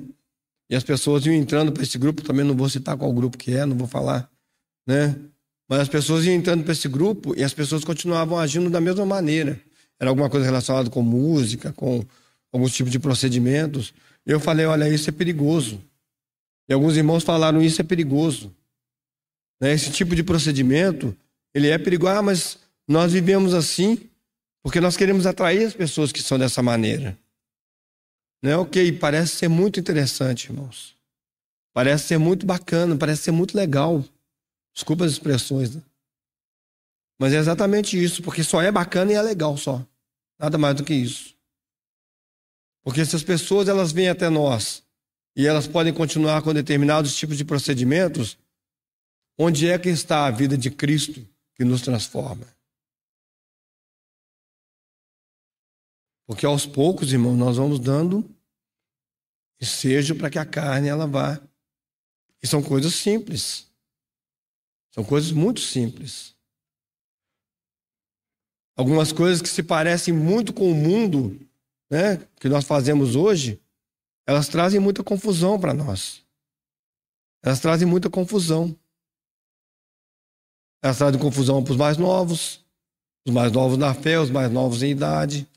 E 0.70 0.76
as 0.76 0.84
pessoas 0.84 1.26
iam 1.26 1.34
entrando 1.34 1.72
para 1.72 1.82
esse 1.82 1.98
grupo, 1.98 2.22
também 2.22 2.46
não 2.46 2.56
vou 2.56 2.70
citar 2.70 2.96
qual 2.96 3.12
grupo 3.12 3.38
que 3.38 3.52
é, 3.52 3.66
não 3.66 3.76
vou 3.76 3.88
falar, 3.88 4.30
né? 4.88 5.16
Mas 5.68 5.82
as 5.82 5.90
pessoas 5.90 6.26
iam 6.26 6.36
entrando 6.36 6.64
para 6.64 6.74
esse 6.74 6.88
grupo 6.88 7.36
e 7.38 7.44
as 7.44 7.54
pessoas 7.54 7.84
continuavam 7.84 8.38
agindo 8.38 8.70
da 8.70 8.80
mesma 8.80 9.06
maneira. 9.06 9.60
Era 10.00 10.10
alguma 10.10 10.30
coisa 10.30 10.46
relacionada 10.46 10.90
com 10.90 11.02
música, 11.02 11.74
com 11.74 12.04
alguns 12.52 12.74
tipos 12.74 12.92
de 12.92 13.00
procedimentos. 13.00 13.94
Eu 14.26 14.40
falei, 14.40 14.66
olha, 14.66 14.88
isso 14.88 15.10
é 15.10 15.14
perigoso. 15.14 15.82
E 16.68 16.74
alguns 16.74 16.96
irmãos 16.96 17.24
falaram, 17.24 17.62
isso 17.62 17.82
é 17.82 17.84
perigoso. 17.84 18.56
Né? 19.60 19.74
Esse 19.74 19.92
tipo 19.92 20.16
de 20.16 20.24
procedimento, 20.24 21.16
ele 21.54 21.68
é 21.68 21.78
perigoso. 21.78 22.14
Ah, 22.14 22.22
mas 22.22 22.58
nós 22.90 23.14
vivemos 23.14 23.54
assim 23.54 24.10
porque 24.64 24.82
nós 24.82 24.98
queremos 24.98 25.28
atrair 25.28 25.64
as 25.64 25.76
pessoas 25.76 26.12
que 26.12 26.24
são 26.24 26.40
dessa 26.40 26.64
maneira. 26.64 27.16
Né? 28.42 28.58
Ok, 28.58 28.92
parece 28.94 29.36
ser 29.36 29.48
muito 29.48 29.80
interessante, 29.80 30.46
irmãos. 30.46 30.96
Parece 31.72 32.08
ser 32.08 32.18
muito 32.18 32.48
bacana, 32.48 32.98
parece 32.98 33.24
ser 33.24 33.32
muito 33.32 33.56
legal. 33.56 34.04
Desculpa 34.74 35.06
as 35.06 35.12
expressões, 35.12 35.76
né? 35.76 35.82
Mas 37.20 37.32
é 37.34 37.38
exatamente 37.38 38.02
isso, 38.02 38.24
porque 38.24 38.44
só 38.44 38.62
é 38.62 38.72
bacana 38.72 39.12
e 39.12 39.16
é 39.16 39.22
legal 39.22 39.56
só. 39.56 39.86
Nada 40.40 40.58
mais 40.58 40.76
do 40.76 40.84
que 40.84 40.94
isso. 40.94 41.36
Porque 42.84 43.06
se 43.06 43.16
as 43.16 43.24
pessoas 43.24 43.68
elas 43.68 43.92
vêm 43.92 44.10
até 44.10 44.30
nós 44.30 44.82
e 45.36 45.46
elas 45.46 45.68
podem 45.68 45.94
continuar 45.94 46.42
com 46.42 46.54
determinados 46.54 47.16
tipos 47.16 47.38
de 47.38 47.46
procedimentos, 47.46 48.38
onde 49.38 49.70
é 49.70 49.78
que 49.78 49.90
está 49.90 50.26
a 50.26 50.32
vida 50.32 50.58
de 50.58 50.72
Cristo 50.72 51.28
que 51.56 51.64
nos 51.64 51.82
transforma? 51.82 52.48
Porque 56.30 56.46
aos 56.46 56.64
poucos, 56.64 57.12
irmão, 57.12 57.36
nós 57.36 57.58
vamos 57.58 57.80
dando 57.80 58.24
ensejo 59.60 60.14
para 60.14 60.30
que 60.30 60.38
a 60.38 60.46
carne 60.46 60.88
ela 60.88 61.08
vá. 61.08 61.42
E 62.40 62.46
são 62.46 62.62
coisas 62.62 62.94
simples. 62.94 63.68
São 64.94 65.04
coisas 65.04 65.32
muito 65.32 65.60
simples. 65.60 66.36
Algumas 68.78 69.12
coisas 69.12 69.42
que 69.42 69.50
se 69.50 69.64
parecem 69.64 70.14
muito 70.14 70.54
com 70.54 70.72
o 70.72 70.76
mundo, 70.76 71.36
né, 71.90 72.18
que 72.40 72.48
nós 72.48 72.64
fazemos 72.64 73.16
hoje, 73.16 73.60
elas 74.28 74.48
trazem 74.48 74.80
muita 74.80 75.04
confusão 75.04 75.60
para 75.60 75.74
nós. 75.74 76.24
Elas 77.42 77.60
trazem 77.60 77.88
muita 77.88 78.08
confusão. 78.08 78.78
Elas 80.84 81.00
trazem 81.00 81.20
confusão 81.20 81.64
para 81.64 81.72
os 81.72 81.78
mais 81.78 81.98
novos, 81.98 82.64
os 83.26 83.34
mais 83.34 83.52
novos 83.52 83.80
na 83.80 83.96
fé, 83.96 84.20
os 84.20 84.30
mais 84.30 84.52
novos 84.52 84.84
em 84.84 84.92
idade. 84.92 85.50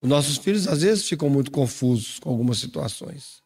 Os 0.00 0.08
nossos 0.08 0.36
filhos 0.38 0.68
às 0.68 0.82
vezes 0.82 1.08
ficam 1.08 1.28
muito 1.28 1.50
confusos 1.50 2.18
com 2.18 2.30
algumas 2.30 2.58
situações. 2.58 3.42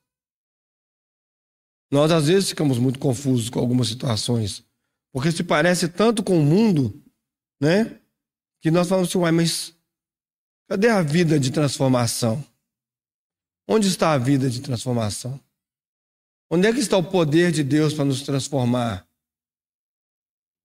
Nós 1.91 2.11
às 2.11 2.27
vezes 2.27 2.49
ficamos 2.49 2.79
muito 2.79 2.99
confusos 2.99 3.51
com 3.51 3.59
algumas 3.59 3.89
situações, 3.89 4.65
porque 5.13 5.31
se 5.31 5.45
parece 5.45 5.89
tanto 5.89 6.23
com 6.23 6.39
o 6.39 6.45
mundo, 6.45 7.03
né? 7.61 8.01
Que 8.61 8.71
nós 8.71 8.89
falamos 8.89 9.11
assim, 9.11 9.19
uai, 9.19 9.33
mas 9.33 9.75
cadê 10.69 10.89
a 10.89 11.03
vida 11.03 11.39
de 11.39 11.51
transformação? 11.51 12.43
Onde 13.69 13.89
está 13.89 14.13
a 14.13 14.19
vida 14.19 14.49
de 14.49 14.61
transformação? 14.61 15.39
Onde 16.51 16.67
é 16.67 16.73
que 16.73 16.81
está 16.81 16.97
o 16.97 17.05
poder 17.05 17.53
de 17.53 17.63
Deus 17.63 17.95
para 17.95 18.05
nos 18.05 18.23
transformar? 18.23 19.07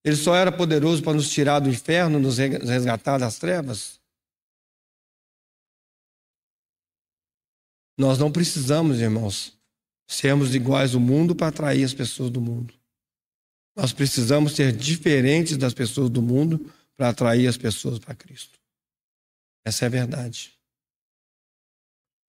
Ele 0.03 0.15
só 0.15 0.35
era 0.35 0.51
poderoso 0.51 1.03
para 1.03 1.13
nos 1.13 1.29
tirar 1.29 1.59
do 1.59 1.69
inferno, 1.69 2.19
nos 2.19 2.37
resgatar 2.37 3.17
das 3.17 3.37
trevas? 3.37 3.99
Nós 7.97 8.19
não 8.19 8.31
precisamos, 8.31 8.99
irmãos, 8.99 9.57
sermos 10.07 10.53
iguais 10.53 10.93
ao 10.93 11.01
mundo 11.01 11.35
para 11.35 11.47
atrair 11.47 11.83
as 11.83 11.93
pessoas 11.93 12.29
do 12.29 12.39
mundo. 12.39 12.73
Nós 13.75 13.91
precisamos 13.91 14.53
ser 14.53 14.71
diferentes 14.71 15.57
das 15.57 15.73
pessoas 15.73 16.09
do 16.09 16.21
mundo 16.21 16.71
para 16.95 17.09
atrair 17.09 17.47
as 17.47 17.57
pessoas 17.57 17.99
para 17.99 18.15
Cristo. 18.15 18.59
Essa 19.65 19.85
é 19.85 19.87
a 19.87 19.89
verdade. 19.89 20.57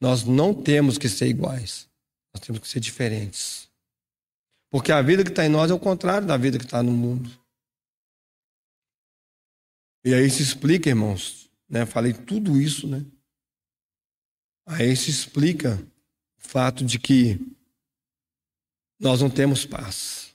Nós 0.01 0.25
não 0.25 0.55
temos 0.55 0.99
que 0.99 1.09
ser 1.09 1.29
iguais. 1.29 1.89
Nós 2.35 2.45
temos 2.45 2.61
que 2.61 2.69
ser 2.69 2.81
diferentes. 2.81 3.69
Porque 4.71 4.93
a 4.93 5.01
vida 5.01 5.25
que 5.25 5.31
está 5.31 5.45
em 5.45 5.49
nós 5.49 5.71
é 5.71 5.75
o 5.75 5.79
contrário 5.79 6.27
da 6.27 6.37
vida 6.37 6.59
que 6.59 6.64
está 6.64 6.83
no 6.83 6.93
mundo. 6.93 7.31
E 10.05 10.14
aí 10.14 10.31
se 10.31 10.43
explica, 10.43 10.89
irmãos. 10.89 11.51
Né? 11.69 11.87
Falei 11.87 12.12
tudo 12.12 12.61
isso, 12.61 12.87
né? 12.87 13.05
Aí 14.71 14.95
se 14.95 15.11
explica 15.11 15.83
o 16.37 16.47
fato 16.47 16.85
de 16.85 16.99
que 16.99 17.41
nós 19.01 19.23
não 19.23 19.31
temos 19.31 19.64
paz. 19.64 20.35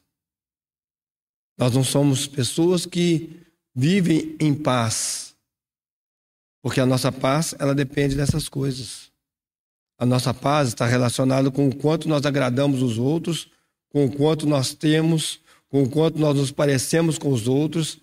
Nós 1.56 1.76
não 1.76 1.84
somos 1.84 2.26
pessoas 2.26 2.84
que 2.84 3.40
vivem 3.76 4.36
em 4.40 4.56
paz. 4.56 5.36
Porque 6.64 6.80
a 6.82 6.86
nossa 6.86 7.12
paz, 7.12 7.54
ela 7.60 7.76
depende 7.76 8.16
dessas 8.16 8.50
coisas. 8.50 9.12
A 10.00 10.06
nossa 10.06 10.34
paz 10.34 10.70
está 10.70 10.88
relacionada 10.88 11.52
com 11.52 11.68
o 11.70 11.76
quanto 11.76 12.10
nós 12.10 12.26
agradamos 12.26 12.82
os 12.82 12.98
outros, 12.98 13.52
com 13.90 14.06
o 14.06 14.12
quanto 14.12 14.48
nós 14.48 14.74
temos, 14.74 15.42
com 15.70 15.84
o 15.84 15.90
quanto 15.90 16.18
nós 16.18 16.36
nos 16.36 16.52
parecemos 16.52 17.20
com 17.20 17.30
os 17.30 17.48
outros. 17.48 18.00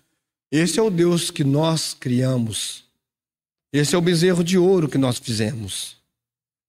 Esse 0.49 0.79
é 0.79 0.81
o 0.81 0.89
Deus 0.89 1.29
que 1.29 1.43
nós 1.43 1.93
criamos. 1.93 2.85
Esse 3.73 3.95
é 3.95 3.97
o 3.97 4.01
bezerro 4.01 4.45
de 4.45 4.57
ouro 4.57 4.87
que 4.87 4.97
nós 4.97 5.19
fizemos. 5.19 6.00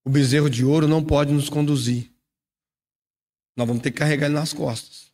O 0.04 0.10
bezerro 0.10 0.50
de 0.50 0.64
ouro 0.64 0.88
não 0.88 1.04
pode 1.04 1.32
nos 1.32 1.48
conduzir. 1.48 2.10
Nós 3.56 3.66
vamos 3.66 3.82
ter 3.82 3.90
que 3.90 3.98
carregar 3.98 4.26
ele 4.26 4.34
nas 4.34 4.52
costas. 4.52 5.12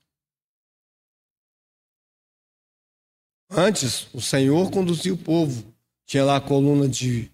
Antes, 3.51 4.09
o 4.15 4.21
Senhor 4.21 4.71
conduzia 4.71 5.13
o 5.13 5.19
povo. 5.19 5.75
Tinha 6.07 6.25
lá 6.25 6.37
a 6.37 6.41
coluna 6.41 6.89
de. 6.89 7.31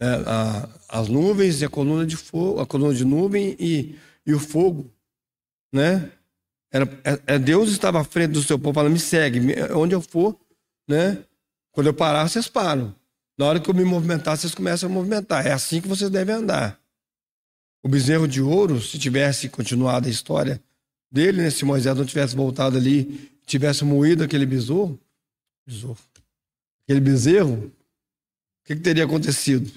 É, 0.00 0.06
a, 0.26 0.68
as 0.88 1.08
nuvens 1.08 1.60
e 1.60 1.64
a 1.64 1.68
coluna 1.68 2.06
de 2.06 2.16
fogo, 2.16 2.60
a 2.60 2.66
coluna 2.66 2.94
de 2.94 3.04
nuvem 3.04 3.56
e, 3.58 3.98
e 4.24 4.32
o 4.32 4.38
fogo. 4.38 4.90
Né? 5.72 6.12
Era, 6.70 6.84
é, 7.04 7.34
é 7.34 7.38
Deus 7.38 7.70
estava 7.70 8.00
à 8.00 8.04
frente 8.04 8.32
do 8.32 8.42
seu 8.42 8.58
povo, 8.58 8.74
falando: 8.74 8.92
me 8.92 9.00
segue, 9.00 9.40
onde 9.74 9.94
eu 9.94 10.00
for, 10.00 10.38
né? 10.88 11.24
Quando 11.72 11.88
eu 11.88 11.94
parar, 11.94 12.28
vocês 12.28 12.48
param. 12.48 12.94
Na 13.38 13.46
hora 13.46 13.60
que 13.60 13.70
eu 13.70 13.74
me 13.74 13.84
movimentar, 13.84 14.36
vocês 14.36 14.54
começam 14.54 14.88
a 14.90 14.92
movimentar. 14.92 15.46
É 15.46 15.52
assim 15.52 15.80
que 15.80 15.88
vocês 15.88 16.10
devem 16.10 16.34
andar. 16.34 16.80
O 17.82 17.88
bezerro 17.88 18.26
de 18.26 18.42
ouro, 18.42 18.80
se 18.80 18.98
tivesse 18.98 19.48
continuado 19.48 20.08
a 20.08 20.10
história 20.10 20.62
dele, 21.10 21.42
né? 21.42 21.50
Se 21.50 21.64
Moisés 21.64 21.96
não 21.96 22.04
tivesse 22.04 22.34
voltado 22.34 22.76
ali, 22.76 23.30
tivesse 23.46 23.84
moído 23.84 24.24
aquele 24.24 24.46
besouro 24.46 25.00
aquele 26.88 27.00
bezerro, 27.00 27.66
o 27.66 27.72
que, 28.64 28.74
que 28.74 28.80
teria 28.80 29.04
acontecido? 29.04 29.70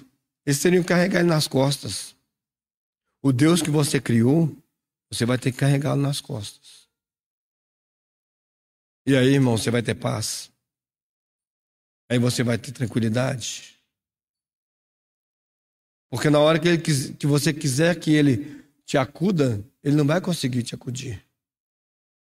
Eles 0.45 0.62
teriam 0.62 0.82
que 0.82 0.89
carregar 0.89 1.20
ele 1.20 1.30
nas 1.30 1.47
costas. 1.47 2.16
O 3.22 3.34
Deus 3.34 3.62
que 3.62 3.70
você 3.70 3.99
criou, 3.99 4.56
você 5.12 5.26
vai 5.26 5.38
ter 5.38 5.52
que 5.52 5.58
carregá-lo 5.58 6.02
nas 6.02 6.22
costas. 6.22 6.88
E 9.06 9.16
aí, 9.16 9.34
irmão, 9.34 9.58
você 9.58 9.70
vai 9.70 9.82
ter 9.82 9.95
paz. 9.95 10.49
Aí 12.10 12.18
você 12.18 12.43
vai 12.43 12.58
ter 12.58 12.72
tranquilidade. 12.72 13.76
Porque 16.12 16.30
na 16.30 16.39
hora 16.39 16.59
que, 16.59 16.68
ele, 16.68 16.78
que 16.78 17.26
você 17.26 17.53
quiser 17.53 17.97
que 17.97 18.12
ele 18.12 18.62
te 18.86 18.97
acuda, 18.97 19.64
ele 19.82 19.95
não 19.95 20.05
vai 20.05 20.20
conseguir 20.20 20.62
te 20.62 20.76
acudir. 20.76 21.26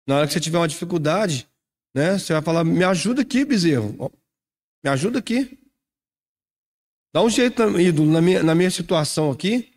Na 0.05 0.17
hora 0.17 0.27
que 0.27 0.33
você 0.33 0.41
tiver 0.41 0.57
uma 0.57 0.67
dificuldade, 0.67 1.47
né, 1.95 2.19
você 2.19 2.33
vai 2.33 2.41
falar: 2.41 2.65
me 2.65 2.83
ajuda 2.83 3.21
aqui, 3.21 3.45
bezerro. 3.45 4.11
Me 4.83 4.89
ajuda 4.89 5.19
aqui. 5.19 5.57
Dá 7.13 7.23
um 7.23 7.29
jeito, 7.29 7.63
ídolo, 7.79 8.11
na 8.11 8.21
minha, 8.21 8.43
na 8.43 8.53
minha 8.53 8.69
situação 8.69 9.31
aqui. 9.31 9.71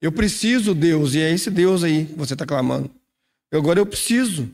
Eu 0.00 0.12
preciso, 0.12 0.74
Deus, 0.74 1.14
e 1.14 1.20
é 1.20 1.30
esse 1.32 1.50
Deus 1.50 1.82
aí 1.82 2.04
que 2.04 2.14
você 2.14 2.34
está 2.34 2.44
clamando. 2.44 2.90
Agora 3.50 3.80
eu 3.80 3.86
preciso. 3.86 4.48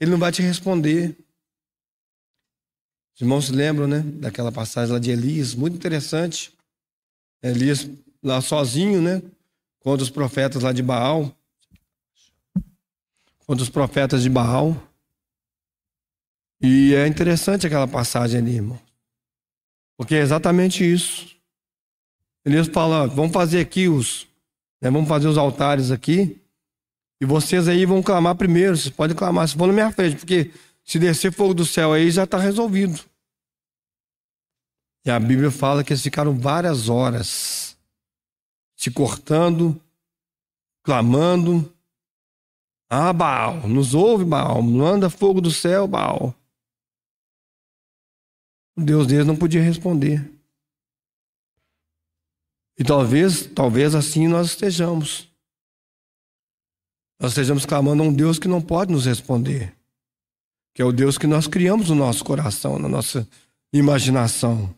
Ele 0.00 0.10
não 0.10 0.18
vai 0.18 0.32
te 0.32 0.40
responder. 0.40 1.14
Os 3.14 3.20
irmãos 3.20 3.46
se 3.46 3.52
lembram, 3.52 3.86
né? 3.86 4.00
Daquela 4.00 4.50
passagem 4.50 4.94
lá 4.94 4.98
de 4.98 5.10
Elias, 5.10 5.54
muito 5.54 5.76
interessante. 5.76 6.52
Elias 7.42 7.86
lá 8.24 8.40
sozinho, 8.40 9.00
né? 9.00 9.22
Contra 9.80 10.02
os 10.02 10.10
profetas 10.10 10.62
lá 10.62 10.72
de 10.72 10.82
Baal. 10.82 11.30
Contra 13.46 13.62
os 13.62 13.68
profetas 13.68 14.22
de 14.22 14.30
Baal. 14.30 14.74
E 16.60 16.94
é 16.94 17.06
interessante 17.06 17.66
aquela 17.66 17.86
passagem 17.86 18.40
ali, 18.40 18.56
irmão. 18.56 18.80
Porque 19.98 20.14
é 20.14 20.20
exatamente 20.20 20.82
isso. 20.82 21.36
Elias 22.44 22.66
fala: 22.68 23.06
vamos 23.06 23.32
fazer 23.32 23.60
aqui 23.60 23.88
os. 23.88 24.26
Né, 24.80 24.90
vamos 24.90 25.08
fazer 25.08 25.28
os 25.28 25.36
altares 25.36 25.90
aqui. 25.90 26.40
E 27.20 27.26
vocês 27.26 27.68
aí 27.68 27.84
vão 27.84 28.02
clamar 28.02 28.34
primeiro. 28.34 28.76
Vocês 28.76 28.94
podem 28.94 29.16
clamar, 29.16 29.46
se 29.46 29.56
for 29.56 29.66
na 29.66 29.72
minha 29.72 29.92
frente, 29.92 30.16
porque 30.16 30.50
se 30.82 30.98
descer 30.98 31.32
fogo 31.32 31.54
do 31.54 31.64
céu 31.64 31.92
aí, 31.92 32.10
já 32.10 32.24
está 32.24 32.38
resolvido. 32.38 32.98
E 35.06 35.10
a 35.10 35.20
Bíblia 35.20 35.50
fala 35.50 35.84
que 35.84 35.92
eles 35.92 36.02
ficaram 36.02 36.38
várias 36.38 36.88
horas 36.88 37.63
se 38.84 38.90
cortando, 38.90 39.80
clamando. 40.82 41.72
Ah, 42.90 43.12
Baal, 43.12 43.66
nos 43.66 43.94
ouve, 43.94 44.24
Baal, 44.24 44.62
manda 44.62 45.10
fogo 45.10 45.40
do 45.40 45.50
céu, 45.50 45.88
Baal. 45.88 46.34
O 48.76 48.82
Deus 48.82 49.06
deles 49.06 49.26
não 49.26 49.36
podia 49.36 49.62
responder. 49.62 50.30
E 52.78 52.84
talvez, 52.84 53.46
talvez 53.46 53.94
assim 53.94 54.28
nós 54.28 54.48
estejamos. 54.48 55.28
Nós 57.20 57.32
estejamos 57.32 57.64
clamando 57.64 58.02
a 58.02 58.06
um 58.06 58.12
Deus 58.12 58.38
que 58.38 58.48
não 58.48 58.60
pode 58.60 58.92
nos 58.92 59.06
responder 59.06 59.74
que 60.74 60.82
é 60.82 60.84
o 60.84 60.92
Deus 60.92 61.16
que 61.16 61.26
nós 61.26 61.46
criamos 61.46 61.88
no 61.88 61.94
nosso 61.94 62.24
coração, 62.24 62.78
na 62.80 62.88
nossa 62.88 63.26
imaginação. 63.72 64.74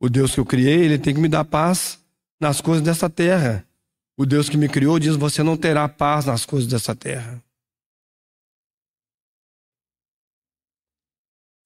O 0.00 0.08
Deus 0.08 0.32
que 0.32 0.40
eu 0.40 0.46
criei, 0.46 0.80
ele 0.80 0.98
tem 0.98 1.14
que 1.14 1.20
me 1.20 1.28
dar 1.28 1.44
paz 1.44 1.98
nas 2.40 2.60
coisas 2.60 2.82
dessa 2.82 3.08
terra. 3.08 3.66
O 4.16 4.26
Deus 4.26 4.48
que 4.48 4.56
me 4.56 4.68
criou 4.68 4.98
diz: 4.98 5.16
você 5.16 5.42
não 5.42 5.56
terá 5.56 5.88
paz 5.88 6.24
nas 6.24 6.44
coisas 6.44 6.68
dessa 6.68 6.94
terra. 6.94 7.42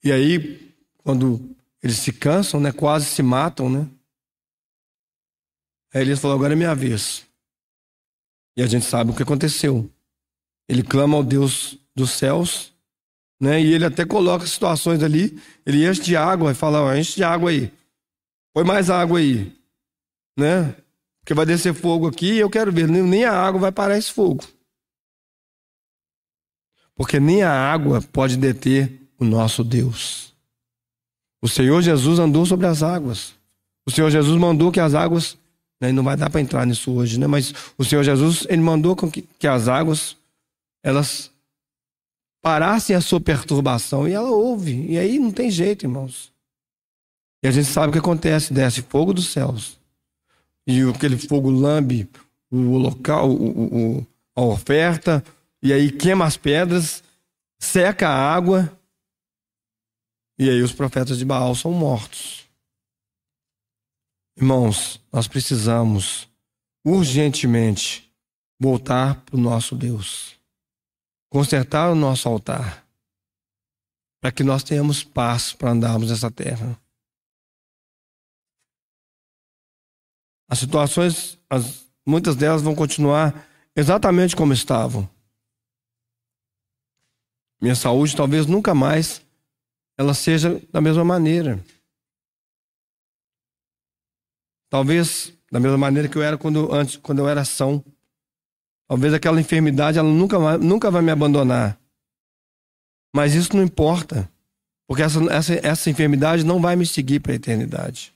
E 0.04 0.10
aí, 0.10 0.74
quando 0.98 1.54
eles 1.82 1.96
se 1.96 2.12
cansam, 2.12 2.60
né, 2.60 2.72
quase 2.72 3.06
se 3.06 3.22
matam, 3.22 3.70
né? 3.70 3.88
Aí 5.94 6.02
Elias 6.02 6.20
falou: 6.20 6.36
agora 6.36 6.52
é 6.52 6.56
minha 6.56 6.74
vez. 6.74 7.26
E 8.56 8.62
a 8.62 8.66
gente 8.66 8.84
sabe 8.84 9.10
o 9.10 9.14
que 9.14 9.22
aconteceu. 9.22 9.90
Ele 10.68 10.82
clama 10.82 11.16
ao 11.16 11.24
Deus 11.24 11.78
dos 11.94 12.10
céus 12.10 12.72
né? 13.42 13.60
E 13.60 13.74
ele 13.74 13.84
até 13.84 14.04
coloca 14.04 14.46
situações 14.46 15.02
ali, 15.02 15.36
ele 15.66 15.84
enche 15.84 16.00
de 16.00 16.16
água 16.16 16.52
e 16.52 16.54
fala, 16.54 16.80
ó, 16.80 16.94
enche 16.94 17.16
de 17.16 17.24
água 17.24 17.50
aí. 17.50 17.72
Põe 18.54 18.62
mais 18.62 18.88
água 18.88 19.18
aí. 19.18 19.52
Né? 20.36 20.74
Porque 21.20 21.34
vai 21.34 21.46
descer 21.46 21.74
fogo 21.74 22.06
aqui 22.06 22.34
e 22.34 22.38
eu 22.38 22.50
quero 22.50 22.72
ver, 22.72 22.88
nem 22.88 23.24
a 23.24 23.32
água 23.32 23.60
vai 23.60 23.72
parar 23.72 23.96
esse 23.96 24.12
fogo. 24.12 24.44
Porque 26.94 27.18
nem 27.18 27.42
a 27.42 27.52
água 27.52 28.02
pode 28.02 28.36
deter 28.36 29.00
o 29.18 29.24
nosso 29.24 29.62
Deus. 29.64 30.34
O 31.40 31.48
Senhor 31.48 31.80
Jesus 31.82 32.18
andou 32.18 32.44
sobre 32.46 32.66
as 32.66 32.82
águas. 32.82 33.34
O 33.86 33.90
Senhor 33.90 34.10
Jesus 34.10 34.38
mandou 34.38 34.70
que 34.70 34.78
as 34.78 34.94
águas, 34.94 35.36
né, 35.80 35.90
não 35.90 36.04
vai 36.04 36.16
dar 36.16 36.30
para 36.30 36.40
entrar 36.40 36.66
nisso 36.66 36.92
hoje, 36.92 37.18
né? 37.18 37.26
Mas 37.26 37.52
o 37.76 37.84
Senhor 37.84 38.04
Jesus, 38.04 38.46
ele 38.48 38.62
mandou 38.62 38.94
que, 38.94 39.22
que 39.22 39.46
as 39.46 39.68
águas 39.68 40.16
elas 40.84 41.32
parassem 42.42 42.94
a 42.94 43.00
sua 43.00 43.20
perturbação. 43.20 44.06
E 44.06 44.12
ela 44.12 44.30
ouve. 44.30 44.86
E 44.88 44.98
aí 44.98 45.18
não 45.18 45.30
tem 45.30 45.50
jeito, 45.50 45.84
irmãos. 45.84 46.32
E 47.42 47.48
a 47.48 47.50
gente 47.50 47.68
sabe 47.68 47.88
o 47.88 47.92
que 47.92 47.98
acontece: 47.98 48.52
desce 48.52 48.82
fogo 48.82 49.12
dos 49.14 49.28
céus. 49.28 49.78
E 50.66 50.82
aquele 50.88 51.18
fogo 51.18 51.50
lambe 51.50 52.08
o 52.50 52.76
local, 52.76 53.30
o, 53.30 53.98
o, 53.98 54.06
a 54.36 54.42
oferta, 54.42 55.24
e 55.62 55.72
aí 55.72 55.90
queima 55.90 56.24
as 56.24 56.36
pedras, 56.36 57.02
seca 57.58 58.08
a 58.08 58.34
água. 58.34 58.70
E 60.38 60.48
aí 60.48 60.62
os 60.62 60.72
profetas 60.72 61.18
de 61.18 61.24
Baal 61.24 61.54
são 61.54 61.72
mortos. 61.72 62.46
Irmãos, 64.36 65.00
nós 65.12 65.28
precisamos 65.28 66.28
urgentemente 66.84 68.10
voltar 68.60 69.16
para 69.24 69.36
o 69.36 69.40
nosso 69.40 69.74
Deus 69.76 70.40
consertar 71.32 71.90
o 71.90 71.94
nosso 71.94 72.28
altar, 72.28 72.86
para 74.20 74.30
que 74.30 74.44
nós 74.44 74.62
tenhamos 74.62 75.02
paz 75.02 75.54
para 75.54 75.70
andarmos 75.70 76.10
nessa 76.10 76.30
terra. 76.30 76.78
As 80.52 80.58
situações, 80.58 81.38
as, 81.48 81.86
muitas 82.04 82.36
delas 82.36 82.60
vão 82.60 82.74
continuar 82.74 83.48
exatamente 83.74 84.36
como 84.36 84.52
estavam. 84.52 85.08
Minha 87.58 87.74
saúde 87.74 88.14
talvez 88.14 88.44
nunca 88.44 88.74
mais 88.74 89.22
ela 89.96 90.12
seja 90.12 90.60
da 90.70 90.78
mesma 90.78 91.02
maneira. 91.02 91.58
Talvez 94.68 95.32
da 95.50 95.58
mesma 95.58 95.78
maneira 95.78 96.06
que 96.06 96.18
eu 96.18 96.22
era 96.22 96.36
quando 96.36 96.70
antes, 96.70 96.96
quando 96.96 97.20
eu 97.20 97.28
era 97.30 97.46
são. 97.46 97.82
Talvez 98.86 99.14
aquela 99.14 99.40
enfermidade 99.40 99.98
ela 99.98 100.10
nunca, 100.10 100.38
vai, 100.38 100.58
nunca 100.58 100.90
vai 100.90 101.00
me 101.00 101.10
abandonar. 101.10 101.80
Mas 103.16 103.34
isso 103.34 103.56
não 103.56 103.62
importa. 103.62 104.30
Porque 104.86 105.02
essa, 105.02 105.18
essa, 105.32 105.66
essa 105.66 105.88
enfermidade 105.88 106.44
não 106.44 106.60
vai 106.60 106.76
me 106.76 106.84
seguir 106.84 107.20
para 107.20 107.32
a 107.32 107.36
eternidade. 107.36 108.11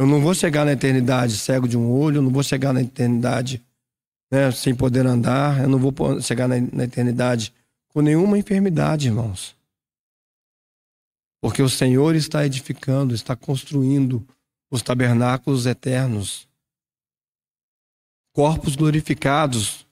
Eu 0.00 0.06
não 0.06 0.18
vou 0.18 0.32
chegar 0.32 0.64
na 0.64 0.72
eternidade 0.72 1.36
cego 1.36 1.68
de 1.68 1.76
um 1.76 1.92
olho, 1.92 2.16
eu 2.16 2.22
não 2.22 2.30
vou 2.30 2.42
chegar 2.42 2.72
na 2.72 2.80
eternidade 2.80 3.62
né, 4.32 4.50
sem 4.50 4.74
poder 4.74 5.04
andar, 5.04 5.60
eu 5.60 5.68
não 5.68 5.78
vou 5.78 5.92
chegar 6.22 6.48
na, 6.48 6.58
na 6.72 6.84
eternidade 6.84 7.52
com 7.88 8.00
nenhuma 8.00 8.38
enfermidade, 8.38 9.08
irmãos. 9.08 9.54
Porque 11.38 11.60
o 11.60 11.68
Senhor 11.68 12.14
está 12.14 12.46
edificando, 12.46 13.14
está 13.14 13.36
construindo 13.36 14.26
os 14.70 14.80
tabernáculos 14.80 15.66
eternos 15.66 16.48
corpos 18.32 18.76
glorificados, 18.76 19.86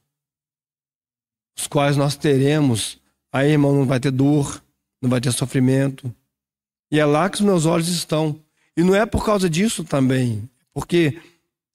os 1.55 1.67
quais 1.67 1.99
nós 1.99 2.17
teremos. 2.17 2.99
Aí, 3.31 3.51
irmão, 3.51 3.75
não 3.75 3.85
vai 3.85 4.01
ter 4.01 4.11
dor, 4.11 4.65
não 5.03 5.11
vai 5.11 5.21
ter 5.21 5.33
sofrimento. 5.33 6.11
E 6.91 6.99
é 6.99 7.05
lá 7.05 7.29
que 7.29 7.35
os 7.35 7.43
meus 7.43 7.67
olhos 7.67 7.89
estão. 7.89 8.43
E 8.79 8.83
não 8.85 8.95
é 8.95 9.05
por 9.05 9.25
causa 9.25 9.51
disso 9.51 9.83
também, 9.83 10.49
porque 10.73 11.21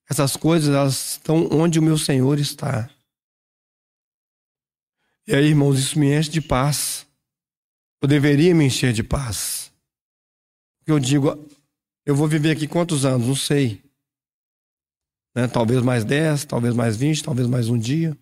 essas 0.10 0.38
coisas 0.38 0.74
elas 0.74 1.16
estão 1.16 1.50
onde 1.52 1.78
o 1.78 1.84
meu 1.84 1.98
Senhor 1.98 2.40
está. 2.40 2.90
E 5.28 5.36
aí, 5.36 5.48
irmãos, 5.48 5.78
isso 5.78 6.00
me 6.00 6.18
enche 6.18 6.30
de 6.30 6.40
paz. 6.40 7.06
Eu 8.02 8.08
deveria 8.08 8.56
me 8.56 8.64
encher 8.64 8.94
de 8.94 9.04
paz. 9.04 9.70
Porque 10.80 10.94
eu 10.94 11.00
digo, 11.00 11.46
eu 12.06 12.16
vou 12.16 12.26
viver 12.26 12.52
aqui 12.52 12.70
quantos 12.70 13.04
anos? 13.04 13.28
Não 13.28 13.36
sei. 13.36 13.84
Né? 15.36 15.46
Talvez 15.50 15.82
mais 15.82 16.06
10, 16.06 16.46
talvez 16.46 16.74
mais 16.74 16.96
20, 16.96 17.22
talvez 17.22 17.50
mais 17.50 17.68
um 17.68 17.78
dia. 17.78 18.18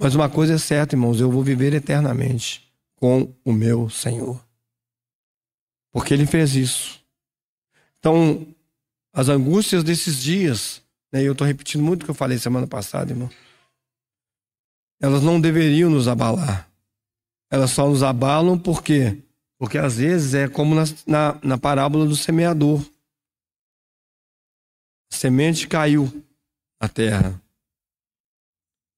Mas 0.00 0.14
uma 0.14 0.30
coisa 0.30 0.54
é 0.54 0.58
certa, 0.58 0.94
irmãos, 0.94 1.20
eu 1.20 1.30
vou 1.30 1.42
viver 1.42 1.74
eternamente 1.74 2.66
com 2.94 3.30
o 3.44 3.52
meu 3.52 3.90
Senhor. 3.90 4.42
Porque 5.92 6.14
ele 6.14 6.24
fez 6.24 6.54
isso. 6.54 7.05
Então, 8.06 8.46
as 9.12 9.28
angústias 9.28 9.82
desses 9.82 10.22
dias, 10.22 10.80
né, 11.12 11.24
eu 11.24 11.32
estou 11.32 11.44
repetindo 11.44 11.82
muito 11.82 12.02
o 12.02 12.04
que 12.04 12.10
eu 12.12 12.14
falei 12.14 12.38
semana 12.38 12.64
passada, 12.64 13.10
irmão. 13.10 13.28
elas 15.00 15.24
não 15.24 15.40
deveriam 15.40 15.90
nos 15.90 16.06
abalar. 16.06 16.70
Elas 17.50 17.72
só 17.72 17.88
nos 17.88 18.04
abalam 18.04 18.56
por 18.56 18.80
quê? 18.80 19.20
Porque 19.58 19.76
às 19.76 19.96
vezes 19.96 20.34
é 20.34 20.48
como 20.48 20.72
na, 20.72 20.84
na, 21.04 21.40
na 21.42 21.58
parábola 21.58 22.06
do 22.06 22.14
semeador. 22.14 22.80
A 25.12 25.16
semente 25.16 25.66
caiu 25.66 26.06
na 26.80 26.88
terra. 26.88 27.42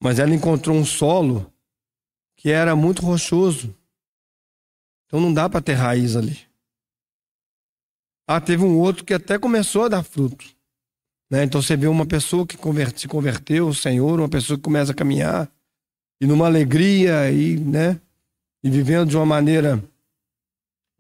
Mas 0.02 0.18
ela 0.18 0.34
encontrou 0.34 0.76
um 0.76 0.84
solo 0.84 1.50
que 2.36 2.50
era 2.50 2.76
muito 2.76 3.00
rochoso. 3.00 3.74
Então 5.06 5.18
não 5.18 5.32
dá 5.32 5.48
para 5.48 5.62
ter 5.62 5.72
raiz 5.72 6.14
ali. 6.14 6.47
Ah, 8.30 8.42
teve 8.42 8.62
um 8.62 8.76
outro 8.76 9.06
que 9.06 9.14
até 9.14 9.38
começou 9.38 9.84
a 9.84 9.88
dar 9.88 10.02
fruto. 10.02 10.44
Né? 11.30 11.44
Então 11.44 11.62
você 11.62 11.74
vê 11.78 11.86
uma 11.86 12.04
pessoa 12.04 12.46
que 12.46 12.58
se 12.94 13.08
converteu 13.08 13.68
ao 13.68 13.72
Senhor, 13.72 14.20
uma 14.20 14.28
pessoa 14.28 14.58
que 14.58 14.62
começa 14.62 14.92
a 14.92 14.94
caminhar, 14.94 15.50
e 16.20 16.26
numa 16.26 16.44
alegria, 16.44 17.30
e, 17.30 17.56
né? 17.56 17.98
e 18.62 18.68
vivendo 18.68 19.08
de 19.08 19.16
uma 19.16 19.24
maneira 19.24 19.82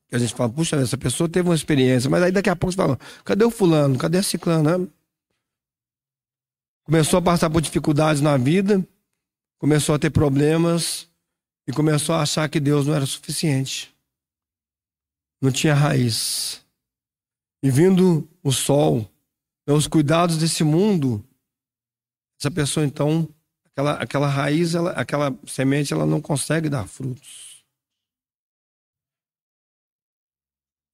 que 0.08 0.16
a 0.16 0.18
gente 0.18 0.34
fala, 0.34 0.48
puxa, 0.48 0.76
essa 0.76 0.96
pessoa 0.96 1.28
teve 1.28 1.46
uma 1.46 1.54
experiência, 1.54 2.08
mas 2.08 2.22
aí 2.22 2.32
daqui 2.32 2.48
a 2.48 2.56
pouco 2.56 2.72
você 2.72 2.78
fala, 2.78 2.98
cadê 3.26 3.44
o 3.44 3.50
fulano? 3.50 3.98
Cadê 3.98 4.16
a 4.16 4.22
ciclana? 4.22 4.78
Né? 4.78 4.88
Começou 6.84 7.18
a 7.18 7.22
passar 7.22 7.50
por 7.50 7.60
dificuldades 7.60 8.22
na 8.22 8.38
vida, 8.38 8.82
começou 9.58 9.94
a 9.94 9.98
ter 9.98 10.08
problemas 10.08 11.06
e 11.66 11.72
começou 11.72 12.14
a 12.14 12.22
achar 12.22 12.48
que 12.48 12.58
Deus 12.58 12.86
não 12.86 12.94
era 12.94 13.04
suficiente. 13.04 13.94
Não 15.42 15.52
tinha 15.52 15.74
raiz. 15.74 16.66
E 17.62 17.70
vindo 17.70 18.28
o 18.42 18.52
sol, 18.52 19.00
né, 19.66 19.74
os 19.74 19.86
cuidados 19.86 20.38
desse 20.38 20.62
mundo, 20.62 21.24
essa 22.40 22.50
pessoa 22.50 22.86
então, 22.86 23.28
aquela, 23.64 23.92
aquela 23.94 24.28
raiz, 24.28 24.74
ela, 24.74 24.92
aquela 24.92 25.36
semente, 25.46 25.92
ela 25.92 26.06
não 26.06 26.20
consegue 26.20 26.68
dar 26.68 26.86
frutos. 26.86 27.64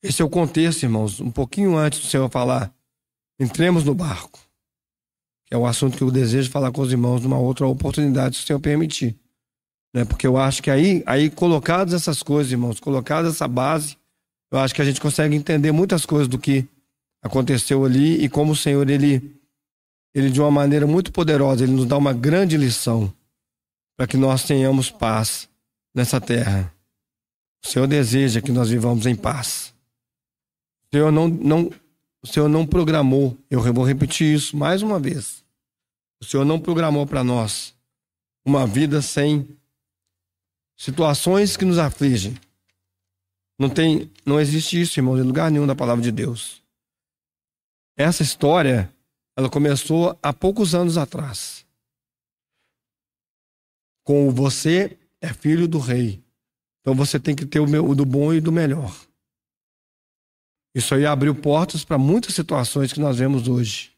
Esse 0.02 0.20
é 0.20 0.24
o 0.24 0.30
contexto, 0.30 0.82
irmãos. 0.82 1.20
Um 1.20 1.30
pouquinho 1.30 1.76
antes 1.76 2.00
do 2.00 2.06
Senhor 2.06 2.28
falar, 2.30 2.74
entremos 3.38 3.84
no 3.84 3.94
barco 3.94 4.44
é 5.54 5.56
um 5.56 5.66
assunto 5.66 5.96
que 5.96 6.02
eu 6.02 6.10
desejo 6.10 6.50
falar 6.50 6.72
com 6.72 6.82
os 6.82 6.90
irmãos 6.90 7.22
numa 7.22 7.38
outra 7.38 7.66
oportunidade, 7.66 8.36
se 8.36 8.42
o 8.42 8.46
Senhor 8.46 8.60
permitir. 8.60 9.16
Né? 9.94 10.04
Porque 10.04 10.26
eu 10.26 10.36
acho 10.36 10.62
que 10.62 10.70
aí, 10.70 11.02
aí 11.06 11.30
colocadas 11.30 11.94
essas 11.94 12.22
coisas, 12.22 12.50
irmãos, 12.50 12.80
colocadas 12.80 13.34
essa 13.34 13.46
base, 13.46 13.96
eu 14.54 14.60
acho 14.60 14.72
que 14.72 14.80
a 14.80 14.84
gente 14.84 15.00
consegue 15.00 15.34
entender 15.34 15.72
muitas 15.72 16.06
coisas 16.06 16.28
do 16.28 16.38
que 16.38 16.64
aconteceu 17.20 17.84
ali 17.84 18.22
e 18.22 18.28
como 18.28 18.52
o 18.52 18.56
Senhor, 18.56 18.88
ele, 18.88 19.34
ele 20.14 20.30
de 20.30 20.40
uma 20.40 20.50
maneira 20.50 20.86
muito 20.86 21.10
poderosa, 21.10 21.64
ele 21.64 21.72
nos 21.72 21.86
dá 21.86 21.96
uma 21.98 22.12
grande 22.12 22.56
lição 22.56 23.12
para 23.96 24.06
que 24.06 24.16
nós 24.16 24.44
tenhamos 24.44 24.92
paz 24.92 25.48
nessa 25.92 26.20
terra. 26.20 26.72
O 27.64 27.68
Senhor 27.68 27.88
deseja 27.88 28.40
que 28.40 28.52
nós 28.52 28.70
vivamos 28.70 29.06
em 29.06 29.16
paz. 29.16 29.74
O 30.86 30.96
Senhor 30.96 31.10
não, 31.10 31.26
não, 31.26 31.72
o 32.22 32.26
Senhor 32.28 32.48
não 32.48 32.64
programou, 32.64 33.36
eu 33.50 33.60
vou 33.60 33.84
repetir 33.84 34.32
isso 34.36 34.56
mais 34.56 34.82
uma 34.82 35.00
vez. 35.00 35.42
O 36.22 36.24
Senhor 36.24 36.44
não 36.44 36.60
programou 36.60 37.04
para 37.08 37.24
nós 37.24 37.74
uma 38.46 38.68
vida 38.68 39.02
sem 39.02 39.48
situações 40.76 41.56
que 41.56 41.64
nos 41.64 41.78
afligem. 41.78 42.38
Não 43.58 43.70
tem, 43.70 44.10
não 44.26 44.40
existe 44.40 44.80
isso, 44.80 44.98
irmão, 44.98 45.16
em 45.16 45.22
lugar 45.22 45.50
nenhum 45.50 45.66
da 45.66 45.74
palavra 45.74 46.02
de 46.02 46.10
Deus. 46.10 46.62
Essa 47.96 48.22
história, 48.22 48.92
ela 49.36 49.48
começou 49.48 50.18
há 50.22 50.32
poucos 50.32 50.74
anos 50.74 50.98
atrás. 50.98 51.64
Com 54.02 54.30
você 54.30 54.98
é 55.20 55.32
filho 55.32 55.68
do 55.68 55.78
rei. 55.78 56.22
Então 56.80 56.94
você 56.94 57.18
tem 57.18 57.34
que 57.34 57.46
ter 57.46 57.60
o, 57.60 57.66
meu, 57.66 57.88
o 57.88 57.94
do 57.94 58.04
bom 58.04 58.34
e 58.34 58.40
do 58.40 58.52
melhor. 58.52 58.94
Isso 60.74 60.94
aí 60.94 61.06
abriu 61.06 61.34
portas 61.34 61.84
para 61.84 61.96
muitas 61.96 62.34
situações 62.34 62.92
que 62.92 63.00
nós 63.00 63.18
vemos 63.18 63.46
hoje. 63.46 63.92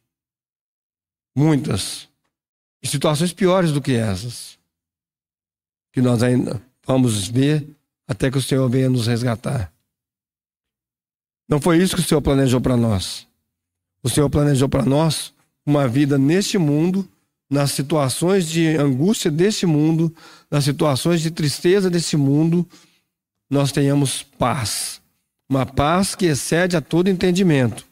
Muitas. 1.34 2.08
E 2.82 2.86
situações 2.86 3.32
piores 3.32 3.72
do 3.72 3.80
que 3.80 3.92
essas. 3.92 4.58
Que 5.92 6.02
nós 6.02 6.22
ainda 6.22 6.62
vamos 6.84 7.26
ver 7.28 7.75
até 8.06 8.30
que 8.30 8.38
o 8.38 8.42
Senhor 8.42 8.68
venha 8.68 8.88
nos 8.88 9.06
resgatar. 9.06 9.72
Não 11.48 11.60
foi 11.60 11.78
isso 11.78 11.94
que 11.94 12.02
o 12.02 12.04
Senhor 12.04 12.20
planejou 12.20 12.60
para 12.60 12.76
nós. 12.76 13.26
O 14.02 14.08
Senhor 14.08 14.28
planejou 14.28 14.68
para 14.68 14.84
nós 14.84 15.32
uma 15.64 15.88
vida 15.88 16.18
neste 16.18 16.58
mundo, 16.58 17.08
nas 17.50 17.72
situações 17.72 18.48
de 18.48 18.76
angústia 18.76 19.30
deste 19.30 19.66
mundo, 19.66 20.14
nas 20.50 20.64
situações 20.64 21.20
de 21.20 21.30
tristeza 21.30 21.88
desse 21.88 22.16
mundo, 22.16 22.66
nós 23.48 23.70
tenhamos 23.70 24.22
paz. 24.22 25.00
Uma 25.48 25.64
paz 25.64 26.14
que 26.14 26.26
excede 26.26 26.76
a 26.76 26.80
todo 26.80 27.08
entendimento. 27.08 27.86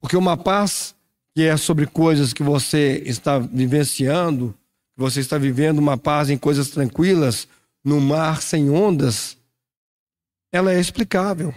Porque 0.00 0.16
uma 0.16 0.36
paz 0.36 0.94
que 1.34 1.42
é 1.44 1.56
sobre 1.56 1.86
coisas 1.86 2.32
que 2.32 2.42
você 2.42 3.00
está 3.06 3.38
vivenciando, 3.38 4.54
você 4.96 5.20
está 5.20 5.38
vivendo 5.38 5.78
uma 5.78 5.96
paz 5.96 6.30
em 6.30 6.36
coisas 6.36 6.70
tranquilas, 6.70 7.46
no 7.84 8.00
mar 8.00 8.42
sem 8.42 8.68
ondas, 8.68 9.37
ela 10.52 10.72
é 10.72 10.80
explicável. 10.80 11.54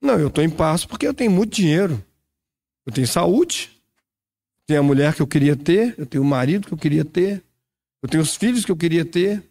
Não, 0.00 0.18
eu 0.18 0.28
estou 0.28 0.44
em 0.44 0.50
paz 0.50 0.84
porque 0.84 1.06
eu 1.06 1.14
tenho 1.14 1.30
muito 1.30 1.54
dinheiro. 1.54 2.04
Eu 2.84 2.92
tenho 2.92 3.06
saúde. 3.06 3.70
Tenho 4.66 4.80
a 4.80 4.82
mulher 4.82 5.14
que 5.14 5.22
eu 5.22 5.26
queria 5.26 5.56
ter. 5.56 5.94
Eu 5.98 6.06
tenho 6.06 6.22
o 6.22 6.26
marido 6.26 6.66
que 6.66 6.74
eu 6.74 6.78
queria 6.78 7.04
ter. 7.04 7.42
Eu 8.02 8.08
tenho 8.08 8.22
os 8.22 8.36
filhos 8.36 8.64
que 8.64 8.70
eu 8.70 8.76
queria 8.76 9.04
ter. 9.04 9.42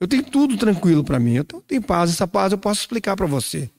Eu 0.00 0.06
tenho 0.06 0.22
tudo 0.22 0.56
tranquilo 0.56 1.02
para 1.02 1.18
mim. 1.18 1.34
Eu 1.34 1.44
tenho 1.44 1.82
paz. 1.82 2.10
Essa 2.10 2.26
paz 2.26 2.52
eu 2.52 2.58
posso 2.58 2.80
explicar 2.80 3.16
para 3.16 3.26
você. 3.26 3.70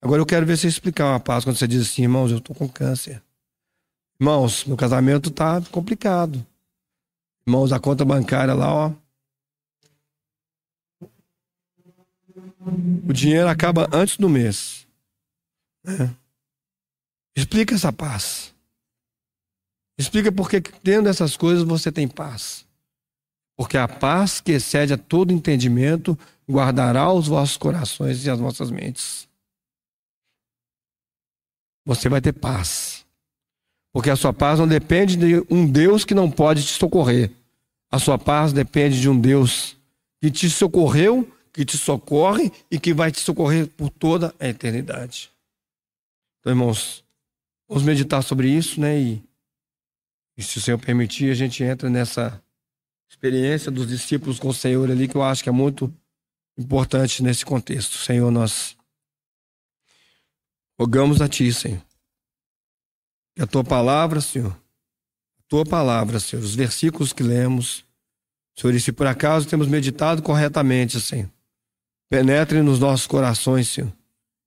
Agora 0.00 0.20
eu 0.20 0.26
quero 0.26 0.44
ver 0.44 0.56
você 0.56 0.68
explicar 0.68 1.06
uma 1.06 1.20
paz 1.20 1.44
quando 1.44 1.56
você 1.56 1.66
diz 1.66 1.82
assim, 1.82 2.02
irmãos, 2.02 2.30
eu 2.30 2.38
estou 2.38 2.54
com 2.54 2.68
câncer. 2.68 3.22
Irmãos, 4.20 4.64
meu 4.64 4.76
casamento 4.76 5.30
está 5.30 5.60
complicado. 5.70 6.44
Irmãos, 7.46 7.72
a 7.72 7.80
conta 7.80 8.04
bancária 8.04 8.54
lá, 8.54 8.72
ó. 8.72 8.92
O 13.08 13.12
dinheiro 13.12 13.48
acaba 13.48 13.88
antes 13.92 14.16
do 14.16 14.28
mês. 14.28 14.86
Né? 15.84 16.14
Explica 17.36 17.74
essa 17.74 17.92
paz. 17.92 18.54
Explica 19.98 20.32
por 20.32 20.48
que 20.48 20.60
tendo 20.60 21.08
essas 21.08 21.36
coisas 21.36 21.64
você 21.64 21.92
tem 21.92 22.08
paz. 22.08 22.66
Porque 23.56 23.76
a 23.76 23.86
paz 23.86 24.40
que 24.40 24.52
excede 24.52 24.92
a 24.92 24.98
todo 24.98 25.32
entendimento 25.32 26.18
guardará 26.48 27.12
os 27.12 27.28
vossos 27.28 27.56
corações 27.56 28.24
e 28.24 28.30
as 28.30 28.38
vossas 28.38 28.70
mentes 28.70 29.28
você 31.84 32.08
vai 32.08 32.20
ter 32.20 32.32
paz. 32.32 33.04
Porque 33.92 34.10
a 34.10 34.16
sua 34.16 34.32
paz 34.32 34.58
não 34.58 34.66
depende 34.66 35.16
de 35.16 35.44
um 35.50 35.66
Deus 35.66 36.04
que 36.04 36.14
não 36.14 36.30
pode 36.30 36.64
te 36.64 36.72
socorrer. 36.72 37.30
A 37.90 37.98
sua 37.98 38.18
paz 38.18 38.52
depende 38.52 39.00
de 39.00 39.08
um 39.08 39.18
Deus 39.18 39.76
que 40.20 40.30
te 40.30 40.48
socorreu, 40.50 41.30
que 41.54 41.64
te 41.64 41.78
socorre 41.78 42.52
e 42.70 42.78
que 42.78 42.92
vai 42.92 43.10
te 43.10 43.20
socorrer 43.20 43.66
por 43.68 43.88
toda 43.88 44.34
a 44.38 44.46
eternidade. 44.46 45.32
Então, 46.40 46.52
irmãos, 46.52 47.02
vamos 47.66 47.82
meditar 47.82 48.22
sobre 48.22 48.50
isso, 48.50 48.78
né? 48.78 49.00
E, 49.00 49.24
e 50.36 50.42
se 50.42 50.58
o 50.58 50.60
Senhor 50.60 50.78
permitir, 50.78 51.30
a 51.30 51.34
gente 51.34 51.64
entra 51.64 51.88
nessa 51.88 52.42
experiência 53.08 53.70
dos 53.70 53.88
discípulos 53.88 54.38
com 54.38 54.48
o 54.48 54.54
Senhor 54.54 54.90
ali, 54.90 55.08
que 55.08 55.16
eu 55.16 55.22
acho 55.22 55.42
que 55.42 55.48
é 55.48 55.52
muito 55.52 55.90
importante 56.58 57.22
nesse 57.22 57.46
contexto. 57.46 57.96
Senhor, 57.96 58.30
nós 58.30 58.76
Rogamos 60.78 61.20
a 61.20 61.28
Ti, 61.28 61.52
Senhor. 61.52 61.82
Que 63.34 63.42
a 63.42 63.46
Tua 63.46 63.64
palavra, 63.64 64.20
Senhor, 64.20 64.52
a 64.52 65.42
Tua 65.48 65.64
palavra, 65.64 66.18
Senhor, 66.18 66.42
os 66.42 66.54
versículos 66.54 67.12
que 67.12 67.22
lemos, 67.22 67.84
Senhor, 68.56 68.74
e 68.74 68.80
se 68.80 68.92
por 68.92 69.06
acaso 69.06 69.48
temos 69.48 69.68
meditado 69.68 70.22
corretamente, 70.22 71.00
Senhor, 71.00 71.30
penetre 72.08 72.62
nos 72.62 72.78
nossos 72.78 73.06
corações, 73.06 73.68
Senhor, 73.68 73.92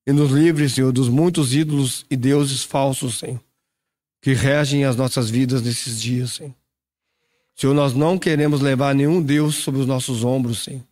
e 0.05 0.11
nos 0.11 0.31
livre, 0.31 0.69
Senhor, 0.69 0.91
dos 0.91 1.09
muitos 1.09 1.53
ídolos 1.53 2.05
e 2.09 2.15
deuses 2.15 2.63
falsos, 2.63 3.19
Senhor, 3.19 3.41
que 4.21 4.33
regem 4.33 4.85
as 4.85 4.95
nossas 4.95 5.29
vidas 5.29 5.61
nesses 5.61 5.99
dias, 6.01 6.33
Senhor. 6.33 6.55
Senhor, 7.55 7.73
nós 7.73 7.93
não 7.93 8.19
queremos 8.19 8.61
levar 8.61 8.93
nenhum 8.93 9.21
Deus 9.21 9.55
sobre 9.55 9.81
os 9.81 9.87
nossos 9.87 10.23
ombros, 10.23 10.63
Senhor. 10.63 10.83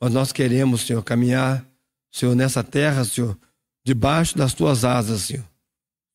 Mas 0.00 0.12
nós 0.12 0.32
queremos, 0.32 0.82
Senhor, 0.82 1.02
caminhar, 1.02 1.66
Senhor, 2.10 2.34
nessa 2.34 2.64
terra, 2.64 3.04
Senhor, 3.04 3.36
debaixo 3.84 4.36
das 4.38 4.54
tuas 4.54 4.84
asas, 4.84 5.22
Senhor. 5.22 5.44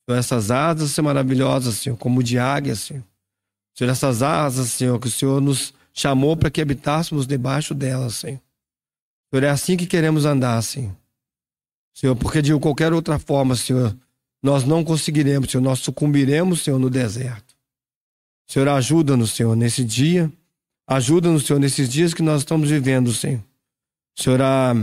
Senhor, 0.05 0.17
essas 0.17 0.49
asas 0.49 0.91
são 0.91 1.05
maravilhosas, 1.05 1.75
Senhor, 1.75 1.95
como 1.95 2.23
de 2.23 2.39
águia, 2.39 2.75
Senhor. 2.75 3.03
Senhor, 3.75 3.91
essas 3.91 4.23
asas, 4.23 4.69
Senhor, 4.69 4.99
que 4.99 5.07
o 5.07 5.11
Senhor 5.11 5.39
nos 5.39 5.73
chamou 5.93 6.35
para 6.35 6.49
que 6.49 6.61
habitássemos 6.61 7.27
debaixo 7.27 7.73
delas, 7.73 8.15
Senhor. 8.15 8.41
Senhor, 9.31 9.43
é 9.45 9.49
assim 9.49 9.77
que 9.77 9.87
queremos 9.87 10.25
andar, 10.25 10.61
Senhor. 10.61 10.95
Senhor, 11.93 12.15
porque 12.15 12.41
de 12.41 12.57
qualquer 12.59 12.91
outra 12.91 13.17
forma, 13.17 13.55
Senhor, 13.55 13.95
nós 14.43 14.65
não 14.65 14.83
conseguiremos, 14.83 15.49
Senhor, 15.49 15.63
nós 15.63 15.79
sucumbiremos, 15.79 16.61
Senhor, 16.61 16.77
no 16.77 16.89
deserto. 16.89 17.55
Senhor, 18.45 18.67
ajuda-nos, 18.67 19.31
Senhor, 19.31 19.55
nesse 19.55 19.83
dia. 19.83 20.31
Ajuda-nos, 20.85 21.45
Senhor, 21.45 21.59
nesses 21.59 21.87
dias 21.87 22.13
que 22.13 22.21
nós 22.21 22.41
estamos 22.41 22.69
vivendo, 22.69 23.13
Senhor. 23.13 23.41
Senhor, 24.13 24.41
a 24.41 24.73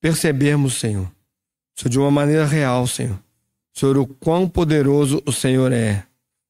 percebermos, 0.00 0.74
Senhor, 0.74 1.10
Senhor, 1.76 1.90
de 1.90 1.98
uma 1.98 2.10
maneira 2.10 2.46
real, 2.46 2.86
Senhor. 2.86 3.18
Senhor, 3.74 3.98
o 3.98 4.06
quão 4.06 4.48
poderoso 4.48 5.22
o 5.26 5.32
Senhor 5.32 5.72
é. 5.72 6.06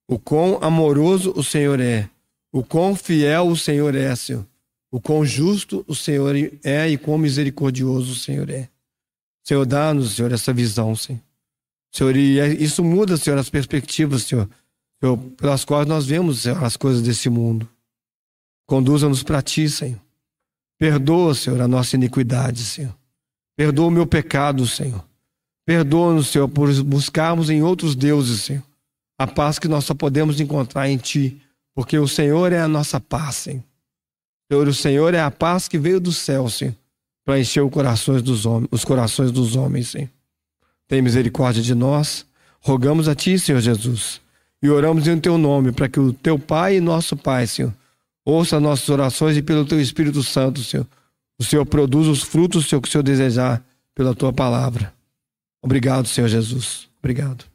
O 0.06 0.18
quão 0.18 0.58
amoroso 0.62 1.32
o 1.34 1.42
Senhor 1.42 1.80
é. 1.80 2.08
O 2.52 2.62
quão 2.62 2.94
fiel 2.94 3.48
o 3.48 3.56
Senhor 3.56 3.94
é, 3.96 4.14
Senhor. 4.14 4.46
O 4.94 5.00
quão 5.00 5.26
justo 5.26 5.84
o 5.88 5.94
Senhor 5.94 6.36
é 6.62 6.88
e 6.88 6.96
quão 6.96 7.18
misericordioso 7.18 8.12
o 8.12 8.14
Senhor 8.14 8.48
é. 8.48 8.68
Senhor, 9.42 9.66
dá-nos, 9.66 10.12
Senhor, 10.12 10.30
essa 10.30 10.52
visão, 10.52 10.94
Senhor. 10.94 11.20
Senhor, 11.90 12.14
e 12.14 12.38
é, 12.38 12.52
isso 12.52 12.84
muda, 12.84 13.16
Senhor, 13.16 13.36
as 13.36 13.50
perspectivas, 13.50 14.22
Senhor, 14.22 14.48
Senhor 15.00 15.18
pelas 15.36 15.64
quais 15.64 15.84
nós 15.88 16.06
vemos, 16.06 16.42
Senhor, 16.42 16.62
as 16.62 16.76
coisas 16.76 17.02
desse 17.02 17.28
mundo. 17.28 17.68
Conduza-nos 18.68 19.24
para 19.24 19.42
Ti, 19.42 19.68
Senhor. 19.68 20.00
Perdoa, 20.78 21.34
Senhor, 21.34 21.60
a 21.60 21.66
nossa 21.66 21.96
iniquidade, 21.96 22.62
Senhor. 22.62 22.96
Perdoa 23.56 23.88
o 23.88 23.90
meu 23.90 24.06
pecado, 24.06 24.64
Senhor. 24.64 25.04
Perdoa-nos, 25.66 26.28
Senhor, 26.28 26.48
por 26.48 26.72
buscarmos 26.84 27.50
em 27.50 27.64
outros 27.64 27.96
deuses, 27.96 28.42
Senhor, 28.42 28.62
a 29.18 29.26
paz 29.26 29.58
que 29.58 29.66
nós 29.66 29.86
só 29.86 29.92
podemos 29.92 30.40
encontrar 30.40 30.88
em 30.88 30.98
Ti, 30.98 31.42
porque 31.74 31.98
o 31.98 32.06
Senhor 32.06 32.52
é 32.52 32.60
a 32.60 32.68
nossa 32.68 33.00
paz, 33.00 33.34
Senhor. 33.34 33.64
Senhor, 34.50 34.68
o 34.68 34.74
Senhor 34.74 35.14
é 35.14 35.20
a 35.20 35.30
paz 35.30 35.68
que 35.68 35.78
veio 35.78 36.00
do 36.00 36.12
céu, 36.12 36.48
Senhor, 36.48 36.74
para 37.24 37.38
encher 37.38 37.62
os 37.62 37.70
corações 37.70 38.22
dos 38.22 38.44
homens, 38.44 38.68
os 38.70 38.84
corações 38.84 39.32
dos 39.32 39.56
homens, 39.56 39.88
Senhor. 39.88 40.10
Tem 40.86 41.00
misericórdia 41.00 41.62
de 41.62 41.74
nós. 41.74 42.26
Rogamos 42.60 43.08
a 43.08 43.14
Ti, 43.14 43.38
Senhor 43.38 43.60
Jesus, 43.60 44.20
e 44.62 44.70
oramos 44.70 45.06
em 45.06 45.18
Teu 45.18 45.36
nome, 45.36 45.70
para 45.70 45.88
que 45.88 46.00
o 46.00 46.12
Teu 46.12 46.38
Pai 46.38 46.76
e 46.76 46.80
nosso 46.80 47.14
Pai, 47.14 47.46
Senhor, 47.46 47.72
ouça 48.24 48.58
nossas 48.58 48.88
orações 48.88 49.36
e 49.36 49.42
pelo 49.42 49.66
Teu 49.66 49.78
Espírito 49.80 50.22
Santo, 50.22 50.62
Senhor, 50.62 50.86
o 51.38 51.44
Senhor 51.44 51.66
produza 51.66 52.10
os 52.10 52.22
frutos, 52.22 52.66
Senhor, 52.66 52.80
que 52.80 52.88
o 52.88 52.90
Senhor 52.90 53.02
desejar 53.02 53.62
pela 53.94 54.14
Tua 54.14 54.32
palavra. 54.32 54.94
Obrigado, 55.62 56.08
Senhor 56.08 56.28
Jesus. 56.28 56.88
Obrigado. 56.98 57.53